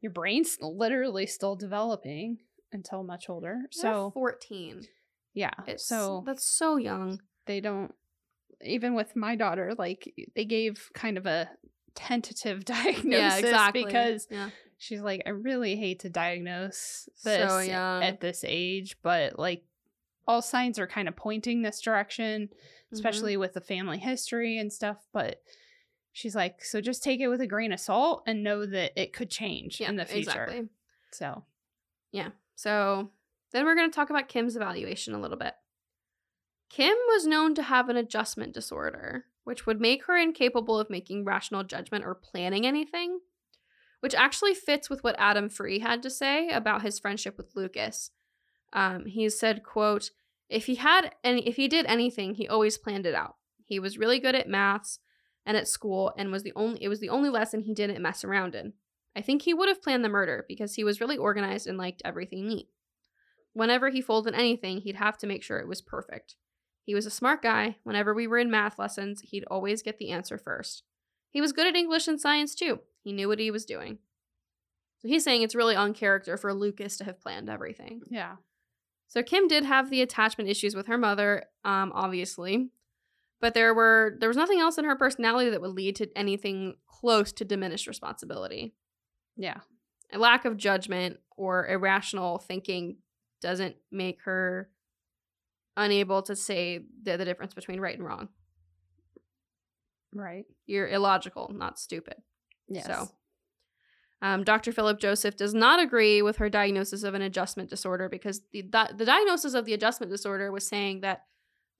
your 0.00 0.10
brain's 0.10 0.58
literally 0.60 1.26
still 1.26 1.54
developing 1.54 2.38
until 2.72 3.02
much 3.02 3.28
older. 3.28 3.54
They're 3.60 3.68
So 3.70 4.10
fourteen. 4.12 4.86
yeah, 5.34 5.50
It's 5.66 5.84
so 5.86 6.22
that's 6.26 6.44
so 6.44 6.76
young. 6.76 7.20
they 7.46 7.60
don't 7.60 7.94
even 8.64 8.94
with 8.94 9.16
my 9.16 9.34
daughter 9.34 9.74
like 9.76 10.14
they 10.36 10.44
gave 10.44 10.88
kind 10.94 11.18
of 11.18 11.26
a 11.26 11.50
tentative 11.96 12.64
diagnosis 12.64 13.04
yeah, 13.04 13.36
exactly. 13.38 13.84
because 13.84 14.28
yeah. 14.30 14.50
she's 14.78 15.00
like 15.00 15.20
i 15.26 15.30
really 15.30 15.74
hate 15.74 15.98
to 15.98 16.08
diagnose 16.08 17.08
So 17.16 17.30
this 17.58 17.66
young. 17.68 18.02
at 18.04 18.20
this 18.20 18.44
age 18.46 18.96
but 19.02 19.36
like 19.40 19.64
all 20.28 20.40
signs 20.42 20.78
are 20.78 20.86
kind 20.86 21.08
of 21.08 21.16
pointing 21.16 21.62
this 21.62 21.80
direction 21.80 22.48
Mm-hmm. 22.50 22.94
especially 22.94 23.36
with 23.38 23.54
the 23.54 23.60
family 23.62 23.98
history 23.98 24.58
and 24.58 24.70
stuff 24.72 24.98
but 25.12 25.42
she's 26.12 26.34
like 26.36 26.62
so 26.64 26.80
just 26.80 27.02
take 27.02 27.20
it 27.20 27.28
with 27.28 27.40
a 27.40 27.46
grain 27.46 27.72
of 27.72 27.80
salt 27.80 28.22
and 28.26 28.44
know 28.44 28.64
that 28.66 28.92
it 29.00 29.12
could 29.14 29.30
change 29.30 29.80
yeah, 29.80 29.88
in 29.88 29.96
the 29.96 30.04
future 30.04 30.44
exactly. 30.44 30.68
so 31.10 31.42
So 32.62 33.10
then 33.50 33.64
we're 33.64 33.74
going 33.74 33.90
to 33.90 33.94
talk 33.94 34.10
about 34.10 34.28
Kim's 34.28 34.54
evaluation 34.54 35.14
a 35.14 35.20
little 35.20 35.36
bit. 35.36 35.54
Kim 36.70 36.96
was 37.08 37.26
known 37.26 37.56
to 37.56 37.62
have 37.62 37.88
an 37.88 37.96
adjustment 37.96 38.54
disorder, 38.54 39.24
which 39.42 39.66
would 39.66 39.80
make 39.80 40.04
her 40.04 40.16
incapable 40.16 40.78
of 40.78 40.88
making 40.88 41.24
rational 41.24 41.64
judgment 41.64 42.04
or 42.04 42.14
planning 42.14 42.64
anything, 42.64 43.18
which 43.98 44.14
actually 44.14 44.54
fits 44.54 44.88
with 44.88 45.02
what 45.02 45.16
Adam 45.18 45.48
Free 45.48 45.80
had 45.80 46.04
to 46.04 46.10
say 46.10 46.50
about 46.50 46.82
his 46.82 47.00
friendship 47.00 47.36
with 47.36 47.56
Lucas. 47.56 48.12
Um, 48.72 49.06
he 49.06 49.28
said, 49.28 49.64
quote, 49.64 50.12
if 50.48 50.66
he 50.66 50.76
had 50.76 51.16
any 51.24 51.46
if 51.48 51.56
he 51.56 51.66
did 51.66 51.86
anything, 51.86 52.36
he 52.36 52.46
always 52.46 52.78
planned 52.78 53.06
it 53.06 53.14
out. 53.14 53.36
He 53.64 53.80
was 53.80 53.98
really 53.98 54.20
good 54.20 54.36
at 54.36 54.48
maths 54.48 55.00
and 55.44 55.56
at 55.56 55.66
school 55.66 56.12
and 56.16 56.30
was 56.30 56.44
the 56.44 56.52
only 56.54 56.80
it 56.80 56.88
was 56.88 57.00
the 57.00 57.08
only 57.08 57.28
lesson 57.28 57.62
he 57.62 57.74
didn't 57.74 58.00
mess 58.00 58.22
around 58.22 58.54
in. 58.54 58.74
I 59.14 59.20
think 59.20 59.42
he 59.42 59.54
would 59.54 59.68
have 59.68 59.82
planned 59.82 60.04
the 60.04 60.08
murder 60.08 60.44
because 60.48 60.74
he 60.74 60.84
was 60.84 61.00
really 61.00 61.18
organized 61.18 61.66
and 61.66 61.76
liked 61.76 62.02
everything 62.04 62.46
neat. 62.46 62.68
Whenever 63.52 63.90
he 63.90 64.00
folded 64.00 64.34
anything, 64.34 64.80
he'd 64.80 64.96
have 64.96 65.18
to 65.18 65.26
make 65.26 65.42
sure 65.42 65.58
it 65.58 65.68
was 65.68 65.82
perfect. 65.82 66.36
He 66.84 66.94
was 66.94 67.06
a 67.06 67.10
smart 67.10 67.42
guy. 67.42 67.76
Whenever 67.84 68.14
we 68.14 68.26
were 68.26 68.38
in 68.38 68.50
math 68.50 68.78
lessons, 68.78 69.20
he'd 69.20 69.44
always 69.44 69.82
get 69.82 69.98
the 69.98 70.10
answer 70.10 70.38
first. 70.38 70.82
He 71.30 71.40
was 71.40 71.52
good 71.52 71.66
at 71.66 71.76
English 71.76 72.08
and 72.08 72.20
science 72.20 72.54
too. 72.54 72.80
He 73.02 73.12
knew 73.12 73.28
what 73.28 73.38
he 73.38 73.50
was 73.50 73.64
doing. 73.64 73.98
So 75.00 75.08
he's 75.08 75.24
saying 75.24 75.42
it's 75.42 75.54
really 75.54 75.76
on 75.76 75.94
character 75.94 76.36
for 76.36 76.54
Lucas 76.54 76.96
to 76.98 77.04
have 77.04 77.20
planned 77.20 77.50
everything. 77.50 78.02
yeah 78.10 78.36
So 79.08 79.22
Kim 79.22 79.48
did 79.48 79.64
have 79.64 79.90
the 79.90 80.02
attachment 80.02 80.48
issues 80.48 80.74
with 80.74 80.86
her 80.86 80.98
mother, 80.98 81.44
um, 81.64 81.92
obviously, 81.94 82.70
but 83.40 83.54
there 83.54 83.74
were 83.74 84.16
there 84.20 84.28
was 84.28 84.36
nothing 84.36 84.60
else 84.60 84.78
in 84.78 84.84
her 84.84 84.96
personality 84.96 85.50
that 85.50 85.60
would 85.60 85.72
lead 85.72 85.96
to 85.96 86.08
anything 86.16 86.76
close 86.86 87.32
to 87.32 87.44
diminished 87.44 87.88
responsibility. 87.88 88.74
Yeah 89.36 89.60
A 90.12 90.18
lack 90.18 90.44
of 90.44 90.56
judgment 90.56 91.18
or 91.36 91.66
irrational 91.66 92.38
thinking 92.38 92.98
doesn't 93.40 93.76
make 93.90 94.22
her 94.24 94.70
unable 95.76 96.22
to 96.22 96.36
say 96.36 96.80
the, 97.02 97.16
the 97.16 97.24
difference 97.24 97.54
between 97.54 97.80
right 97.80 97.96
and 97.96 98.06
wrong. 98.06 98.28
right 100.14 100.44
You're 100.66 100.88
illogical, 100.88 101.50
not 101.54 101.78
stupid. 101.78 102.16
yes 102.68 102.86
So, 102.86 103.08
um, 104.20 104.44
Dr. 104.44 104.70
Philip 104.70 105.00
Joseph 105.00 105.36
does 105.36 105.52
not 105.54 105.80
agree 105.80 106.22
with 106.22 106.36
her 106.36 106.48
diagnosis 106.48 107.02
of 107.02 107.14
an 107.14 107.22
adjustment 107.22 107.68
disorder 107.70 108.08
because 108.08 108.42
the, 108.52 108.62
the 108.62 108.94
the 108.96 109.04
diagnosis 109.04 109.54
of 109.54 109.64
the 109.64 109.74
adjustment 109.74 110.12
disorder 110.12 110.52
was 110.52 110.66
saying 110.66 111.00
that 111.00 111.24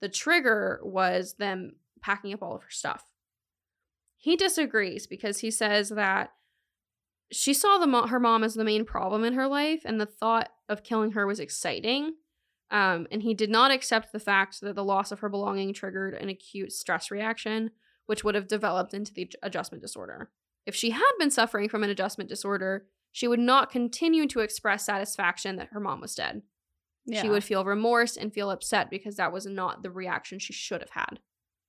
the 0.01 0.09
trigger 0.09 0.81
was 0.83 1.35
them 1.35 1.75
packing 2.01 2.33
up 2.33 2.41
all 2.43 2.55
of 2.55 2.63
her 2.63 2.69
stuff. 2.69 3.05
He 4.17 4.35
disagrees 4.35 5.07
because 5.07 5.39
he 5.39 5.51
says 5.51 5.89
that 5.89 6.31
she 7.33 7.53
saw 7.53 7.77
the 7.77 7.87
mo- 7.87 8.07
her 8.07 8.19
mom 8.19 8.43
as 8.43 8.53
the 8.53 8.63
main 8.63 8.85
problem 8.85 9.23
in 9.23 9.33
her 9.33 9.47
life, 9.47 9.81
and 9.85 9.99
the 9.99 10.05
thought 10.05 10.49
of 10.69 10.83
killing 10.83 11.11
her 11.11 11.25
was 11.27 11.39
exciting. 11.39 12.13
Um, 12.71 13.07
and 13.11 13.21
he 13.21 13.33
did 13.33 13.49
not 13.49 13.71
accept 13.71 14.11
the 14.11 14.19
fact 14.19 14.61
that 14.61 14.75
the 14.75 14.83
loss 14.83 15.11
of 15.11 15.19
her 15.19 15.29
belonging 15.29 15.73
triggered 15.73 16.13
an 16.15 16.29
acute 16.29 16.71
stress 16.71 17.11
reaction, 17.11 17.71
which 18.07 18.23
would 18.23 18.35
have 18.35 18.47
developed 18.47 18.93
into 18.93 19.13
the 19.13 19.31
adjustment 19.43 19.81
disorder. 19.81 20.31
If 20.65 20.73
she 20.75 20.91
had 20.91 21.11
been 21.19 21.29
suffering 21.29 21.69
from 21.69 21.83
an 21.83 21.89
adjustment 21.89 22.29
disorder, 22.29 22.85
she 23.11 23.27
would 23.27 23.39
not 23.39 23.69
continue 23.69 24.25
to 24.27 24.39
express 24.39 24.85
satisfaction 24.85 25.57
that 25.57 25.69
her 25.71 25.79
mom 25.79 26.01
was 26.01 26.15
dead. 26.15 26.41
yeah 27.05 27.21
She 27.21 27.29
would 27.29 27.43
feel 27.43 27.63
remorse 27.65 28.17
and 28.17 28.33
feel 28.33 28.49
upset 28.49 28.89
because 28.89 29.17
that 29.17 29.31
was 29.33 29.45
not 29.45 29.83
the 29.83 29.91
reaction 29.91 30.39
she 30.39 30.53
should 30.53 30.81
have 30.81 30.89
had. 30.91 31.19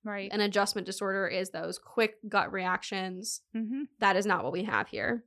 right 0.03 0.31
An 0.31 0.41
adjustment 0.41 0.87
disorder 0.87 1.27
is 1.27 1.51
those 1.51 1.77
quick 1.77 2.15
gut 2.27 2.51
reactions. 2.51 3.41
mm-hmm. 3.55 3.83
That 3.99 4.15
is 4.15 4.25
not 4.25 4.43
what 4.43 4.53
we 4.53 4.63
have 4.63 4.87
here. 4.87 5.23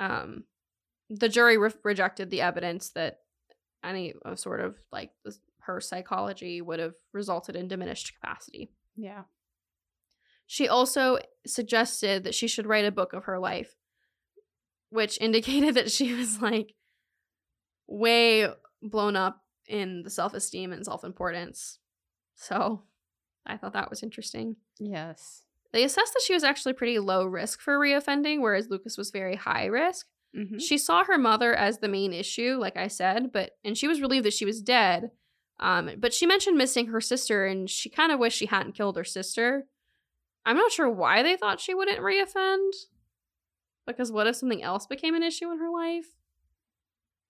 Um, 0.00 0.44
the 1.10 1.28
jury 1.28 1.58
re- 1.58 1.70
rejected 1.82 2.30
the 2.30 2.40
evidence 2.40 2.90
that 2.90 3.20
any 3.84 4.14
of 4.24 4.38
sort 4.38 4.60
of 4.60 4.76
like 4.90 5.10
this, 5.24 5.38
her 5.60 5.80
psychology 5.80 6.60
would 6.60 6.78
have 6.78 6.94
resulted 7.12 7.56
in 7.56 7.68
diminished 7.68 8.12
capacity. 8.20 8.70
yeah 8.96 9.22
She 10.46 10.68
also 10.68 11.18
suggested 11.46 12.24
that 12.24 12.34
she 12.34 12.48
should 12.48 12.66
write 12.66 12.84
a 12.84 12.92
book 12.92 13.12
of 13.12 13.24
her 13.24 13.38
life, 13.38 13.74
which 14.90 15.18
indicated 15.20 15.74
that 15.74 15.90
she 15.90 16.14
was 16.14 16.40
like 16.40 16.74
way 17.86 18.48
blown 18.82 19.16
up 19.16 19.42
in 19.66 20.02
the 20.02 20.10
self 20.10 20.34
esteem 20.34 20.72
and 20.72 20.84
self 20.84 21.04
importance. 21.04 21.78
So 22.34 22.82
I 23.46 23.56
thought 23.56 23.74
that 23.74 23.90
was 23.90 24.02
interesting. 24.02 24.56
Yes. 24.78 25.42
They 25.74 25.82
assessed 25.82 26.12
that 26.14 26.22
she 26.24 26.34
was 26.34 26.44
actually 26.44 26.74
pretty 26.74 27.00
low 27.00 27.26
risk 27.26 27.60
for 27.60 27.76
reoffending, 27.76 28.40
whereas 28.40 28.70
Lucas 28.70 28.96
was 28.96 29.10
very 29.10 29.34
high 29.34 29.64
risk. 29.64 30.06
Mm-hmm. 30.36 30.58
She 30.58 30.78
saw 30.78 31.02
her 31.02 31.18
mother 31.18 31.52
as 31.52 31.78
the 31.78 31.88
main 31.88 32.12
issue, 32.12 32.58
like 32.60 32.76
I 32.76 32.86
said, 32.86 33.32
but 33.32 33.50
and 33.64 33.76
she 33.76 33.88
was 33.88 34.00
relieved 34.00 34.24
that 34.24 34.34
she 34.34 34.44
was 34.44 34.62
dead. 34.62 35.10
Um, 35.58 35.90
but 35.98 36.14
she 36.14 36.26
mentioned 36.26 36.56
missing 36.56 36.86
her 36.86 37.00
sister, 37.00 37.44
and 37.44 37.68
she 37.68 37.88
kind 37.90 38.12
of 38.12 38.20
wished 38.20 38.38
she 38.38 38.46
hadn't 38.46 38.76
killed 38.76 38.96
her 38.96 39.02
sister. 39.02 39.66
I'm 40.46 40.56
not 40.56 40.70
sure 40.70 40.88
why 40.88 41.24
they 41.24 41.36
thought 41.36 41.58
she 41.58 41.74
wouldn't 41.74 41.98
reoffend. 41.98 42.70
Because 43.84 44.12
what 44.12 44.28
if 44.28 44.36
something 44.36 44.62
else 44.62 44.86
became 44.86 45.16
an 45.16 45.24
issue 45.24 45.50
in 45.50 45.58
her 45.58 45.70
life? 45.70 46.06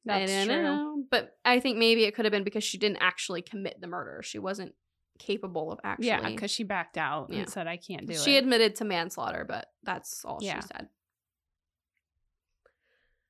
That's 0.05 0.31
I 0.31 0.45
don't 0.45 0.47
true. 0.49 0.63
know. 0.63 1.05
But 1.11 1.35
I 1.47 1.61
think 1.61 1.79
maybe 1.79 2.05
it 2.05 2.15
could 2.15 2.27
have 2.27 2.33
been 2.33 2.45
because 2.45 2.65
she 2.65 2.77
didn't 2.77 2.99
actually 2.99 3.41
commit 3.41 3.81
the 3.81 3.87
murder. 3.87 4.21
She 4.23 4.39
wasn't 4.39 4.75
capable 5.19 5.71
of 5.73 5.81
actually. 5.85 6.09
Yeah, 6.09 6.29
because 6.29 6.51
she 6.51 6.65
backed 6.65 6.99
out 6.99 7.31
Yeah. 7.31 7.41
and 7.41 7.51
said, 7.51 7.67
"I 7.67 7.77
can't 7.77 8.07
do 8.07 8.15
she 8.15 8.19
it." 8.21 8.25
She 8.25 8.37
admitted 8.37 8.77
to 8.77 8.85
manslaughter, 8.85 9.45
but 9.47 9.73
that's 9.83 10.25
all 10.25 10.39
Yeah. 10.43 10.61
she 10.61 10.67
said. 10.69 10.89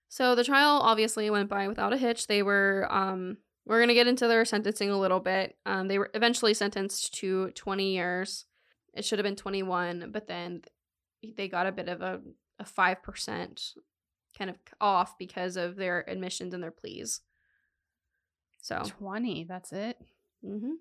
So 0.09 0.35
the 0.35 0.45
trial 0.45 0.78
obviously 0.80 1.28
went 1.30 1.49
by 1.49 1.66
without 1.68 1.93
a 1.93 1.97
hitch. 1.97 2.26
They 2.26 2.43
were 2.43 2.87
um 2.91 3.39
we're 3.66 3.78
going 3.78 3.89
to 3.89 3.95
get 3.95 4.07
into 4.07 4.28
their 4.28 4.45
sentencing 4.45 4.91
a 4.91 4.99
little 5.01 5.20
bit. 5.20 5.57
Um 5.66 5.89
they 5.89 5.99
were 5.99 6.11
eventually 6.14 6.55
sentenced 6.55 7.14
to 7.14 7.51
20 7.51 7.93
years. 7.93 8.47
It 8.93 9.05
should 9.05 9.18
have 9.18 9.24
been 9.24 9.37
21, 9.37 10.11
but 10.12 10.26
then 10.28 10.62
they 11.37 11.49
got 11.49 11.66
a 11.66 11.72
bit 11.72 11.89
of 11.89 12.01
a 12.01 12.20
a 12.61 12.64
5% 12.64 13.76
kind 14.39 14.49
of 14.51 14.57
off 14.80 15.18
because 15.18 15.57
of 15.57 15.74
their 15.74 16.09
admissions 16.09 16.55
and 16.55 16.62
their 16.62 16.70
pleas. 16.70 17.20
So, 18.62 18.82
Twenty. 18.87 19.43
That's 19.45 19.72
it. 19.72 19.99
mhm. 20.45 20.74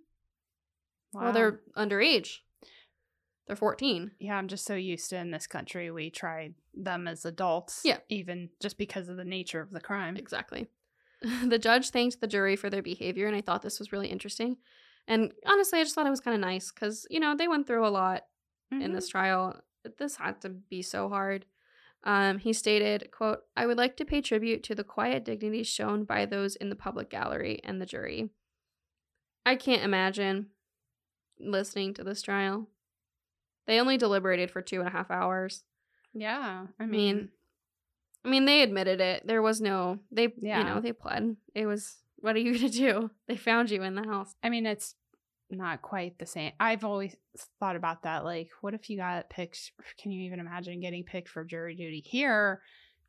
Wow. 1.13 1.23
well 1.23 1.33
they're 1.33 1.59
underage. 1.77 2.37
They're 3.47 3.55
14. 3.57 4.11
Yeah, 4.19 4.37
I'm 4.37 4.47
just 4.47 4.65
so 4.65 4.73
used 4.75 5.09
to 5.09 5.17
in 5.17 5.31
this 5.31 5.47
country 5.47 5.91
we 5.91 6.09
try 6.09 6.51
them 6.73 7.07
as 7.07 7.25
adults. 7.25 7.81
Yeah. 7.83 7.97
Even 8.09 8.49
just 8.61 8.77
because 8.77 9.09
of 9.09 9.17
the 9.17 9.25
nature 9.25 9.59
of 9.59 9.71
the 9.71 9.81
crime. 9.81 10.15
Exactly. 10.15 10.67
the 11.45 11.59
judge 11.59 11.89
thanked 11.89 12.21
the 12.21 12.27
jury 12.27 12.55
for 12.55 12.69
their 12.69 12.81
behavior, 12.81 13.27
and 13.27 13.35
I 13.35 13.41
thought 13.41 13.61
this 13.61 13.79
was 13.79 13.91
really 13.91 14.07
interesting. 14.07 14.57
And 15.07 15.33
honestly, 15.45 15.79
I 15.79 15.83
just 15.83 15.93
thought 15.95 16.07
it 16.07 16.09
was 16.11 16.21
kind 16.21 16.35
of 16.35 16.41
nice 16.41 16.71
because, 16.71 17.05
you 17.09 17.19
know, 17.19 17.35
they 17.35 17.47
went 17.49 17.67
through 17.67 17.85
a 17.85 17.89
lot 17.89 18.23
in 18.71 18.79
Mhm. 18.79 18.93
this 18.93 19.09
trial. 19.09 19.61
This 19.97 20.15
had 20.15 20.39
to 20.41 20.49
be 20.49 20.81
so 20.81 21.09
hard. 21.09 21.45
Um, 22.05 22.37
he 22.39 22.53
stated, 22.53 23.11
quote, 23.11 23.39
I 23.57 23.65
would 23.65 23.77
like 23.77 23.97
to 23.97 24.05
pay 24.05 24.21
tribute 24.21 24.63
to 24.63 24.75
the 24.75 24.83
quiet 24.85 25.25
dignity 25.25 25.63
shown 25.63 26.05
by 26.05 26.25
those 26.25 26.55
in 26.55 26.69
the 26.69 26.75
public 26.77 27.09
gallery 27.09 27.59
and 27.63 27.81
the 27.81 27.85
jury. 27.85 28.29
I 29.45 29.55
can't 29.57 29.83
imagine 29.83 30.47
listening 31.45 31.93
to 31.95 32.03
this 32.03 32.21
trial. 32.21 32.67
They 33.67 33.79
only 33.79 33.97
deliberated 33.97 34.51
for 34.51 34.61
two 34.61 34.79
and 34.79 34.87
a 34.87 34.91
half 34.91 35.09
hours. 35.09 35.63
Yeah. 36.13 36.67
I 36.79 36.85
mean, 36.85 37.29
I 38.25 38.29
mean, 38.29 38.45
they 38.45 38.61
admitted 38.61 39.01
it. 39.01 39.25
There 39.25 39.41
was 39.41 39.61
no, 39.61 39.99
they, 40.11 40.33
yeah. 40.37 40.59
you 40.59 40.63
know, 40.63 40.79
they 40.79 40.93
pled. 40.93 41.35
It 41.53 41.65
was, 41.65 41.97
what 42.19 42.35
are 42.35 42.39
you 42.39 42.53
gonna 42.57 42.69
do? 42.69 43.11
They 43.27 43.35
found 43.35 43.71
you 43.71 43.83
in 43.83 43.95
the 43.95 44.03
house. 44.07 44.35
I 44.43 44.49
mean, 44.49 44.65
it's 44.65 44.95
not 45.49 45.81
quite 45.81 46.19
the 46.19 46.25
same. 46.25 46.51
I've 46.59 46.83
always 46.83 47.15
thought 47.59 47.75
about 47.75 48.03
that. 48.03 48.23
Like, 48.23 48.49
what 48.61 48.73
if 48.73 48.89
you 48.89 48.97
got 48.97 49.29
picked? 49.29 49.71
Can 49.99 50.11
you 50.11 50.23
even 50.25 50.39
imagine 50.39 50.81
getting 50.81 51.03
picked 51.03 51.29
for 51.29 51.43
jury 51.43 51.75
duty 51.75 52.03
here, 52.05 52.61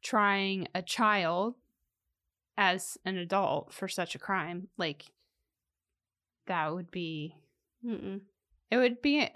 trying 0.02 0.68
a 0.74 0.82
child 0.82 1.54
as 2.56 2.96
an 3.04 3.16
adult 3.16 3.72
for 3.72 3.88
such 3.88 4.14
a 4.14 4.20
crime? 4.20 4.68
Like, 4.76 5.04
that 6.46 6.72
would 6.72 6.90
be, 6.90 7.36
Mm-mm. 7.84 8.20
it 8.70 8.76
would 8.78 9.02
be 9.02 9.28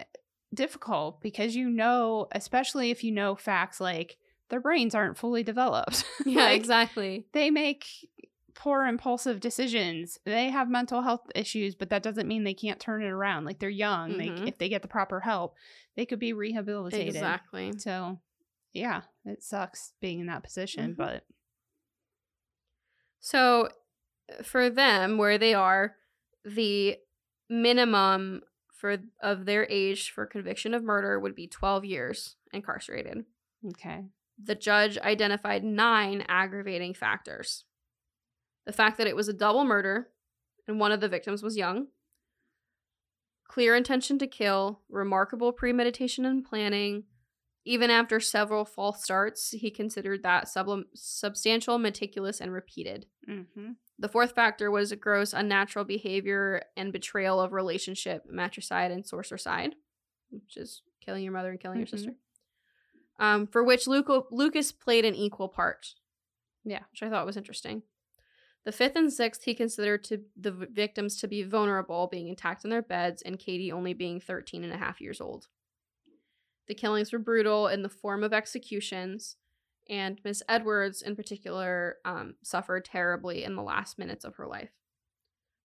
difficult 0.54 1.20
because 1.20 1.54
you 1.54 1.68
know, 1.68 2.26
especially 2.32 2.90
if 2.90 3.04
you 3.04 3.12
know 3.12 3.34
facts 3.36 3.80
like 3.80 4.16
their 4.48 4.60
brains 4.60 4.94
aren't 4.94 5.18
fully 5.18 5.42
developed. 5.42 6.04
Yeah, 6.26 6.46
Like, 6.46 6.56
exactly. 6.56 7.26
they 7.32 7.50
make 7.50 7.86
poor 8.54 8.86
impulsive 8.86 9.38
decisions 9.38 10.18
they 10.24 10.50
have 10.50 10.68
mental 10.68 11.00
health 11.02 11.20
issues 11.36 11.76
but 11.76 11.90
that 11.90 12.02
doesn't 12.02 12.26
mean 12.26 12.42
they 12.42 12.54
can't 12.54 12.80
turn 12.80 13.04
it 13.04 13.06
around 13.08 13.44
like 13.44 13.60
they're 13.60 13.68
young 13.70 14.14
Mhm. 14.14 14.18
like 14.18 14.48
if 14.48 14.58
they 14.58 14.68
get 14.68 14.82
the 14.82 14.88
proper 14.88 15.20
help 15.20 15.54
they 15.94 16.04
could 16.04 16.18
be 16.18 16.32
rehabilitated 16.32 17.14
Exactly. 17.14 17.72
so 17.78 18.18
yeah 18.72 19.02
it 19.24 19.44
sucks 19.44 19.92
being 20.00 20.18
in 20.18 20.26
that 20.26 20.42
position 20.42 20.90
Mhm. 20.94 20.96
but 20.96 21.24
So, 23.20 23.68
for 24.42 24.70
them, 24.70 25.18
where 25.18 25.38
they 25.38 25.54
are, 25.54 25.96
the 26.44 26.96
minimum 27.48 28.42
for 28.72 28.98
of 29.22 29.44
their 29.44 29.66
age 29.68 30.10
for 30.10 30.26
conviction 30.26 30.72
of 30.74 30.84
murder 30.84 31.18
would 31.18 31.34
be 31.34 31.48
12 31.48 31.84
years 31.84 32.36
incarcerated. 32.52 33.24
okay 33.68 34.04
The 34.42 34.54
judge 34.54 34.98
identified 34.98 35.64
nine 35.64 36.24
aggravating 36.28 36.94
factors. 36.94 37.64
The 38.66 38.72
fact 38.72 38.98
that 38.98 39.06
it 39.06 39.16
was 39.16 39.28
a 39.28 39.32
double 39.32 39.64
murder 39.64 40.08
and 40.68 40.78
one 40.78 40.92
of 40.92 41.00
the 41.00 41.08
victims 41.08 41.42
was 41.42 41.56
young, 41.56 41.86
clear 43.48 43.74
intention 43.74 44.18
to 44.18 44.26
kill, 44.26 44.82
remarkable 44.88 45.52
premeditation 45.52 46.24
and 46.24 46.44
planning. 46.44 47.04
Even 47.64 47.90
after 47.90 48.20
several 48.20 48.64
false 48.64 49.02
starts, 49.02 49.50
he 49.50 49.70
considered 49.70 50.22
that 50.22 50.46
sublim- 50.46 50.84
substantial, 50.94 51.78
meticulous, 51.78 52.40
and 52.40 52.52
repeated. 52.52 53.06
mm-hmm. 53.28 53.72
The 53.98 54.08
fourth 54.08 54.32
factor 54.32 54.70
was 54.70 54.92
a 54.92 54.96
gross 54.96 55.32
unnatural 55.32 55.84
behavior 55.84 56.62
and 56.76 56.92
betrayal 56.92 57.40
of 57.40 57.52
relationship, 57.52 58.24
matricide, 58.30 58.90
and 58.92 59.04
sororicide, 59.04 59.72
which 60.30 60.56
is 60.56 60.82
killing 61.00 61.24
your 61.24 61.32
mother 61.32 61.50
and 61.50 61.58
killing 61.58 61.78
Mhm. 61.78 61.80
your 61.80 61.86
sister. 61.88 62.14
Um, 63.18 63.46
for 63.48 63.64
which 63.64 63.88
Luco- 63.88 64.28
Lucas 64.30 64.70
played 64.70 65.04
an 65.04 65.14
equal 65.14 65.48
part. 65.48 65.94
Yeah. 66.64 66.84
which 66.90 67.02
I 67.02 67.08
thought 67.08 67.24
was 67.24 67.36
interesting. 67.38 67.82
The 68.64 68.72
fifth 68.72 68.94
and 68.94 69.10
sixth 69.10 69.44
he 69.44 69.54
considered 69.54 70.04
to 70.04 70.26
the 70.36 70.50
victims 70.50 71.18
to 71.20 71.26
be 71.28 71.42
vulnerable, 71.42 72.08
being 72.08 72.28
intact 72.28 72.62
in 72.64 72.68
their 72.70 72.82
beds, 72.82 73.22
and 73.22 73.38
Katie 73.38 73.72
only 73.72 73.94
being 73.94 74.20
13 74.20 74.62
and 74.64 74.72
a 74.72 74.76
half 74.76 75.00
years 75.00 75.18
old. 75.20 75.48
The 76.66 76.74
killings 76.74 77.10
were 77.12 77.18
brutal 77.18 77.66
in 77.68 77.82
the 77.82 77.88
form 77.88 78.22
of 78.22 78.34
executions, 78.34 79.36
and 79.88 80.20
Miss 80.24 80.42
Edwards, 80.48 81.02
in 81.02 81.16
particular, 81.16 81.96
um, 82.04 82.34
suffered 82.42 82.84
terribly 82.84 83.44
in 83.44 83.56
the 83.56 83.62
last 83.62 83.98
minutes 83.98 84.24
of 84.24 84.36
her 84.36 84.46
life. 84.46 84.70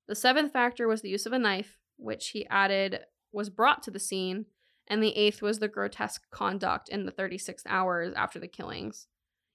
The 0.08 0.16
seventh 0.16 0.52
factor 0.52 0.88
was 0.88 1.02
the 1.02 1.10
use 1.10 1.26
of 1.26 1.34
a 1.34 1.40
knife, 1.40 1.78
which 1.98 2.30
he 2.30 2.48
added 2.48 3.02
was 3.32 3.50
brought 3.50 3.84
to 3.84 3.92
the 3.92 4.00
scene, 4.00 4.46
and 4.88 5.02
the 5.02 5.16
eighth 5.18 5.42
was 5.42 5.60
the 5.60 5.68
grotesque 5.68 6.24
conduct 6.32 6.90
in 6.90 7.06
the 7.06 7.12
36 7.12 7.64
hours 7.68 8.14
after 8.16 8.40
the 8.40 8.48
killings, 8.48 9.08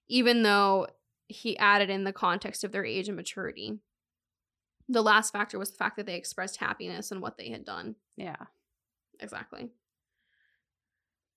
even 0.09 0.43
though 0.43 0.87
he 1.29 1.57
added 1.59 1.91
in 1.91 2.05
the 2.05 2.13
context 2.13 2.65
of 2.65 2.73
their 2.73 2.85
age 2.85 3.09
and 3.09 3.17
maturity. 3.17 3.79
The 4.89 5.03
last 5.03 5.33
factor 5.33 5.59
was 5.59 5.71
the 5.71 5.77
fact 5.77 5.97
that 5.97 6.07
they 6.07 6.17
expressed 6.17 6.57
happiness 6.57 7.13
in 7.13 7.21
what 7.21 7.37
they 7.37 7.51
had 7.51 7.65
done. 7.65 7.97
yeah 8.17 8.37
Exactly. 9.21 9.71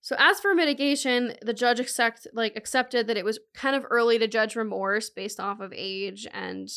So 0.02 0.16
as 0.18 0.40
for 0.40 0.52
mitigation, 0.54 1.34
the 1.42 1.54
judge 1.54 1.78
accept 1.80 2.26
like 2.32 2.56
accepted 2.56 3.06
that 3.06 3.16
it 3.16 3.24
was 3.24 3.38
kind 3.54 3.76
of 3.76 3.86
early 3.88 4.18
to 4.18 4.26
judge 4.26 4.56
remorse 4.56 5.08
based 5.08 5.38
off 5.38 5.60
of 5.60 5.72
age 5.74 6.26
and 6.32 6.68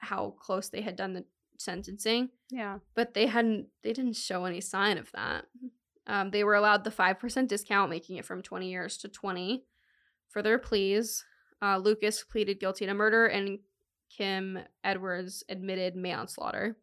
how 0.00 0.34
close 0.40 0.68
they 0.68 0.82
had 0.82 0.96
done 0.96 1.14
the 1.14 1.24
sentencing, 1.56 2.28
yeah 2.50 2.78
but 2.94 3.14
they 3.14 3.26
hadn't 3.26 3.66
they 3.82 3.92
didn't 3.92 4.14
show 4.14 4.44
any 4.44 4.60
sign 4.60 4.98
of 4.98 5.10
that. 5.12 5.44
Um, 6.06 6.30
they 6.30 6.44
were 6.44 6.54
allowed 6.54 6.84
the 6.84 6.90
five 6.90 7.18
percent 7.18 7.48
discount, 7.48 7.90
making 7.90 8.16
it 8.16 8.24
from 8.24 8.42
twenty 8.42 8.70
years 8.70 8.96
to 8.98 9.08
twenty 9.08 9.64
for 10.28 10.42
their 10.42 10.58
pleas. 10.58 11.24
Uh, 11.62 11.78
Lucas 11.78 12.22
pleaded 12.24 12.60
guilty 12.60 12.86
to 12.86 12.94
murder, 12.94 13.26
and 13.26 13.58
Kim 14.16 14.58
Edwards 14.84 15.44
admitted 15.48 15.96
manslaughter. 15.96 16.76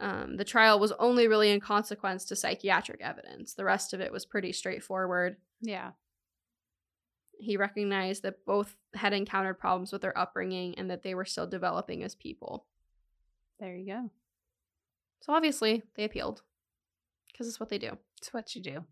Um, 0.00 0.36
the 0.36 0.44
trial 0.44 0.80
was 0.80 0.92
only 0.92 1.28
really 1.28 1.50
in 1.50 1.60
consequence 1.60 2.24
to 2.26 2.36
psychiatric 2.36 3.02
evidence. 3.02 3.52
The 3.52 3.64
rest 3.64 3.92
of 3.92 4.00
it 4.00 4.10
was 4.10 4.24
pretty 4.24 4.52
straightforward. 4.52 5.36
Yeah. 5.60 5.90
He 7.38 7.56
recognized 7.58 8.22
that 8.22 8.44
both 8.46 8.74
had 8.94 9.12
encountered 9.12 9.58
problems 9.58 9.92
with 9.92 10.02
their 10.02 10.16
upbringing 10.18 10.74
and 10.78 10.90
that 10.90 11.02
they 11.02 11.14
were 11.14 11.24
still 11.26 11.46
developing 11.46 12.02
as 12.02 12.14
people. 12.14 12.66
There 13.58 13.76
you 13.76 13.86
go. 13.86 14.10
So 15.20 15.34
obviously, 15.34 15.82
they 15.96 16.04
appealed 16.04 16.42
because 17.30 17.46
it's 17.46 17.60
what 17.60 17.68
they 17.68 17.78
do. 17.78 17.98
It's 18.18 18.32
what 18.32 18.54
you 18.54 18.62
do. 18.62 18.84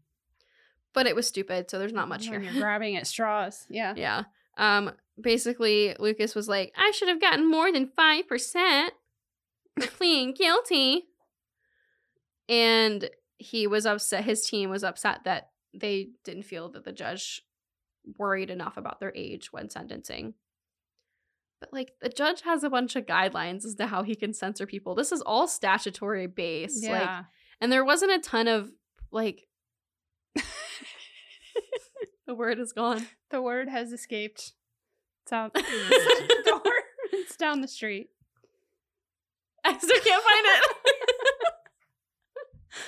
But 0.92 1.06
it 1.06 1.16
was 1.16 1.26
stupid, 1.26 1.70
so 1.70 1.78
there's 1.78 1.92
not 1.92 2.08
much 2.08 2.28
when 2.28 2.42
here. 2.42 2.50
You're 2.50 2.60
grabbing 2.62 2.96
at 2.96 3.06
straws. 3.06 3.66
Yeah. 3.70 3.94
Yeah. 3.96 4.24
Um, 4.58 4.92
basically, 5.20 5.94
Lucas 5.98 6.34
was 6.34 6.48
like, 6.48 6.72
I 6.76 6.90
should 6.90 7.08
have 7.08 7.20
gotten 7.20 7.50
more 7.50 7.72
than 7.72 7.90
5%. 7.98 8.88
Pleading 9.80 10.34
guilty. 10.34 11.04
And 12.48 13.10
he 13.38 13.66
was 13.66 13.86
upset. 13.86 14.24
His 14.24 14.44
team 14.46 14.70
was 14.70 14.84
upset 14.84 15.24
that 15.24 15.50
they 15.74 16.10
didn't 16.24 16.44
feel 16.44 16.70
that 16.70 16.84
the 16.84 16.92
judge 16.92 17.42
worried 18.16 18.50
enough 18.50 18.76
about 18.76 19.00
their 19.00 19.12
age 19.14 19.52
when 19.52 19.68
sentencing. 19.68 20.34
But 21.60 21.72
like 21.72 21.92
the 22.00 22.08
judge 22.08 22.42
has 22.42 22.62
a 22.62 22.70
bunch 22.70 22.96
of 22.96 23.06
guidelines 23.06 23.64
as 23.64 23.74
to 23.76 23.86
how 23.88 24.02
he 24.02 24.14
can 24.14 24.32
censor 24.32 24.66
people. 24.66 24.94
This 24.94 25.12
is 25.12 25.20
all 25.22 25.48
statutory 25.48 26.26
based. 26.26 26.84
Yeah. 26.84 26.92
Like 26.92 27.24
and 27.60 27.72
there 27.72 27.84
wasn't 27.84 28.12
a 28.12 28.20
ton 28.20 28.46
of 28.48 28.70
like 29.10 29.48
the 32.26 32.34
word 32.34 32.58
is 32.58 32.72
gone. 32.72 33.06
The 33.30 33.42
word 33.42 33.68
has 33.68 33.92
escaped. 33.92 34.52
It's 35.24 35.32
out 35.32 35.52
the 35.52 35.62
door. 36.46 36.72
It's 37.12 37.36
down 37.36 37.60
the 37.60 37.68
street. 37.68 38.10
I 39.68 39.76
still 39.76 40.00
can't 40.00 40.24
find 40.24 40.46
it. 40.46 40.64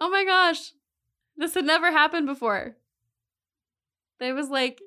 oh 0.00 0.10
my 0.10 0.24
gosh. 0.24 0.72
This 1.36 1.54
had 1.54 1.64
never 1.64 1.90
happened 1.90 2.26
before. 2.26 2.76
They 4.20 4.32
was 4.32 4.48
like, 4.50 4.80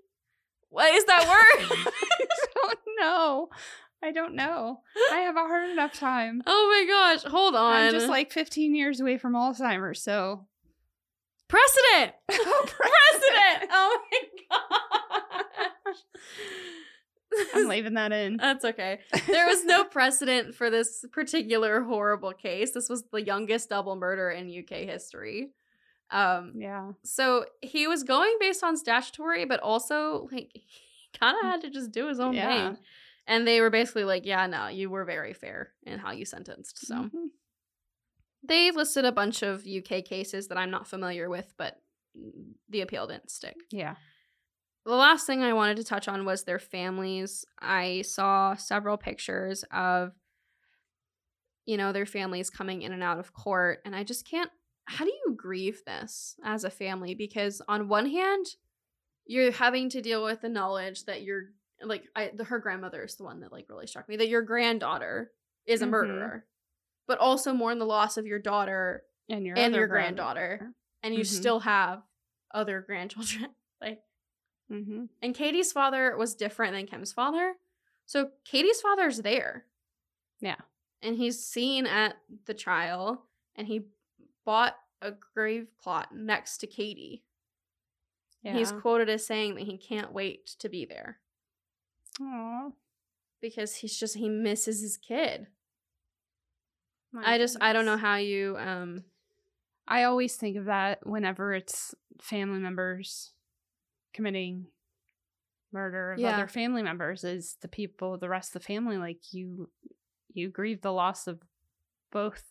what 0.70 0.94
is 0.94 1.06
that 1.06 1.28
word? 1.28 1.78
I 2.22 2.28
don't 2.54 2.80
know. 3.00 3.50
I 4.04 4.12
don't 4.12 4.36
know. 4.36 4.82
I 5.12 5.18
have 5.22 5.36
a 5.36 5.40
hard 5.40 5.72
enough 5.72 5.94
time. 5.94 6.44
oh 6.48 6.70
my 6.70 6.86
gosh. 6.88 7.32
Hold 7.32 7.56
on. 7.56 7.74
I'm 7.74 7.92
just 7.92 8.08
like 8.08 8.32
15 8.32 8.76
years 8.76 9.00
away 9.00 9.18
from 9.18 9.34
Alzheimer's, 9.34 10.02
so 10.04 10.46
precedent. 11.48 12.14
Oh, 12.32 12.66
precedent. 12.68 13.72
Oh 13.72 14.00
my 14.12 14.20
gosh. 14.52 15.98
I'm 17.54 17.68
leaving 17.68 17.94
that 17.96 18.12
in. 18.12 18.38
That's 18.38 18.64
okay. 18.66 19.00
There 19.28 19.48
was 19.48 19.64
no 19.66 19.84
precedent 19.84 20.56
for 20.56 20.70
this 20.70 21.04
particular 21.12 21.82
horrible 21.82 22.34
case. 22.34 22.72
This 22.74 22.90
was 22.90 23.04
the 23.12 23.22
youngest 23.22 23.70
double 23.70 23.96
murder 23.96 24.30
in 24.30 24.48
UK 24.50 24.86
history. 24.88 25.52
Um, 26.12 26.54
Yeah. 26.56 26.92
so 27.04 27.46
he 27.62 27.88
was 27.88 28.04
going 28.04 28.36
based 28.40 28.64
on 28.64 28.78
statutory, 28.78 29.46
but 29.46 29.60
also 29.62 30.28
like 30.32 30.52
he 30.54 31.10
kind 31.20 31.36
of 31.38 31.44
had 31.52 31.62
to 31.62 31.70
just 31.70 31.92
do 31.92 32.08
his 32.08 32.20
own 32.20 32.34
Yeah. 32.34 32.48
thing. 32.74 32.84
And 33.28 33.48
they 33.48 33.60
were 33.60 33.72
basically 33.72 34.04
like, 34.04 34.24
"Yeah, 34.26 34.46
no, 34.46 34.68
you 34.68 34.90
were 34.92 35.04
very 35.04 35.34
fair 35.34 35.74
in 35.84 35.98
how 35.98 36.12
you 36.12 36.26
sentenced." 36.26 36.86
So 36.86 36.96
Mhm. 36.96 37.30
they 38.44 38.70
listed 38.72 39.06
a 39.06 39.12
bunch 39.12 39.42
of 39.42 39.66
UK 39.66 40.04
cases 40.04 40.48
that 40.50 40.58
I'm 40.58 40.70
not 40.70 40.88
familiar 40.88 41.30
with, 41.30 41.54
but 41.58 41.82
the 42.70 42.82
appeal 42.82 43.08
didn't 43.08 43.32
stick. 43.32 43.58
Yeah. 43.72 43.96
The 44.86 44.96
last 44.96 45.26
thing 45.26 45.42
I 45.42 45.54
wanted 45.54 45.78
to 45.78 45.84
touch 45.84 46.08
on 46.08 46.26
was 46.26 46.44
their 46.44 46.60
families. 46.60 47.44
I 47.60 48.04
saw 48.04 48.56
several 48.56 48.98
pictures 48.98 49.64
of, 49.72 50.14
you 51.66 51.78
know, 51.78 51.92
their 51.92 52.06
families 52.06 52.50
coming 52.52 52.84
in 52.84 52.92
and 52.94 53.02
out 53.04 53.18
of 53.20 53.34
court. 53.34 53.80
And 53.86 53.96
I 53.96 54.04
just 54.04 54.28
can't. 54.30 54.52
How 54.86 55.04
do 55.04 55.12
you 55.12 55.34
grieve 55.36 55.82
this 55.86 56.36
as 56.44 56.64
a 56.64 56.70
family? 56.70 57.16
Because 57.16 57.62
on 57.68 57.88
one 57.88 58.06
hand, 58.08 58.46
you're 59.26 59.52
having 59.52 59.90
to 59.90 60.02
deal 60.02 60.24
with 60.24 60.42
the 60.42 60.50
knowledge 60.50 61.06
that 61.06 61.24
you're 61.24 61.46
like, 61.82 62.04
I, 62.16 62.32
the, 62.36 62.44
her 62.44 62.60
grandmother 62.60 63.04
is 63.04 63.16
the 63.16 63.24
one 63.24 63.40
that 63.40 63.52
like 63.52 63.66
really 63.68 63.88
struck 63.88 64.08
me 64.08 64.18
that 64.18 64.30
your 64.30 64.44
granddaughter 64.44 65.32
is 65.66 65.82
a 65.82 65.86
Mhm. 65.86 65.90
murderer, 65.90 66.46
but 67.08 67.18
also 67.18 67.54
mourn 67.54 67.80
the 67.80 67.86
loss 67.86 68.18
of 68.18 68.28
your 68.28 68.38
daughter 68.40 69.04
And 69.30 69.44
your 69.48 69.58
and 69.58 69.74
other 69.74 69.80
your 69.80 69.88
brother. 69.88 70.04
granddaughter, 70.04 70.74
and 71.02 71.16
you 71.16 71.22
Mhm. 71.22 71.26
still 71.26 71.60
have 71.62 72.04
other 72.52 72.82
grandchildren. 72.88 73.56
like, 73.82 74.04
Mhm. 74.70 75.10
and 75.22 75.36
Katie's 75.36 75.72
father 75.72 76.18
was 76.18 76.34
different 76.36 76.74
than 76.74 76.88
Kim's 76.88 77.14
father. 77.14 77.56
So 78.06 78.32
Katie's 78.44 78.82
father's 78.82 79.20
there. 79.22 79.66
Yeah. 80.40 80.58
And 81.02 81.18
he's 81.18 81.44
seen 81.46 81.86
at 81.86 82.18
the 82.46 82.54
trial 82.54 83.28
and 83.56 83.68
he 83.68 83.86
bought 84.44 84.76
a 85.02 85.12
grave 85.12 85.68
plot 85.80 86.16
next 86.16 86.58
to 86.60 86.68
Katie. 86.68 87.24
Yeah. 88.42 88.54
He's 88.54 88.72
quoted 88.72 89.10
as 89.10 89.26
saying 89.26 89.56
that 89.56 89.66
he 89.66 89.78
can't 89.78 90.12
wait 90.14 90.48
to 90.60 90.70
be 90.70 90.86
there 90.86 91.20
Aw. 92.22 92.72
because 93.42 93.76
he's 93.78 93.98
just 93.98 94.16
he 94.16 94.30
misses 94.30 94.82
his 94.82 94.98
kid. 94.98 95.48
My 97.12 97.34
I 97.34 97.38
just 97.38 97.58
I 97.62 97.74
don't 97.74 97.86
know 97.86 97.98
how 97.98 98.16
you 98.16 98.58
um 98.58 99.04
I 99.88 100.04
always 100.04 100.36
think 100.36 100.58
of 100.58 100.66
that 100.66 101.06
whenever 101.06 101.54
it's 101.54 101.94
family 102.20 102.60
members 102.60 103.32
committing 104.16 104.68
murder 105.72 106.14
of 106.14 106.20
Yeah. 106.20 106.34
other 106.36 106.48
family 106.48 106.82
members 106.82 107.24
is 107.26 107.58
the 107.62 107.68
people 107.68 108.18
the 108.18 108.30
rest 108.30 108.56
of 108.56 108.62
the 108.62 108.66
family 108.66 108.98
like 108.98 109.34
you 109.34 109.70
you 110.34 110.50
grieve 110.50 110.82
the 110.82 110.94
loss 110.94 111.28
of 111.28 111.42
both 112.12 112.44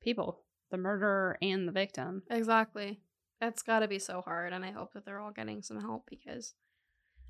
people 0.00 0.44
the 0.70 0.76
murderer 0.76 1.36
and 1.42 1.66
the 1.66 1.72
victim 1.72 2.22
exactly. 2.30 3.00
That's 3.40 3.62
got 3.62 3.80
to 3.80 3.88
be 3.88 3.98
so 3.98 4.20
hard 4.20 4.52
and 4.52 4.64
I 4.64 4.70
hope 4.72 4.92
that 4.94 5.04
they're 5.04 5.20
all 5.20 5.30
getting 5.32 5.62
some 5.62 5.80
help 5.80 6.04
because 6.08 6.54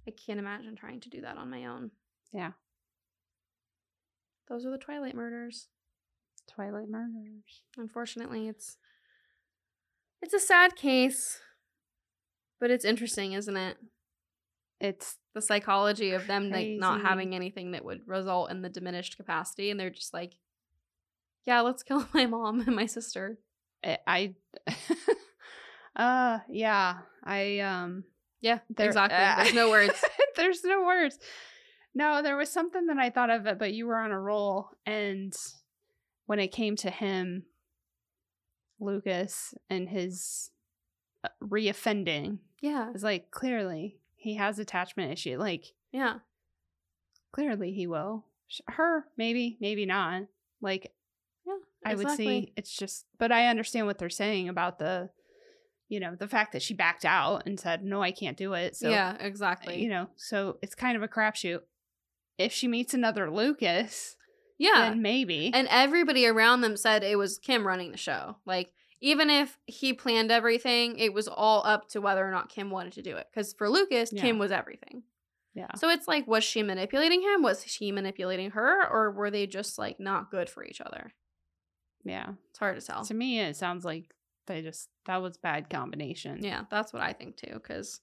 I 0.07 0.11
can't 0.11 0.39
imagine 0.39 0.75
trying 0.77 1.01
to 1.01 1.11
do 1.11 1.21
that 1.23 1.37
on 1.39 1.49
my 1.51 1.65
own. 1.67 1.91
yeah 2.33 2.53
Those 4.49 4.65
are 4.67 4.71
the 4.71 4.79
Twilight 4.79 5.15
murders. 5.15 5.69
twilight 6.47 6.89
murders 6.89 7.63
Unfortunately, 7.77 8.49
it's 8.49 8.77
it's 10.21 10.35
a 10.35 10.41
sad 10.41 10.75
case, 10.77 11.41
but 12.61 12.71
it's 12.71 12.85
interesting, 12.85 13.33
isn't 13.33 13.57
it? 13.57 13.77
it's 14.81 15.17
The 15.35 15.43
psychology 15.43 16.13
of 16.13 16.27
them 16.29 16.51
like 16.51 16.69
not 16.79 17.01
having 17.03 17.35
anything 17.35 17.73
that 17.73 17.85
would 17.85 18.07
result 18.07 18.51
in 18.51 18.63
the 18.63 18.69
diminished 18.69 19.17
capacity, 19.17 19.71
and 19.71 19.79
they're 19.81 19.91
just 19.91 20.15
like, 20.15 20.35
"Yeah, 21.45 21.61
let's 21.63 21.83
kill 21.83 22.07
my 22.15 22.27
mom 22.27 22.61
and 22.61 22.77
my 22.77 22.87
sister." 22.87 23.39
i, 23.85 23.99
I 24.07 24.35
uh 25.97 26.39
yeah 26.49 26.99
i 27.25 27.59
um 27.61 28.05
Yeah, 28.41 28.59
There- 28.71 28.87
exactly. 28.87 29.17
uh, 29.19 29.37
There's 29.43 29.55
no 29.55 29.71
words. 29.71 30.05
There's 30.37 30.65
no 30.65 30.83
words. 30.85 31.19
No, 31.95 32.23
there 32.23 32.37
was 32.37 32.51
something 32.51 32.87
that 32.87 32.99
I 32.99 33.11
thought 33.11 33.31
of, 33.31 33.47
it, 33.47 33.59
but 33.59 33.73
you 33.73 33.87
were 33.87 33.99
on 33.99 34.13
a 34.13 34.21
roll. 34.21 34.69
And 34.87 35.35
when 36.27 36.39
it 36.39 36.49
came 36.53 36.77
to 36.77 36.91
him, 36.91 37.45
Lucas 38.79 39.55
and 39.69 39.89
his 39.89 40.51
uh, 40.51 40.58
Uh, 41.25 41.29
reoffending, 41.43 42.39
Yeah, 42.61 42.91
it's 42.95 43.03
like 43.03 43.31
clearly 43.31 43.99
he 44.17 44.35
has 44.35 44.59
attachment 44.59 45.13
issue. 45.13 45.39
Like 45.39 45.73
yeah, 45.93 46.19
clearly 47.33 47.73
he 47.73 47.87
will. 47.87 48.25
Her, 48.67 49.05
maybe, 49.17 49.59
maybe 49.61 49.87
not. 49.87 50.23
Like 50.61 50.93
yeah. 51.47 51.59
I 51.85 51.95
would 51.95 52.03
exactly. 52.03 52.27
see. 52.27 52.53
It's 52.57 52.75
just, 52.75 53.07
but 53.19 53.33
I 53.33 53.47
understand 53.47 53.87
what 53.87 53.99
they're 53.99 54.11
saying 54.11 54.49
about 54.49 54.79
the, 54.79 55.11
you 55.89 56.01
know, 56.01 56.15
the 56.15 56.29
fact 56.29 56.53
that 56.53 56.63
she 56.63 56.75
backed 56.75 57.05
out 57.05 57.45
and 57.47 57.59
said, 57.59 57.85
"No, 57.85 58.03
I 58.03 58.11
can't 58.11 58.37
do 58.37 58.55
it." 58.55 58.77
So 58.77 58.91
yeah, 58.91 59.17
exactly. 59.21 59.83
you 59.83 59.89
know, 59.89 60.09
so 60.17 60.59
it's 60.63 60.75
kind 60.75 60.97
of 60.97 61.03
a 61.03 61.09
crapshoot. 61.09 61.61
If 62.37 62.53
she 62.53 62.69
meets 62.69 62.95
another 62.95 63.31
Lucas, 63.31 64.17
yeah, 64.59 64.91
then 64.91 65.03
maybe. 65.03 65.51
and 65.55 65.69
everybody 65.71 66.27
around 66.27 66.61
them 66.61 66.77
said 66.77 67.03
it 67.03 67.17
was 67.17 67.39
Kim 67.39 67.67
running 67.67 67.93
the 67.93 67.99
show. 67.99 68.37
Like, 68.45 68.73
even 69.01 69.31
if 69.31 69.59
he 69.67 69.93
planned 69.93 70.31
everything, 70.31 70.99
it 70.99 71.13
was 71.13 71.29
all 71.29 71.63
up 71.65 71.89
to 71.91 72.01
whether 72.01 72.27
or 72.27 72.31
not 72.31 72.49
Kim 72.49 72.71
wanted 72.71 72.95
to 72.95 73.03
do 73.03 73.17
it. 73.17 73.27
Because 73.31 73.53
for 73.53 73.69
Lucas, 73.69 74.13
Yeah. 74.13 74.23
Kim 74.23 74.39
was 74.39 74.51
everything. 74.53 75.03
yeah. 75.55 75.69
So 75.77 75.89
it's 75.89 76.09
like, 76.09 76.27
was 76.27 76.45
she 76.45 76.63
manipulating 76.63 77.23
him? 77.23 77.43
Was 77.43 77.63
he 77.63 77.93
manipulating 77.93 78.51
her? 78.53 78.87
Or 78.89 79.11
were 79.11 79.31
they 79.31 79.47
just 79.47 79.79
like 79.79 79.99
not 80.01 80.31
good 80.31 80.49
for 80.51 80.65
each 80.65 80.81
other? 80.81 81.13
Yeah. 82.05 82.33
It's 82.51 82.59
hard 82.59 82.79
to 82.81 82.85
tell. 82.87 83.05
To 83.05 83.15
me, 83.15 83.41
it 83.41 83.57
sounds 83.57 83.85
like 83.85 84.13
they 84.47 84.63
just, 84.63 84.89
that 85.07 85.21
was 85.23 85.37
bad 85.37 85.69
combination. 85.71 86.43
Yeah, 86.43 86.63
that's 86.71 86.93
what 86.93 87.03
I 87.03 87.13
think 87.13 87.37
too. 87.37 87.53
Because 87.55 88.01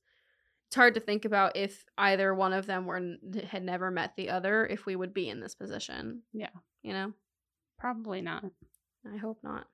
it's 0.68 0.76
hard 0.76 0.94
to 0.96 1.00
think 1.00 1.26
about 1.26 1.56
if 1.56 1.84
either 1.98 2.34
one 2.36 2.54
of 2.54 2.66
them 2.68 2.86
were 2.86 3.16
had 3.50 3.64
never 3.64 3.92
met 3.92 4.16
the 4.16 4.30
other, 4.30 4.66
if 4.66 4.86
we 4.86 4.96
would 4.96 5.14
be 5.14 5.28
in 5.30 5.40
this 5.40 5.56
position. 5.56 6.22
Yeah. 6.34 6.50
You 6.84 6.94
know, 6.94 7.14
Probably 7.80 8.22
not. 8.22 8.44
I 9.12 9.18
hope 9.18 9.40
not. 9.44 9.66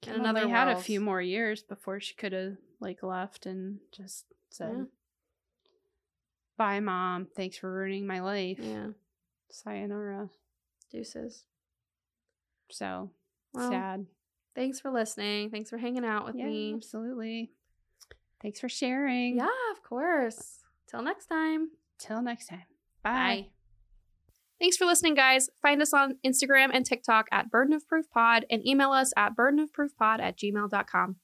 Kim 0.00 0.20
another 0.20 0.40
only 0.40 0.50
had 0.52 0.68
a 0.68 0.80
few 0.80 1.00
more 1.00 1.20
years 1.20 1.62
before 1.62 2.00
she 2.00 2.14
could 2.14 2.32
have 2.32 2.56
like 2.80 3.02
left 3.02 3.46
and 3.46 3.80
just 3.92 4.26
said, 4.50 4.72
Yeah. 4.76 4.84
"Bye, 6.56 6.80
mom. 6.80 7.26
Thanks 7.26 7.58
for 7.58 7.72
ruining 7.72 8.06
my 8.06 8.20
life. 8.20 8.58
Yeah, 8.60 8.88
Sayonara." 9.50 10.30
deuces. 10.90 11.44
So 12.70 13.10
Well, 13.52 13.70
sad. 13.70 14.06
Thanks 14.54 14.80
for 14.80 14.90
listening. 14.90 15.50
Thanks 15.50 15.70
for 15.70 15.78
hanging 15.78 16.04
out 16.04 16.24
with 16.26 16.34
Yeah, 16.36 16.46
me. 16.46 16.74
absolutely. 16.74 17.52
Thanks 18.40 18.58
for 18.60 18.68
sharing. 18.68 19.36
Yeah, 19.36 19.48
of 19.72 19.82
course. 19.82 20.62
Till 20.86 21.02
next 21.02 21.26
time. 21.26 21.70
Till 21.98 22.22
next 22.22 22.46
time. 22.46 22.64
Bye. 23.02 23.50
Thanks 24.60 24.76
for 24.76 24.86
listening, 24.86 25.14
guys. 25.14 25.48
Find 25.62 25.80
us 25.80 25.94
on 25.94 26.16
Instagram 26.26 26.70
and 26.72 26.84
TikTok 26.84 27.28
at 27.30 27.50
Burden 27.50 27.72
of 27.74 27.86
Proof 27.86 28.10
Pod 28.10 28.44
and 28.50 28.66
email 28.66 28.90
us 28.90 29.12
at 29.16 29.36
burdenofproofpod 29.36 30.20
at 30.20 30.36
gmail.com. 30.36 31.16